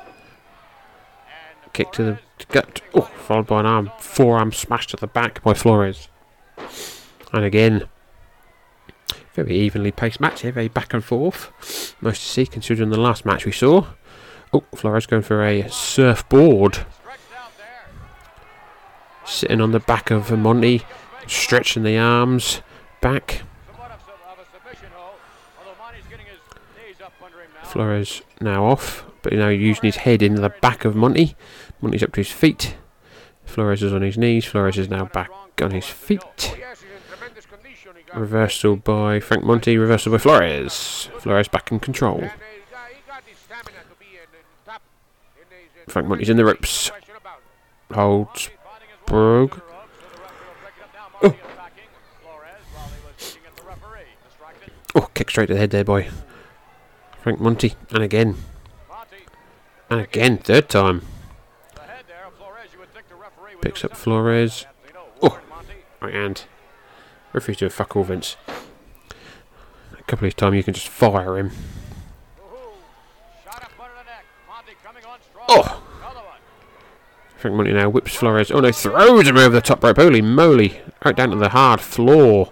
Kick 1.73 1.91
to 1.91 2.03
the 2.03 2.19
gut. 2.47 2.81
Oh, 2.93 3.01
followed 3.01 3.47
by 3.47 3.59
an 3.59 3.65
arm. 3.65 3.91
Forearm 3.99 4.53
smash 4.53 4.87
to 4.87 4.95
the 4.95 5.07
back 5.07 5.43
by 5.43 5.53
Flores. 5.53 6.07
And 7.31 7.45
again, 7.45 7.87
very 9.33 9.55
evenly 9.55 9.91
paced 9.91 10.19
match 10.19 10.41
here, 10.41 10.51
very 10.51 10.67
back 10.67 10.93
and 10.93 11.03
forth. 11.03 11.95
Nice 12.01 12.19
to 12.19 12.25
see 12.25 12.45
considering 12.45 12.89
the 12.89 12.99
last 12.99 13.25
match 13.25 13.45
we 13.45 13.51
saw. 13.51 13.87
Oh, 14.51 14.63
Flores 14.75 15.05
going 15.05 15.21
for 15.21 15.45
a 15.45 15.69
surfboard. 15.69 16.79
Sitting 19.25 19.61
on 19.61 19.71
the 19.71 19.79
back 19.79 20.09
of 20.09 20.31
Monte, 20.31 20.83
stretching 21.27 21.83
the 21.83 21.97
arms 21.97 22.61
back. 22.99 23.43
Flores 27.63 28.23
now 28.41 28.65
off, 28.65 29.05
but 29.21 29.33
now 29.33 29.49
using 29.49 29.83
his 29.83 29.97
head 29.97 30.23
into 30.23 30.41
the 30.41 30.49
back 30.49 30.83
of 30.83 30.95
Monte. 30.95 31.35
Monte's 31.79 32.01
up 32.01 32.13
to 32.13 32.21
his 32.21 32.31
feet. 32.31 32.75
Flores 33.45 33.83
is 33.83 33.93
on 33.93 34.01
his 34.01 34.17
knees. 34.17 34.45
Flores 34.45 34.79
is 34.79 34.89
now 34.89 35.05
back 35.05 35.29
on 35.61 35.69
his 35.71 35.85
feet. 35.85 36.55
Reversal 38.13 38.77
by 38.77 39.19
Frank 39.19 39.43
Monte, 39.43 39.77
reversal 39.77 40.11
by 40.11 40.17
Flores. 40.17 41.09
Flores 41.19 41.47
back 41.47 41.71
in 41.71 41.79
control. 41.79 42.29
Frank 45.87 46.07
Monte's 46.07 46.29
in 46.29 46.37
the 46.37 46.45
ropes. 46.45 46.91
Holds. 47.93 48.49
Brogue. 49.05 49.59
Oh. 51.21 51.35
oh, 54.95 55.09
kick 55.13 55.29
straight 55.31 55.47
to 55.47 55.53
the 55.53 55.59
head 55.59 55.71
there 55.71 55.83
boy. 55.83 56.07
Frank 57.23 57.39
Monte. 57.39 57.73
And 57.91 58.03
again. 58.03 58.35
And 59.89 60.01
again, 60.01 60.37
third 60.37 60.69
time. 60.69 61.01
Picks 63.61 63.83
up 63.83 63.97
Flores. 63.97 64.65
Oh, 65.21 65.39
right 66.01 66.13
hand. 66.13 66.45
Referee's 67.33 67.57
doing 67.57 67.69
fuck 67.69 67.95
all, 67.95 68.03
Vince. 68.03 68.35
A 69.97 70.03
couple 70.03 70.27
of 70.27 70.35
times 70.35 70.55
you 70.55 70.63
can 70.63 70.73
just 70.73 70.87
fire 70.87 71.37
him. 71.37 71.51
Oh! 75.47 75.83
Frank 77.37 77.55
Monte 77.55 77.71
now 77.71 77.89
whips 77.89 78.15
Flores. 78.15 78.51
Oh 78.51 78.59
no, 78.59 78.71
throws 78.71 79.27
him 79.27 79.37
over 79.37 79.55
the 79.55 79.61
top 79.61 79.81
rope. 79.81 79.95
Holy 79.95 80.21
moly. 80.21 80.81
Right 81.05 81.15
down 81.15 81.29
to 81.29 81.37
the 81.37 81.49
hard 81.49 81.79
floor. 81.79 82.51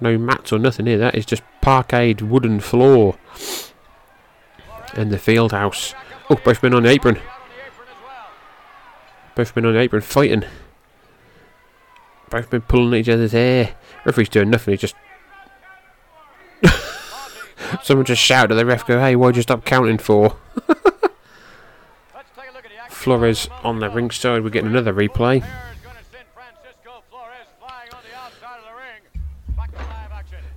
No 0.00 0.16
mats 0.16 0.52
or 0.52 0.58
nothing 0.58 0.86
here. 0.86 0.96
That 0.96 1.16
is 1.16 1.26
just 1.26 1.42
parquet 1.60 2.14
wooden 2.14 2.60
floor. 2.60 3.18
And 4.94 5.10
the 5.10 5.18
field 5.18 5.50
house. 5.52 5.94
Oh, 6.30 6.36
both 6.36 6.62
men 6.62 6.74
on 6.74 6.84
the 6.84 6.90
apron. 6.90 7.18
Both 9.34 9.56
men 9.56 9.66
on 9.66 9.74
the 9.74 9.80
apron 9.80 10.02
fighting. 10.02 10.44
Both 12.30 12.52
men 12.52 12.62
pulling 12.62 13.00
each 13.00 13.08
other's 13.08 13.32
hair. 13.32 13.74
Referee's 14.04 14.28
doing 14.28 14.50
nothing. 14.50 14.72
He 14.72 14.78
just. 14.78 14.94
Someone 17.82 18.06
just 18.06 18.22
shouted 18.22 18.52
at 18.52 18.56
the 18.56 18.66
ref, 18.66 18.86
go, 18.86 19.00
hey, 19.00 19.16
why'd 19.16 19.36
you 19.36 19.42
stop 19.42 19.64
counting 19.64 19.98
for? 19.98 20.36
Flores 22.88 23.48
on 23.64 23.80
the 23.80 23.88
ringside. 23.88 24.44
We're 24.44 24.50
getting 24.50 24.70
another 24.70 24.92
replay. 24.92 25.44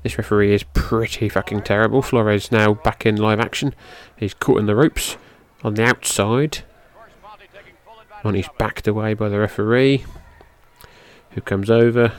This 0.04 0.18
referee 0.18 0.54
is 0.54 0.64
pretty 0.74 1.30
fucking 1.30 1.64
terrible. 1.64 2.02
Flores 2.02 2.52
now 2.52 2.74
back 2.74 3.06
in 3.06 3.16
live 3.16 3.40
action. 3.40 3.74
He's 4.18 4.34
caught 4.34 4.60
in 4.60 4.66
the 4.66 4.76
ropes 4.76 5.16
on 5.64 5.76
the 5.76 5.84
outside. 5.84 6.60
Monte's 8.24 8.50
backed 8.58 8.88
away 8.88 9.14
by 9.14 9.30
the 9.30 9.40
referee, 9.40 10.06
who 11.34 11.42
comes 11.42 11.70
over, 11.70 12.12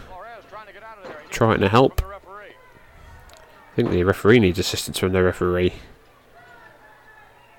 trying 1.30 1.60
to 1.60 1.68
help. 1.68 2.02
I 2.02 3.76
think 3.76 3.90
the 3.90 4.04
referee 4.04 4.38
needs 4.38 4.58
assistance 4.58 4.98
from 4.98 5.12
the 5.12 5.22
referee. 5.22 5.74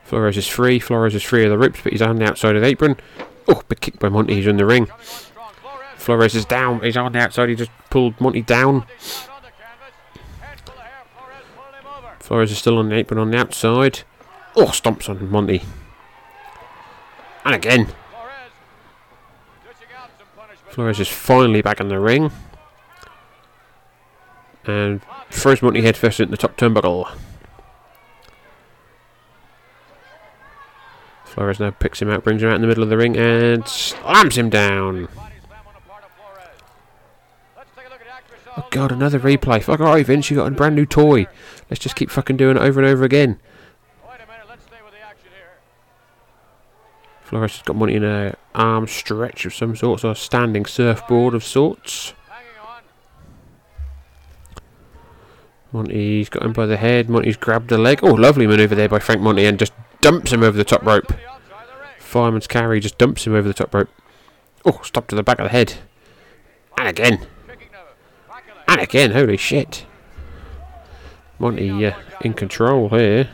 Flores 0.03 0.38
is 0.38 0.47
free. 0.47 0.80
Flores 0.80 1.16
is 1.16 1.24
free 1.24 1.43
of 1.43 1.49
the 1.49 1.58
ropes, 1.58 1.82
but 1.84 1.91
he's 1.91 2.01
on 2.01 2.18
the 2.18 2.26
outside 2.26 2.56
of 2.56 2.62
the 2.62 2.68
apron. 2.68 2.95
Oh, 3.47 3.62
big 3.68 3.82
kick 3.82 3.99
by 3.99 4.08
Monte. 4.08 4.34
He's 4.34 4.47
in 4.47 4.58
the 4.58 4.66
ring. 4.66 4.88
Flores 5.97 6.36
is 6.36 6.45
down. 6.45 6.82
He's 6.82 6.95
on 6.95 7.12
the 7.12 7.20
outside. 7.20 7.49
He 7.49 7.56
just 7.56 7.72
pulled 7.89 8.20
Monte 8.22 8.43
down. 8.43 8.86
Flores 12.20 12.51
is 12.51 12.58
still 12.58 12.78
on 12.78 12.89
the 12.89 12.95
apron 12.95 13.20
on 13.20 13.32
the 13.32 13.38
outside. 13.38 14.01
Oh, 14.56 14.68
stomps 14.68 15.10
on 15.10 15.30
Monte. 15.30 15.64
And 17.43 17.56
again. 17.56 17.89
Flores 20.76 20.99
is 20.99 21.07
finally 21.07 21.61
back 21.61 21.80
in 21.80 21.88
the 21.88 21.97
ring. 21.97 22.34
And 24.65 25.01
throws 25.32 25.61
Monte 25.61 25.89
first 25.93 26.19
into 26.19 26.32
the 26.32 26.38
top 26.38 26.57
turnbuckle. 26.57 27.15
Flores 31.23 31.61
now 31.61 31.71
picks 31.71 32.01
him 32.01 32.09
out, 32.09 32.26
brings 32.26 32.43
him 32.43 32.49
out 32.49 32.55
in 32.55 32.61
the 32.61 32.67
middle 32.67 32.84
of 32.84 32.89
the 32.89 32.97
ring, 32.97 33.15
and 33.15 33.65
slams 33.65 34.38
him 34.38 34.49
down. 34.49 35.07
Oh 38.57 38.67
god, 38.69 38.91
another 38.91 39.21
replay. 39.21 39.63
Fuck 39.63 39.80
alright, 39.80 40.05
Vince, 40.05 40.30
you 40.30 40.36
got 40.36 40.51
a 40.51 40.51
brand 40.51 40.76
new 40.76 40.86
toy. 40.86 41.26
Let's 41.69 41.82
just 41.82 41.95
keep 41.95 42.09
fucking 42.09 42.36
doing 42.36 42.57
it 42.57 42.61
over 42.61 42.82
and 42.82 42.89
over 42.89 43.05
again. 43.05 43.39
Flores 47.26 47.53
has 47.53 47.63
got 47.63 47.76
Monte 47.76 47.95
in 47.95 48.03
a 48.03 48.36
arm 48.53 48.88
stretch 48.88 49.45
of 49.47 49.53
some 49.53 49.76
sort, 49.76 50.01
so 50.01 50.11
a 50.11 50.15
standing 50.15 50.65
surfboard 50.65 51.34
of 51.34 51.43
sorts. 51.43 52.13
Monte's 55.71 56.30
got 56.30 56.43
him 56.43 56.53
by 56.53 56.67
the 56.67 56.78
head. 56.78 57.09
Monte's 57.09 57.36
grabbed 57.36 57.69
the 57.69 57.80
leg. 57.80 57.99
Oh, 58.03 58.13
lovely 58.13 58.45
manoeuvre 58.45 58.76
there 58.76 58.88
by 58.88 58.99
Frank 58.99 59.21
Monte 59.21 59.43
and 59.43 59.57
just 59.57 59.73
dumps 60.01 60.32
him 60.32 60.43
over 60.43 60.55
the 60.55 60.63
top 60.63 60.86
rope. 60.86 61.11
Fireman's 61.97 62.47
carry 62.47 62.80
just 62.80 62.99
dumps 62.99 63.26
him 63.26 63.34
over 63.34 63.47
the 63.47 63.55
top 63.55 63.73
rope. 63.73 63.89
Oh, 64.63 64.80
stop 64.84 65.07
to 65.07 65.15
the 65.15 65.23
back 65.23 65.39
of 65.39 65.45
the 65.45 65.49
head. 65.49 65.73
And 66.78 66.88
again. 66.88 67.26
And 68.67 68.82
again, 68.82 69.11
holy 69.11 69.38
shit. 69.38 69.86
Monte 71.39 71.86
uh, 71.86 71.97
in 72.21 72.34
control 72.34 72.89
here. 72.89 73.30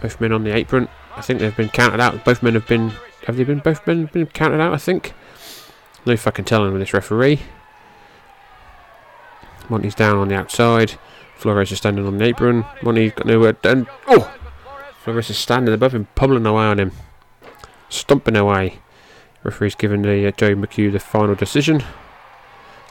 Both 0.00 0.20
men 0.20 0.32
on 0.32 0.44
the 0.44 0.54
apron. 0.54 0.88
I 1.16 1.20
think 1.20 1.40
they've 1.40 1.56
been 1.56 1.68
counted 1.68 2.00
out. 2.00 2.24
Both 2.24 2.42
men 2.42 2.54
have 2.54 2.66
been 2.66 2.92
have 3.26 3.36
they 3.36 3.44
been 3.44 3.58
both 3.58 3.84
been, 3.84 4.06
been 4.06 4.26
counted 4.26 4.60
out? 4.60 4.72
I 4.72 4.78
think. 4.78 5.12
No 6.06 6.16
fucking 6.16 6.46
telling 6.46 6.72
with 6.72 6.80
this 6.80 6.94
referee. 6.94 7.40
Monte's 9.68 9.94
down 9.94 10.16
on 10.16 10.28
the 10.28 10.34
outside. 10.34 10.98
Flores 11.36 11.70
is 11.72 11.78
standing 11.78 12.06
on 12.06 12.18
the 12.18 12.24
apron. 12.24 12.64
Monte's 12.82 13.12
got 13.12 13.26
nowhere 13.26 13.52
done. 13.52 13.86
Oh! 14.08 14.34
Flores 15.00 15.30
is 15.30 15.38
standing 15.38 15.72
above 15.72 15.94
him, 15.94 16.08
pummeling 16.14 16.46
away 16.46 16.64
on 16.64 16.80
him. 16.80 16.92
Stomping 17.88 18.36
away. 18.36 18.80
Referee's 19.42 19.74
giving 19.74 20.02
the 20.02 20.26
uh, 20.26 20.32
Joe 20.32 20.54
McHugh 20.54 20.92
the 20.92 20.98
final 20.98 21.34
decision. 21.34 21.82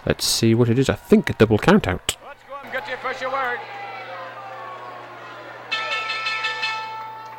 Let's 0.06 0.26
see 0.26 0.56
what 0.56 0.70
it 0.70 0.80
is. 0.80 0.90
I 0.90 0.96
think 0.96 1.30
a 1.30 1.34
double 1.34 1.58
count 1.58 1.88
out. 1.88 2.18
Let's 2.26 2.42
go 2.48 2.56
and 2.64 2.72
get 2.72 2.86
the 2.86 2.94
official 2.94 3.32
word. 3.32 3.60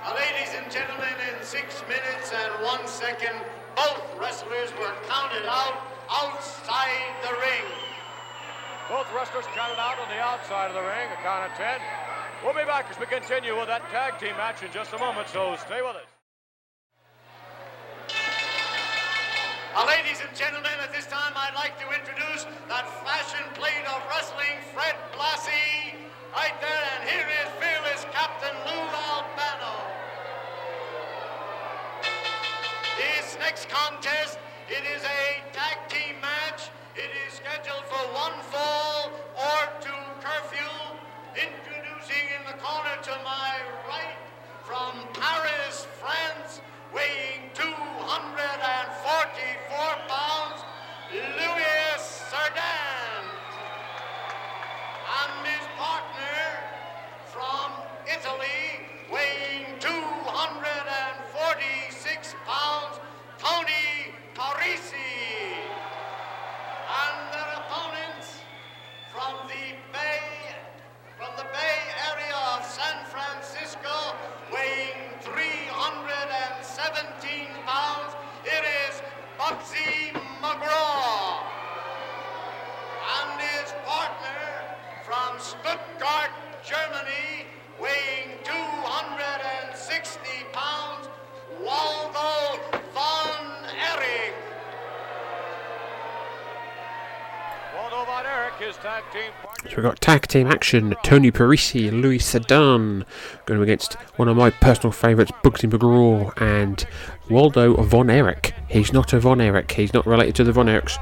Now, 0.04 0.14
ladies 0.50 0.64
and 0.64 0.72
gentlemen, 0.72 1.14
in 1.30 1.44
six 1.46 1.80
minutes 1.86 2.32
and 2.34 2.64
one 2.64 2.84
second, 2.86 3.38
both 3.76 4.02
wrestlers 4.18 4.70
were 4.80 4.90
counted 5.06 5.46
out 5.46 5.78
outside 6.10 7.14
the 7.22 7.30
ring. 7.38 7.66
Both 8.88 9.06
wrestlers 9.14 9.46
counted 9.54 9.78
out 9.78 10.00
on 10.00 10.08
the 10.08 10.18
outside 10.18 10.66
of 10.66 10.74
the 10.74 10.82
ring, 10.82 11.06
a 11.14 11.22
count 11.22 11.46
of 11.46 11.56
10. 11.56 11.78
We'll 12.42 12.54
be 12.54 12.66
back 12.66 12.90
as 12.90 12.98
we 12.98 13.06
continue 13.06 13.56
with 13.56 13.68
that 13.68 13.86
tag 13.94 14.18
team 14.18 14.34
match 14.36 14.62
in 14.64 14.72
just 14.72 14.92
a 14.92 14.98
moment, 14.98 15.28
so 15.28 15.54
stay 15.54 15.82
with 15.82 15.94
us. 15.94 16.10
Now, 19.74 19.86
ladies 19.86 20.18
and 20.18 20.34
gentlemen, 20.34 20.74
at 20.82 20.90
this 20.90 21.06
time 21.06 21.30
I'd 21.36 21.54
like 21.54 21.78
to 21.78 21.86
introduce 21.94 22.42
that 22.66 22.90
fashion 23.06 23.46
plate 23.54 23.86
of 23.86 24.02
wrestling, 24.10 24.58
Fred 24.74 24.98
Blassie, 25.14 25.94
right 26.34 26.58
there, 26.58 26.84
and 26.98 27.08
here 27.08 27.28
is 27.38 27.48
fearless 27.62 28.02
Captain 28.10 28.56
Lou 28.66 28.82
Albano. 28.82 29.79
Next 33.40 33.68
contest, 33.70 34.38
it 34.68 34.84
is 34.94 35.02
a 35.02 35.40
tag 35.56 35.78
team 35.88 36.20
match. 36.20 36.68
It 36.94 37.08
is 37.26 37.32
scheduled 37.40 37.86
for 37.88 38.04
one 38.12 38.36
fall 38.52 39.10
or 39.34 39.60
two 39.80 39.96
curfew. 40.20 40.68
Introducing 41.32 42.28
in 42.36 42.44
the 42.44 42.52
corner 42.60 43.00
to 43.02 43.16
my 43.24 43.56
right 43.88 44.20
from 44.62 44.92
Paris, 45.16 45.88
France, 45.98 46.60
weighing 46.94 47.48
244 47.54 47.64
pounds, 50.06 50.62
Louis 51.10 51.96
Cerdan. 52.28 53.24
And 55.16 55.46
his 55.48 55.64
partner 55.80 56.44
from 57.32 57.72
Italy, 58.04 58.84
weighing 59.10 59.80
246 59.80 62.36
pounds, 62.44 63.00
Tony 63.40 64.12
Parisi. 64.34 64.98
And 66.92 67.32
their 67.32 67.48
opponents 67.56 68.44
from 69.08 69.48
the 69.48 69.72
Bay, 69.96 70.52
from 71.16 71.32
the 71.38 71.44
Bay 71.44 71.80
Area 72.12 72.36
of 72.52 72.60
San 72.68 73.06
Francisco, 73.08 74.12
weighing 74.52 75.16
317 75.20 77.48
pounds, 77.64 78.12
it 78.44 78.62
is 78.84 79.00
Bugsy 79.38 80.12
McGraw. 80.42 81.40
And 83.16 83.40
his 83.40 83.72
partner 83.86 84.76
from 85.02 85.40
Stuttgart, 85.40 86.30
Germany, 86.62 87.46
weighing 87.80 88.36
260 88.44 90.44
pounds, 90.52 91.08
Waldo 91.64 92.58
von 92.94 93.64
Erich. 93.92 94.32
Waldo 97.76 98.04
Von 98.06 98.24
Erich, 98.24 98.54
his 98.58 98.76
tag 98.76 99.04
team 99.12 99.30
partner. 99.42 99.70
So 99.70 99.76
we've 99.76 99.84
got 99.84 100.00
tag 100.00 100.26
team 100.26 100.46
action. 100.46 100.94
Tony 101.02 101.30
Parisi 101.30 101.86
and 101.86 102.00
Louis 102.00 102.18
Cerdan 102.18 103.04
going 103.44 103.62
against 103.62 103.94
one 104.16 104.28
of 104.28 104.36
my 104.38 104.48
personal 104.48 104.90
favourites, 104.90 105.32
Bugsy 105.44 105.70
McGraw 105.70 106.32
and 106.40 106.86
Waldo 107.28 107.74
Von 107.82 108.08
Erich. 108.08 108.54
He's 108.68 108.92
not 108.92 109.12
a 109.12 109.20
Von 109.20 109.40
Erich. 109.40 109.72
He's 109.72 109.92
not 109.92 110.06
related 110.06 110.34
to 110.36 110.44
the 110.44 110.52
Von 110.52 110.66
Erichs, 110.66 110.96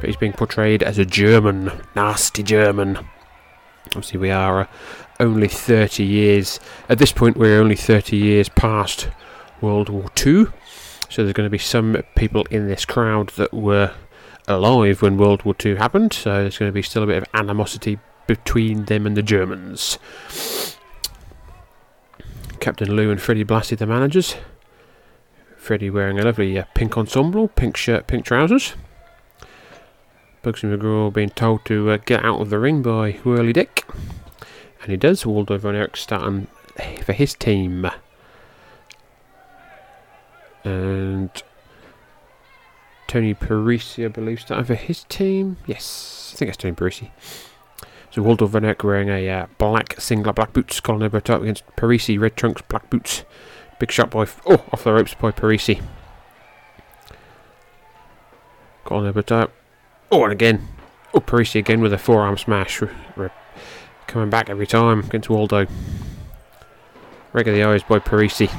but 0.00 0.08
he's 0.08 0.16
being 0.16 0.32
portrayed 0.32 0.82
as 0.82 0.98
a 0.98 1.04
German, 1.04 1.70
nasty 1.94 2.42
German. 2.42 2.98
Obviously, 3.86 4.18
we 4.18 4.30
are 4.30 4.62
uh, 4.62 4.66
only 5.20 5.48
30 5.48 6.04
years. 6.04 6.58
At 6.88 6.98
this 6.98 7.12
point, 7.12 7.36
we're 7.36 7.60
only 7.60 7.76
30 7.76 8.16
years 8.16 8.48
past 8.48 9.08
World 9.60 9.88
War 9.88 10.06
II. 10.24 10.46
So 11.08 11.22
there's 11.22 11.32
going 11.32 11.46
to 11.46 11.50
be 11.50 11.58
some 11.58 12.02
people 12.14 12.46
in 12.50 12.68
this 12.68 12.84
crowd 12.84 13.30
that 13.30 13.52
were 13.52 13.92
alive 14.46 15.02
when 15.02 15.16
World 15.16 15.42
War 15.42 15.54
II 15.64 15.76
happened. 15.76 16.12
So 16.12 16.42
there's 16.42 16.58
going 16.58 16.68
to 16.68 16.74
be 16.74 16.82
still 16.82 17.02
a 17.02 17.06
bit 17.06 17.18
of 17.18 17.24
animosity 17.34 17.98
between 18.26 18.84
them 18.84 19.06
and 19.06 19.16
the 19.16 19.22
Germans. 19.22 19.98
Captain 22.60 22.94
Lou 22.94 23.10
and 23.10 23.20
Freddie 23.20 23.44
Blassie, 23.44 23.76
the 23.76 23.86
managers. 23.86 24.36
Freddie 25.56 25.90
wearing 25.90 26.18
a 26.18 26.22
lovely 26.22 26.58
uh, 26.58 26.64
pink 26.74 26.96
ensemble, 26.96 27.48
pink 27.48 27.76
shirt, 27.76 28.06
pink 28.06 28.24
trousers. 28.24 28.74
Bugsy 30.42 30.74
McGraw 30.74 31.12
being 31.12 31.30
told 31.30 31.64
to 31.66 31.90
uh, 31.90 31.98
get 31.98 32.24
out 32.24 32.40
of 32.40 32.50
the 32.50 32.58
ring 32.58 32.82
by 32.82 33.12
Whirly 33.12 33.52
Dick. 33.52 33.84
And 34.80 34.90
he 34.90 34.96
does. 34.96 35.26
Waldo 35.26 35.58
Von 35.58 35.74
Erich 35.74 35.96
starting 35.96 36.46
for 37.02 37.12
his 37.12 37.34
team. 37.34 37.90
And 40.64 41.30
Tony 43.06 43.34
Parisi, 43.34 44.04
I 44.04 44.08
believe, 44.08 44.40
starting 44.40 44.66
for 44.66 44.74
his 44.74 45.04
team. 45.04 45.56
Yes, 45.66 46.32
I 46.34 46.36
think 46.36 46.48
it's 46.50 46.56
Tony 46.58 46.74
Parisi. 46.74 47.10
So 48.10 48.22
Waldo 48.22 48.48
Erich 48.48 48.82
wearing 48.82 49.08
a 49.08 49.28
uh, 49.28 49.46
black 49.58 50.00
singlet, 50.00 50.34
black 50.34 50.52
boots, 50.52 50.80
collar 50.80 51.04
elbow 51.04 51.20
top 51.20 51.42
against 51.42 51.64
Parisi, 51.76 52.18
red 52.20 52.36
trunks, 52.36 52.62
black 52.62 52.90
boots. 52.90 53.24
Big 53.78 53.90
shot 53.90 54.10
by, 54.10 54.26
oh, 54.46 54.64
off 54.72 54.84
the 54.84 54.92
ropes 54.92 55.14
by 55.14 55.30
Parisi. 55.30 55.82
Collar 58.84 59.06
elbow 59.08 59.22
top. 59.22 59.52
Oh, 60.10 60.24
and 60.24 60.32
again. 60.32 60.68
Oh, 61.14 61.20
Parisi 61.20 61.58
again 61.58 61.80
with 61.80 61.92
a 61.92 61.98
forearm 61.98 62.36
smash. 62.36 62.82
R- 62.82 62.90
r- 63.16 63.32
coming 64.06 64.30
back 64.30 64.50
every 64.50 64.66
time 64.66 65.00
against 65.00 65.30
Waldo. 65.30 65.66
Regular 67.32 67.58
the 67.58 67.64
eyes 67.64 67.82
by 67.84 68.00
Parisi. 68.00 68.52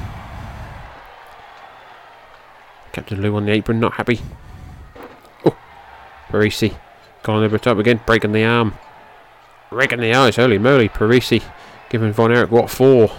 Captain 2.92 3.20
Lou 3.20 3.34
on 3.36 3.46
the 3.46 3.52
apron, 3.52 3.80
not 3.80 3.94
happy. 3.94 4.20
Oh, 5.44 5.56
Parisi. 6.28 6.76
Going 7.22 7.44
over 7.44 7.58
top 7.58 7.78
again, 7.78 8.00
breaking 8.04 8.32
the 8.32 8.44
arm. 8.44 8.74
Breaking 9.70 10.00
the 10.00 10.12
eyes, 10.12 10.36
holy 10.36 10.58
moly. 10.58 10.88
Parisi 10.88 11.42
giving 11.88 12.12
Von 12.12 12.32
Erich 12.32 12.50
what 12.50 12.70
for? 12.70 13.10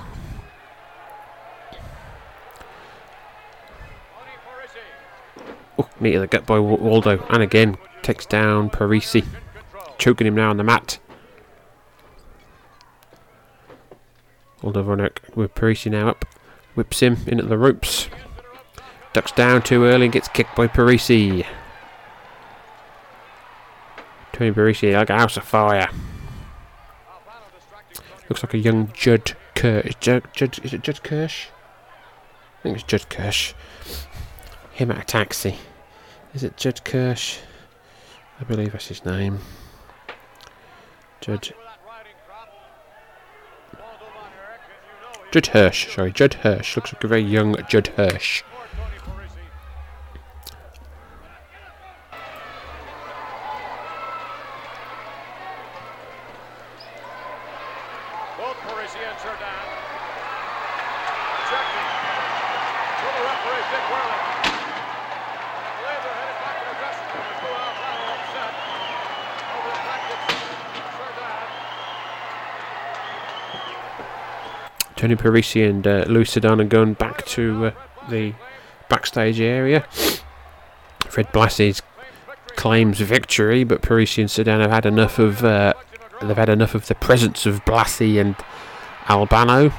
Oh, 5.79 5.89
knee 5.99 6.11
to 6.11 6.19
the 6.19 6.27
gut 6.27 6.45
by 6.45 6.59
Waldo. 6.59 7.25
And 7.29 7.41
again, 7.41 7.77
takes 8.03 8.25
down 8.25 8.69
Parisi. 8.69 9.25
Choking 9.97 10.27
him 10.27 10.35
now 10.35 10.49
on 10.49 10.57
the 10.57 10.63
mat. 10.63 10.99
Waldo 14.61 14.83
Von 14.83 14.99
Erich 14.99 15.21
with 15.33 15.55
Parisi 15.55 15.89
now 15.89 16.09
up. 16.09 16.25
Whips 16.75 16.99
him 16.99 17.17
into 17.25 17.45
the 17.45 17.57
ropes. 17.57 18.09
Ducks 19.13 19.31
down 19.31 19.61
too 19.61 19.85
early 19.85 20.05
and 20.05 20.13
gets 20.13 20.27
kicked 20.27 20.55
by 20.55 20.67
Parisi. 20.67 21.45
Tony 24.31 24.51
Parisi 24.51 24.93
like 24.93 25.11
a 25.11 25.17
house 25.17 25.37
of 25.37 25.43
fire. 25.43 25.87
Looks 28.27 28.41
like 28.41 28.55
a 28.55 28.57
young 28.57 28.91
Judd 28.93 29.33
Kirsch. 29.53 29.93
Judd, 29.99 30.23
Judd, 30.33 30.59
is 30.65 30.73
it 30.73 30.81
Judd 30.81 31.03
Kirsch? 31.03 31.47
I 32.59 32.63
think 32.63 32.77
it's 32.77 32.83
Judd 32.83 33.07
Kirsch. 33.09 33.53
Him 34.71 34.89
at 34.89 34.97
a 34.97 35.05
taxi. 35.05 35.57
Is 36.33 36.43
it 36.43 36.57
Judd 36.57 36.83
Kirsch? 36.83 37.37
I 38.41 38.43
believe 38.45 38.71
that's 38.71 38.87
his 38.87 39.05
name. 39.05 39.37
Judd. 41.21 41.53
Judd 45.31 45.47
Hirsch, 45.47 45.93
sorry, 45.93 46.11
Judd 46.11 46.33
Hirsch. 46.35 46.75
Looks 46.75 46.93
like 46.93 47.03
a 47.03 47.07
very 47.07 47.21
young 47.21 47.55
Judd 47.69 47.87
Hirsch. 47.89 48.41
Both 58.37 58.57
Parisi 58.67 58.99
and 58.99 59.17
Cerdan. 59.17 59.63
Checking. 61.49 61.89
To 62.99 63.07
the 63.09 63.21
referee, 63.23 63.65
Dick 63.71 63.85
Whirling. 63.89 64.25
I 64.43 65.71
believe 65.79 66.01
they're 66.03 66.17
headed 66.19 66.37
back 66.43 66.55
to 66.59 66.65
the 66.67 66.77
dressing 66.77 67.07
room 67.13 67.25
with 67.29 67.39
Lou 67.41 67.53
Albano 67.55 68.05
upset 68.13 68.53
over 69.53 69.69
the 69.69 69.81
tactics 69.81 70.27
of 70.77 70.85
Cerdan. 70.97 71.47
Tony 75.03 75.17
Parisi 75.17 75.69
and 75.69 75.85
uh, 75.85 76.05
Lou 76.07 76.23
are 76.23 76.63
going 76.63 76.93
back 76.93 77.25
to 77.25 77.65
uh, 77.65 77.71
the 78.09 78.33
backstage 78.87 79.41
area. 79.41 79.81
Fred 81.09 81.27
Blassie's 81.33 81.81
claims 82.55 83.01
victory, 83.01 83.65
but 83.65 83.81
Parisi 83.81 84.19
and 84.19 84.29
Cerdan 84.29 84.61
have 84.61 84.71
had 84.71 84.85
enough 84.85 85.19
of 85.19 85.43
uh, 85.43 85.73
they've 86.21 86.37
had 86.37 86.47
enough 86.47 86.73
of 86.73 86.87
the 86.87 86.95
presence 86.95 87.45
of 87.45 87.65
Blassie 87.65 88.17
and 88.17 88.37
Albano. 89.09 89.73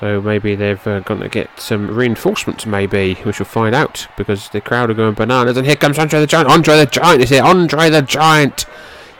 So 0.00 0.20
maybe 0.20 0.56
they've 0.56 0.84
uh, 0.84 0.98
going 1.00 1.20
to 1.20 1.28
get 1.28 1.60
some 1.60 1.86
reinforcements, 1.86 2.66
maybe, 2.66 3.16
we 3.24 3.32
shall 3.32 3.46
find 3.46 3.76
out, 3.76 4.08
because 4.16 4.48
the 4.48 4.60
crowd 4.60 4.90
are 4.90 4.94
going 4.94 5.14
bananas. 5.14 5.56
And 5.56 5.68
here 5.68 5.76
comes 5.76 6.00
Andre 6.00 6.18
the 6.18 6.26
Giant. 6.26 6.50
Andre 6.50 6.78
the 6.78 6.86
Giant 6.86 7.22
is 7.22 7.30
here. 7.30 7.44
Andre 7.44 7.90
the 7.90 8.02
Giant 8.02 8.66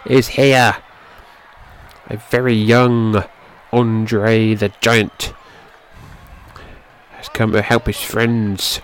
is 0.04 0.26
here. 0.26 0.78
A 2.08 2.16
very 2.16 2.54
young 2.54 3.22
Andre 3.72 4.54
the 4.54 4.70
Giant 4.80 5.32
has 7.12 7.28
come 7.30 7.52
to 7.52 7.62
help 7.62 7.86
his 7.86 8.00
friends. 8.00 8.80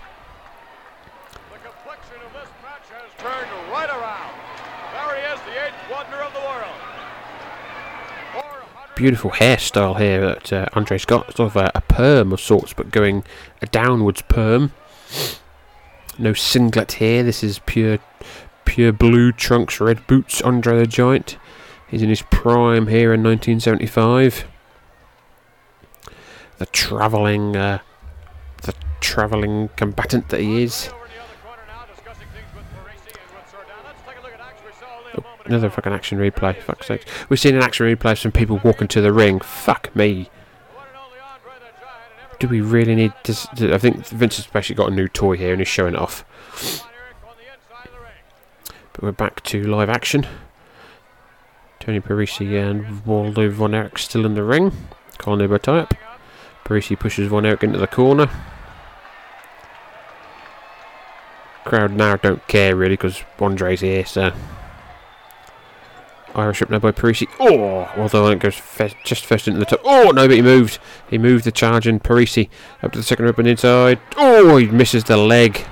The 1.52 1.58
complexion 1.58 2.16
of 2.24 2.32
this 2.32 2.48
match 2.62 2.88
has 2.88 3.10
turned 3.18 3.50
right 3.70 3.90
around. 3.90 4.32
There 4.94 5.16
he 5.16 5.34
is, 5.34 5.40
the 5.44 5.66
eighth 5.66 5.90
wonder 5.90 6.22
of 6.22 6.32
the 6.32 6.40
world. 6.40 6.80
400 8.32 8.96
Beautiful 8.96 9.30
hairstyle 9.32 9.98
here 9.98 10.20
that 10.20 10.52
uh, 10.52 10.66
Andre's 10.72 11.04
got. 11.04 11.36
Sort 11.36 11.54
of 11.54 11.56
a, 11.56 11.70
a 11.74 11.82
perm 11.82 12.32
of 12.32 12.40
sorts, 12.40 12.72
but 12.72 12.90
going 12.90 13.24
a 13.60 13.66
downwards 13.66 14.22
perm. 14.22 14.72
No 16.18 16.32
singlet 16.32 16.92
here. 16.92 17.22
This 17.22 17.44
is 17.44 17.58
pure, 17.66 17.98
pure 18.64 18.92
blue 18.92 19.32
trunks, 19.32 19.80
red 19.80 20.06
boots. 20.06 20.40
Andre 20.40 20.78
the 20.78 20.86
Giant. 20.86 21.36
He's 21.88 22.02
in 22.02 22.08
his 22.08 22.22
prime 22.22 22.86
here 22.86 23.12
in 23.12 23.22
1975. 23.22 24.46
The 26.58 26.66
travelling, 26.66 27.56
uh, 27.56 27.78
the 28.62 28.74
travelling 29.00 29.70
combatant 29.76 30.28
that 30.28 30.40
he 30.40 30.62
is. 30.62 30.90
Another 35.44 35.70
fucking 35.70 35.92
action 35.94 36.18
replay. 36.18 36.60
Fuck's 36.60 36.88
sake. 36.88 37.06
We've 37.30 37.40
seen 37.40 37.56
an 37.56 37.62
action 37.62 37.86
replay 37.86 38.12
of 38.12 38.18
some 38.18 38.32
people 38.32 38.60
walking 38.62 38.86
to 38.88 39.00
the 39.00 39.14
ring. 39.14 39.40
Fuck 39.40 39.94
me. 39.96 40.28
Do 42.38 42.48
we 42.48 42.60
really 42.60 42.94
need 42.94 43.14
this? 43.24 43.46
I 43.58 43.78
think 43.78 44.06
Vince 44.06 44.36
has 44.36 44.46
basically 44.46 44.76
got 44.76 44.92
a 44.92 44.94
new 44.94 45.08
toy 45.08 45.38
here 45.38 45.52
and 45.52 45.60
he's 45.60 45.68
showing 45.68 45.94
it 45.94 46.00
off. 46.00 46.24
But 48.92 49.02
we're 49.02 49.12
back 49.12 49.42
to 49.44 49.62
live 49.62 49.88
action. 49.88 50.26
Tony 51.80 52.00
Parisi 52.00 52.60
and 52.60 53.06
Waldo 53.06 53.48
Von 53.48 53.74
Erich 53.74 53.98
still 53.98 54.26
in 54.26 54.34
the 54.34 54.44
ring. 54.44 54.72
Tie 55.18 55.78
up. 55.78 55.94
Parisi 56.68 56.98
pushes 56.98 57.28
Von 57.28 57.46
Erich 57.46 57.64
into 57.64 57.78
the 57.78 57.86
corner. 57.86 58.28
Crowd 61.64 61.92
now 61.92 62.16
don't 62.16 62.46
care 62.46 62.76
really 62.76 62.92
because 62.92 63.22
Andre's 63.38 63.80
here, 63.80 64.04
so. 64.04 64.32
Irish 66.34 66.60
up 66.60 66.68
now 66.68 66.78
by 66.78 66.92
Parisi. 66.92 67.26
Oh, 67.40 67.90
although 67.96 68.28
it 68.28 68.38
goes 68.38 68.54
fe- 68.54 68.94
just 69.02 69.24
first 69.24 69.48
into 69.48 69.60
the 69.60 69.66
top. 69.66 69.80
Oh 69.82 70.10
no, 70.10 70.28
but 70.28 70.36
he 70.36 70.42
moved. 70.42 70.78
He 71.08 71.16
moved 71.16 71.44
the 71.44 71.52
charge 71.52 71.86
and 71.86 72.02
Parisi 72.02 72.50
up 72.82 72.92
to 72.92 72.98
the 72.98 73.02
second 73.02 73.24
rope 73.24 73.38
and 73.38 73.48
inside. 73.48 73.98
Oh, 74.18 74.58
he 74.58 74.66
misses 74.66 75.04
the 75.04 75.16
leg. 75.16 75.64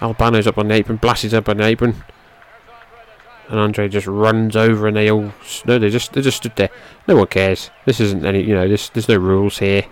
Albano's 0.00 0.46
up 0.46 0.58
on 0.58 0.68
the 0.68 0.74
apron, 0.74 0.98
Blassie's 0.98 1.34
up 1.34 1.48
on 1.48 1.56
the 1.56 1.64
apron, 1.64 2.04
and 3.48 3.58
Andre 3.58 3.88
just 3.88 4.06
runs 4.06 4.56
over, 4.56 4.86
and 4.86 4.96
they 4.96 5.10
all 5.10 5.32
no, 5.64 5.78
they 5.78 5.90
just 5.90 6.12
they 6.12 6.22
just 6.22 6.38
stood 6.38 6.56
there. 6.56 6.70
No 7.06 7.16
one 7.16 7.26
cares. 7.26 7.70
This 7.84 8.00
isn't 8.00 8.24
any, 8.24 8.42
you 8.42 8.54
know, 8.54 8.68
this 8.68 8.88
there's 8.88 9.08
no 9.08 9.16
rules 9.16 9.58
here. 9.58 9.84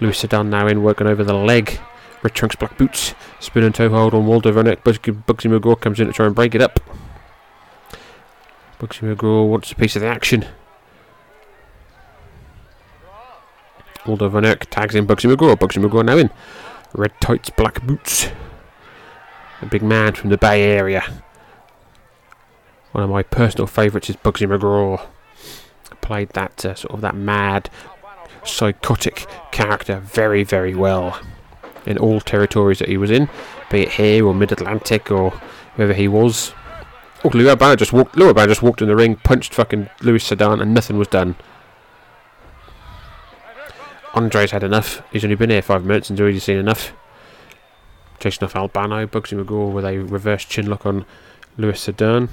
Louis 0.00 0.12
Cerdan 0.20 0.48
now 0.48 0.66
in 0.68 0.82
working 0.82 1.06
over 1.06 1.24
the 1.24 1.34
leg. 1.34 1.80
Red 2.22 2.34
trunks, 2.34 2.56
black 2.56 2.76
boots, 2.76 3.14
spin 3.40 3.64
and 3.64 3.74
toe 3.74 3.88
hold 3.88 4.14
on 4.14 4.26
Waldo 4.26 4.50
Eyck. 4.50 4.82
Bugsy, 4.82 5.12
McGraw 5.24 5.80
comes 5.80 6.00
in 6.00 6.08
to 6.08 6.12
try 6.12 6.26
and 6.26 6.34
break 6.34 6.54
it 6.54 6.60
up. 6.60 6.80
Bugsy 8.80 9.14
McGraw 9.14 9.48
wants 9.48 9.70
a 9.70 9.76
piece 9.76 9.94
of 9.94 10.02
the 10.02 10.08
action. 10.08 10.44
Waldo 14.06 14.30
Eyck 14.40 14.66
tags 14.70 14.94
in 14.94 15.06
Bugsy 15.06 15.32
McGraw. 15.32 15.56
Bugsy 15.56 15.84
McGraw 15.84 16.04
now 16.04 16.16
in. 16.16 16.30
Red 16.92 17.12
tights, 17.20 17.50
black 17.50 17.82
boots. 17.84 18.28
A 19.60 19.66
big 19.66 19.82
man 19.82 20.14
from 20.14 20.30
the 20.30 20.38
Bay 20.38 20.62
Area. 20.62 21.04
One 22.98 23.04
of 23.04 23.10
my 23.10 23.22
personal 23.22 23.68
favourites 23.68 24.10
is 24.10 24.16
Bugsy 24.16 24.44
McGraw. 24.44 25.06
Played 26.00 26.30
that 26.30 26.64
uh, 26.66 26.74
sort 26.74 26.94
of 26.94 27.00
that 27.02 27.14
mad, 27.14 27.70
psychotic 28.42 29.24
character 29.52 30.00
very, 30.00 30.42
very 30.42 30.74
well 30.74 31.20
in 31.86 31.96
all 31.96 32.20
territories 32.20 32.80
that 32.80 32.88
he 32.88 32.96
was 32.96 33.12
in, 33.12 33.28
be 33.70 33.82
it 33.82 33.90
here 33.90 34.26
or 34.26 34.34
Mid 34.34 34.50
Atlantic 34.50 35.12
or 35.12 35.30
wherever 35.76 35.92
he 35.92 36.08
was. 36.08 36.52
Oh, 37.22 37.30
Lou 37.32 37.48
Albano 37.48 37.76
just 37.76 37.92
walked. 37.92 38.16
Lou 38.16 38.26
Albano 38.26 38.48
just 38.48 38.62
walked 38.62 38.82
in 38.82 38.88
the 38.88 38.96
ring, 38.96 39.14
punched 39.14 39.54
fucking 39.54 39.88
Louis 40.02 40.18
Cerdan, 40.18 40.60
and 40.60 40.74
nothing 40.74 40.98
was 40.98 41.06
done. 41.06 41.36
Andre's 44.12 44.50
had 44.50 44.64
enough. 44.64 45.02
He's 45.12 45.22
only 45.22 45.36
been 45.36 45.50
here 45.50 45.62
five 45.62 45.84
minutes 45.84 46.10
and 46.10 46.18
he's 46.18 46.22
already 46.22 46.40
seen 46.40 46.58
enough. 46.58 46.92
Chasing 48.18 48.42
off 48.42 48.56
Albano, 48.56 49.06
Bugsy 49.06 49.40
McGraw 49.40 49.72
with 49.72 49.84
a 49.84 49.98
reverse 49.98 50.44
chin 50.44 50.66
lock 50.66 50.84
on 50.84 51.06
Louis 51.56 51.78
Cerdan. 51.78 52.28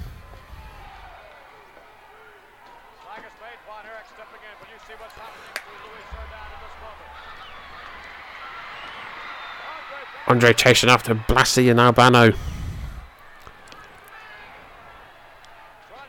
Like 3.06 3.24
a 3.24 3.30
spade, 3.30 3.58
Von 3.66 3.86
Erich 3.86 4.06
stepping 4.06 4.42
in. 4.44 4.54
Will 4.60 4.68
you 4.70 4.78
see 4.86 4.94
what's 4.98 5.14
happening 5.14 5.50
to 5.54 5.70
Louis 5.82 6.04
Cerdan 6.10 6.46
at 6.46 6.60
this 6.62 6.76
moment? 6.82 7.16
Andre 10.28 10.52
chasing 10.52 10.90
after 10.90 11.14
Blassie 11.14 11.70
and 11.70 11.78
Albano. 11.78 12.32
trying 12.32 12.38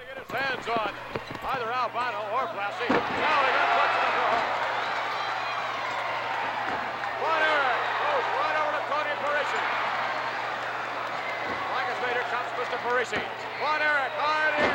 to 0.02 0.06
get 0.10 0.18
his 0.18 0.32
hands 0.34 0.68
on 0.68 0.90
either 1.54 1.70
Albano 1.72 2.18
or 2.34 2.50
Blassie. 2.50 2.90
Now 2.90 2.98
he 2.98 3.52
got 3.54 3.70
touching 3.78 4.02
the 4.02 4.12
floor. 4.18 4.42
Von 7.22 7.42
Erich 7.46 7.78
goes 8.02 8.26
right 8.42 8.58
over 8.58 8.74
to 8.74 8.82
Tony 8.90 9.14
Parisi. 9.22 9.62
Like 11.78 11.86
a 11.86 11.96
spade, 12.02 12.18
here 12.18 12.26
comes 12.34 12.50
Mr. 12.58 12.82
Parisi. 12.82 13.22
Von 13.62 13.82
Erich, 13.86 14.18
hard 14.18 14.58
in. 14.66 14.74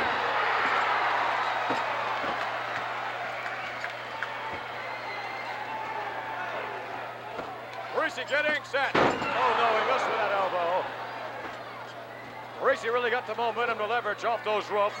Parisi 7.93 8.23
getting 8.27 8.63
set. 8.63 8.91
Oh 8.95 9.51
no, 9.59 9.67
he 9.79 9.83
missed 9.93 10.07
with 10.07 10.17
that 10.17 10.31
elbow. 10.31 10.85
Parisi 12.59 12.91
really 12.91 13.09
got 13.09 13.25
the 13.27 13.33
momentum 13.53 13.77
to 13.77 13.85
leverage 13.87 14.25
off 14.25 14.43
those 14.43 14.69
ropes. 14.71 14.95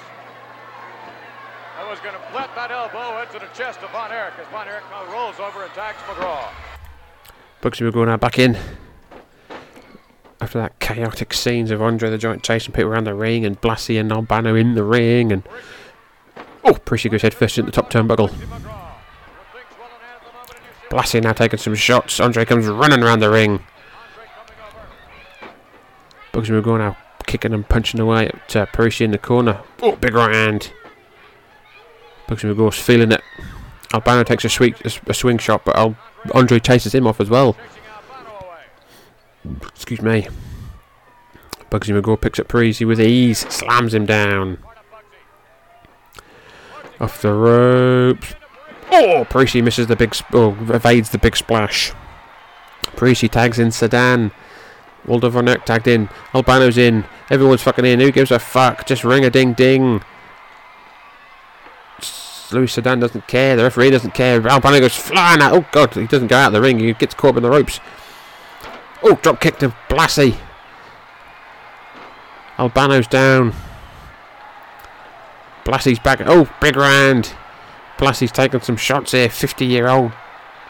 I 1.77 1.89
was 1.89 1.99
going 2.01 2.13
to 2.13 2.21
plant 2.31 2.51
that 2.55 2.69
elbow 2.69 3.21
into 3.21 3.39
the 3.39 3.51
chest 3.57 3.79
of 3.81 3.89
Von 3.91 4.11
Erich 4.11 4.33
as 4.39 4.45
Von 4.47 4.67
Erich 4.67 4.83
now 4.91 5.11
rolls 5.11 5.39
over 5.39 5.63
and 5.63 5.73
tags 5.73 5.97
McGraw. 6.07 6.47
Bugsy 7.61 7.89
McGraw 7.89 8.05
now 8.05 8.17
back 8.17 8.37
in. 8.37 8.55
After 10.39 10.59
that 10.59 10.79
chaotic 10.79 11.33
scenes 11.33 11.71
of 11.71 11.81
Andre 11.81 12.09
the 12.09 12.17
Giant 12.17 12.43
chasing 12.43 12.73
people 12.73 12.91
around 12.91 13.05
the 13.05 13.15
ring 13.15 13.45
and 13.45 13.59
Blassie 13.59 13.99
and 13.99 14.11
Albano 14.11 14.55
in 14.55 14.75
the 14.75 14.83
ring 14.83 15.31
and 15.31 15.47
oh, 16.63 16.73
Parisi 16.73 17.09
goes 17.09 17.21
head 17.21 17.33
first 17.33 17.57
into 17.57 17.71
the 17.71 17.75
top 17.75 17.89
turnbuckle. 17.89 18.29
Blassie 20.89 21.23
now 21.23 21.33
taking 21.33 21.57
some 21.57 21.73
shots. 21.73 22.19
Andre 22.19 22.45
comes 22.45 22.67
running 22.67 23.01
around 23.01 23.19
the 23.19 23.31
ring. 23.31 23.63
Bugsy 26.33 26.61
McGraw 26.61 26.77
now 26.77 26.97
kicking 27.25 27.53
and 27.53 27.67
punching 27.67 27.99
away 27.99 28.27
at 28.27 28.55
uh, 28.55 28.65
Parisi 28.67 29.01
in 29.01 29.11
the 29.11 29.17
corner. 29.17 29.61
Oh, 29.81 29.95
big 29.95 30.13
right 30.13 30.33
hand. 30.33 30.71
Bugsy 32.27 32.53
McGraw's 32.53 32.79
feeling 32.79 33.11
it. 33.11 33.21
Albano 33.93 34.23
takes 34.23 34.45
a, 34.45 34.49
sweet, 34.49 34.81
a, 34.85 35.13
swing 35.13 35.37
shot, 35.37 35.65
but 35.65 35.75
Al- 35.75 35.97
Andre 36.33 36.59
chases 36.59 36.95
him 36.95 37.05
off 37.05 37.19
as 37.19 37.29
well. 37.29 37.55
Excuse 39.67 40.01
me. 40.01 40.27
Bugsy 41.69 41.99
McGraw 41.99 42.19
picks 42.19 42.39
up 42.39 42.47
Parisi 42.47 42.87
with 42.87 43.01
ease, 43.01 43.39
slams 43.53 43.93
him 43.93 44.05
down. 44.05 44.57
Of. 46.99 47.01
Off 47.01 47.21
the 47.21 47.33
ropes. 47.33 48.35
Oh, 48.91 49.25
Parisi 49.29 49.63
misses 49.63 49.87
the 49.87 49.95
big, 49.95 50.15
sp- 50.15 50.33
oh, 50.33 50.51
evades 50.69 51.09
the 51.09 51.17
big 51.17 51.35
splash. 51.35 51.91
Parisi 52.95 53.29
tags 53.29 53.59
in 53.59 53.69
Cerdan. 53.69 54.31
Waldo 55.05 55.29
Von 55.29 55.45
tagged 55.45 55.87
in. 55.87 56.09
Albano's 56.33 56.77
in. 56.77 57.05
Everyone's 57.29 57.61
fucking 57.61 57.85
in. 57.85 57.99
Who 57.99 58.11
gives 58.11 58.31
a 58.31 58.39
fuck? 58.39 58.85
Just 58.85 59.03
ring 59.03 59.25
a 59.25 59.29
ding 59.29 59.53
ding. 59.53 60.01
Louis 62.51 62.67
Cerdan 62.67 62.99
doesn't 62.99 63.27
care. 63.27 63.55
The 63.55 63.63
referee 63.63 63.89
doesn't 63.89 64.13
care. 64.13 64.45
Albano 64.47 64.79
goes 64.79 64.95
flying 64.95 65.41
out. 65.41 65.53
Oh 65.53 65.65
god, 65.71 65.93
he 65.95 66.07
doesn't 66.07 66.27
go 66.27 66.37
out 66.37 66.47
of 66.47 66.53
the 66.53 66.61
ring. 66.61 66.79
He 66.79 66.93
gets 66.93 67.15
caught 67.15 67.35
in 67.35 67.43
the 67.43 67.49
ropes. 67.49 67.79
Oh, 69.01 69.15
drop 69.15 69.41
kick 69.41 69.59
to 69.59 69.75
Blassie. 69.89 70.37
Albano's 72.57 73.07
down. 73.07 73.53
Blassie's 75.65 75.99
back. 75.99 76.21
Oh, 76.25 76.49
big 76.61 76.75
round. 76.75 77.33
Blassie's 77.97 78.31
taking 78.31 78.61
some 78.61 78.77
shots 78.77 79.11
here. 79.11 79.29
50 79.29 79.65
year 79.65 79.87
old 79.87 80.11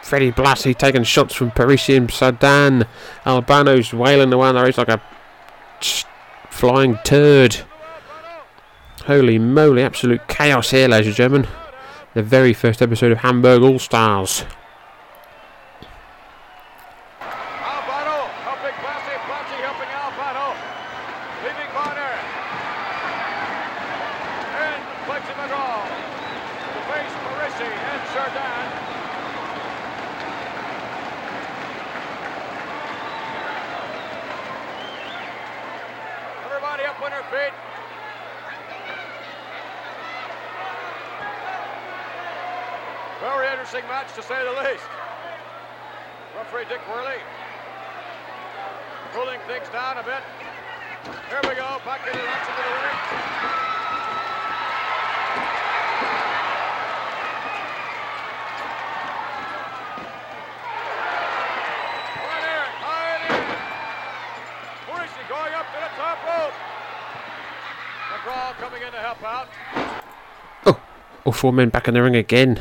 Freddie 0.04 0.32
Blassie 0.32 0.78
taking 0.78 1.04
shots 1.04 1.34
from 1.34 1.50
Parisian 1.52 2.08
Cerdan. 2.08 2.86
Albano's 3.26 3.94
wailing 3.94 4.32
away 4.34 4.50
on 4.50 4.56
the 4.56 4.62
race 4.62 4.78
like 4.78 4.90
a 4.90 5.02
flying 6.52 7.00
turd. 7.04 7.62
Holy 9.06 9.40
moly, 9.40 9.82
absolute 9.82 10.28
chaos 10.28 10.70
here, 10.72 10.88
ladies 10.88 11.08
and 11.08 11.16
gentlemen. 11.16 11.48
The 12.14 12.22
very 12.22 12.54
first 12.54 12.82
episode 12.82 13.12
of 13.12 13.18
Hamburg 13.20 13.64
All 13.64 13.80
Stars. 13.80 14.46
Albano 17.20 18.28
helping 18.46 18.76
Blassie, 18.84 19.18
Blassie 19.26 19.60
helping 19.66 19.90
Albano. 19.90 20.54
Leaving 21.44 21.72
Bonner. 21.74 22.14
And 24.62 24.84
Bugsy 25.10 25.34
McGraw. 25.42 25.84
To 25.84 26.80
face 26.92 27.16
Marissi 27.26 27.72
and 27.72 28.04
Cerdan. 28.14 28.68
Everybody 36.46 36.84
up 36.86 37.02
on 37.02 37.10
their 37.12 37.24
feet. 37.24 37.54
Very 43.22 43.48
interesting 43.48 43.88
match 43.88 44.14
to 44.16 44.22
say 44.22 44.44
the 44.44 44.52
least. 44.52 44.84
Referee 46.36 46.66
Dick 46.68 46.82
Worley 46.90 47.20
cooling 49.14 49.40
things 49.48 49.70
down 49.70 49.98
a 49.98 50.04
bit. 50.04 50.22
Here 51.30 51.40
we 51.44 51.56
go, 51.56 51.80
back 51.86 52.06
into 52.06 52.20
the 52.20 52.28
action 52.28 52.54
to 52.54 52.62
the 52.62 52.76
ring. 52.84 52.98
Right 62.28 62.44
here, 62.44 62.68
high 62.84 63.24
in. 63.24 63.48
Morrissey 64.92 65.24
going 65.30 65.54
up 65.54 65.68
to 65.72 65.80
the 65.80 65.92
top 65.96 66.20
rope. 66.28 66.58
McGraw 68.12 68.52
coming 68.60 68.82
in 68.82 68.92
to 68.92 69.00
help 69.00 69.24
out. 69.24 69.48
All 71.26 71.32
four 71.32 71.54
men 71.54 71.70
back 71.70 71.88
in 71.88 71.94
the 71.94 72.02
ring 72.02 72.16
again. 72.16 72.60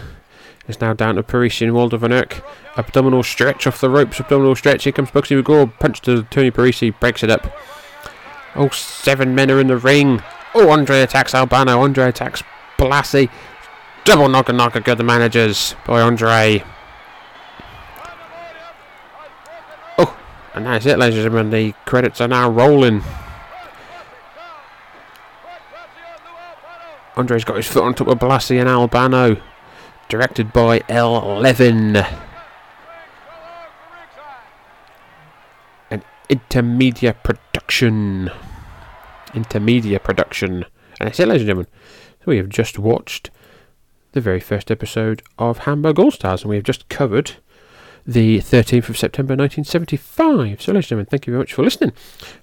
It's 0.68 0.80
now 0.80 0.92
down 0.92 1.16
to 1.16 1.22
Parisi 1.22 1.62
and 1.62 1.74
Waldo 1.74 1.96
Von. 1.96 2.12
Abdominal 2.76 3.22
stretch 3.22 3.66
off 3.66 3.80
the 3.80 3.90
ropes. 3.90 4.20
Abdominal 4.20 4.54
stretch. 4.54 4.84
Here 4.84 4.92
comes 4.92 5.10
Bugsy 5.10 5.40
McGraw. 5.40 5.76
Punch 5.80 6.00
to 6.02 6.22
Tony 6.24 6.50
Parisi. 6.50 6.98
Breaks 7.00 7.24
it 7.24 7.30
up. 7.30 7.52
Oh, 8.54 8.68
seven 8.68 9.34
men 9.34 9.50
are 9.50 9.60
in 9.60 9.66
the 9.66 9.76
ring. 9.76 10.22
Oh, 10.54 10.70
Andre 10.70 11.00
attacks 11.00 11.34
Albano. 11.34 11.80
Andre 11.82 12.08
attacks 12.08 12.42
Blassie. 12.78 13.30
Double 14.04 14.28
knocker 14.28 14.52
knocker. 14.52 14.80
Good 14.80 14.98
the 14.98 15.04
managers 15.04 15.74
by 15.84 16.00
Andre. 16.00 16.62
Oh, 19.98 20.16
and 20.54 20.66
that's 20.66 20.86
it, 20.86 20.98
ladies 20.98 21.18
and 21.18 21.24
gentlemen. 21.24 21.50
The 21.50 21.72
credits 21.86 22.20
are 22.20 22.28
now 22.28 22.48
rolling. 22.48 23.02
Andre's 27.16 27.44
got 27.44 27.56
his 27.56 27.66
foot 27.66 27.84
on 27.84 27.94
top 27.94 28.08
of 28.08 28.18
Blassie 28.18 28.58
and 28.58 28.68
Albano. 28.68 29.36
Directed 30.08 30.52
by 30.52 30.82
L. 30.88 31.38
Levin. 31.40 31.96
An 35.90 36.02
intermedia 36.28 37.14
production. 37.22 38.30
Intermedia 39.28 40.02
production. 40.02 40.64
And 41.00 41.08
that's 41.08 41.20
it, 41.20 41.28
ladies 41.28 41.42
and 41.42 41.48
gentlemen. 41.48 41.70
We 42.24 42.36
have 42.38 42.48
just 42.48 42.78
watched 42.78 43.30
the 44.12 44.20
very 44.20 44.40
first 44.40 44.70
episode 44.70 45.22
of 45.38 45.58
Hamburg 45.58 45.98
All 45.98 46.10
Stars, 46.10 46.42
and 46.42 46.50
we 46.50 46.56
have 46.56 46.64
just 46.64 46.88
covered 46.88 47.32
the 48.06 48.38
13th 48.38 48.88
of 48.88 48.98
September 48.98 49.32
1975. 49.34 50.62
So, 50.62 50.72
ladies 50.72 50.74
and 50.74 50.82
gentlemen, 50.82 51.06
thank 51.06 51.26
you 51.26 51.32
very 51.32 51.40
much 51.40 51.54
for 51.54 51.62
listening. 51.62 51.92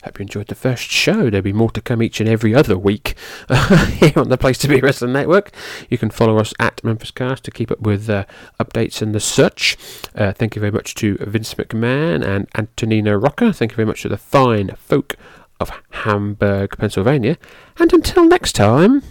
Hope 0.03 0.20
you 0.20 0.24
enjoyed 0.24 0.47
the 0.47 0.55
first 0.55 0.89
show. 0.89 1.30
There'll 1.30 1.41
be 1.41 1.53
more 1.53 1.72
to 1.72 1.82
come 1.82 2.01
each 2.01 2.20
and 2.20 2.30
every 2.30 2.55
other 2.55 2.78
week 2.78 3.16
here 3.99 4.14
on 4.16 4.30
the 4.30 4.38
Place 4.38 4.57
to 4.60 4.68
Be 4.68 4.80
Wrestling 4.82 5.14
Network. 5.14 5.51
You 5.89 5.97
can 5.97 6.10
follow 6.10 6.38
us 6.38 6.53
at 6.60 6.84
Memphis 6.84 7.12
Cast 7.12 7.43
to 7.45 7.51
keep 7.51 7.72
up 7.72 7.82
with 7.82 8.10
uh, 8.10 8.26
updates 8.60 9.01
and 9.01 9.14
the 9.14 9.20
such. 9.20 9.78
Uh, 10.16 10.32
thank 10.32 10.55
you 10.55 10.60
very 10.60 10.72
much 10.72 10.95
to 10.95 11.18
Vince 11.18 11.53
McMahon 11.55 12.26
and 12.26 12.47
Antonino 12.55 13.16
Rocca. 13.16 13.53
Thank 13.53 13.72
you 13.72 13.76
very 13.76 13.88
much 13.88 14.01
to 14.03 14.10
the 14.10 14.18
fine 14.18 14.76
folk 14.78 15.16
of 15.60 15.72
Hamburg, 15.91 16.78
Pennsylvania. 16.78 17.38
And 17.78 17.91
until 17.93 18.28
next 18.28 18.53
time. 18.53 19.03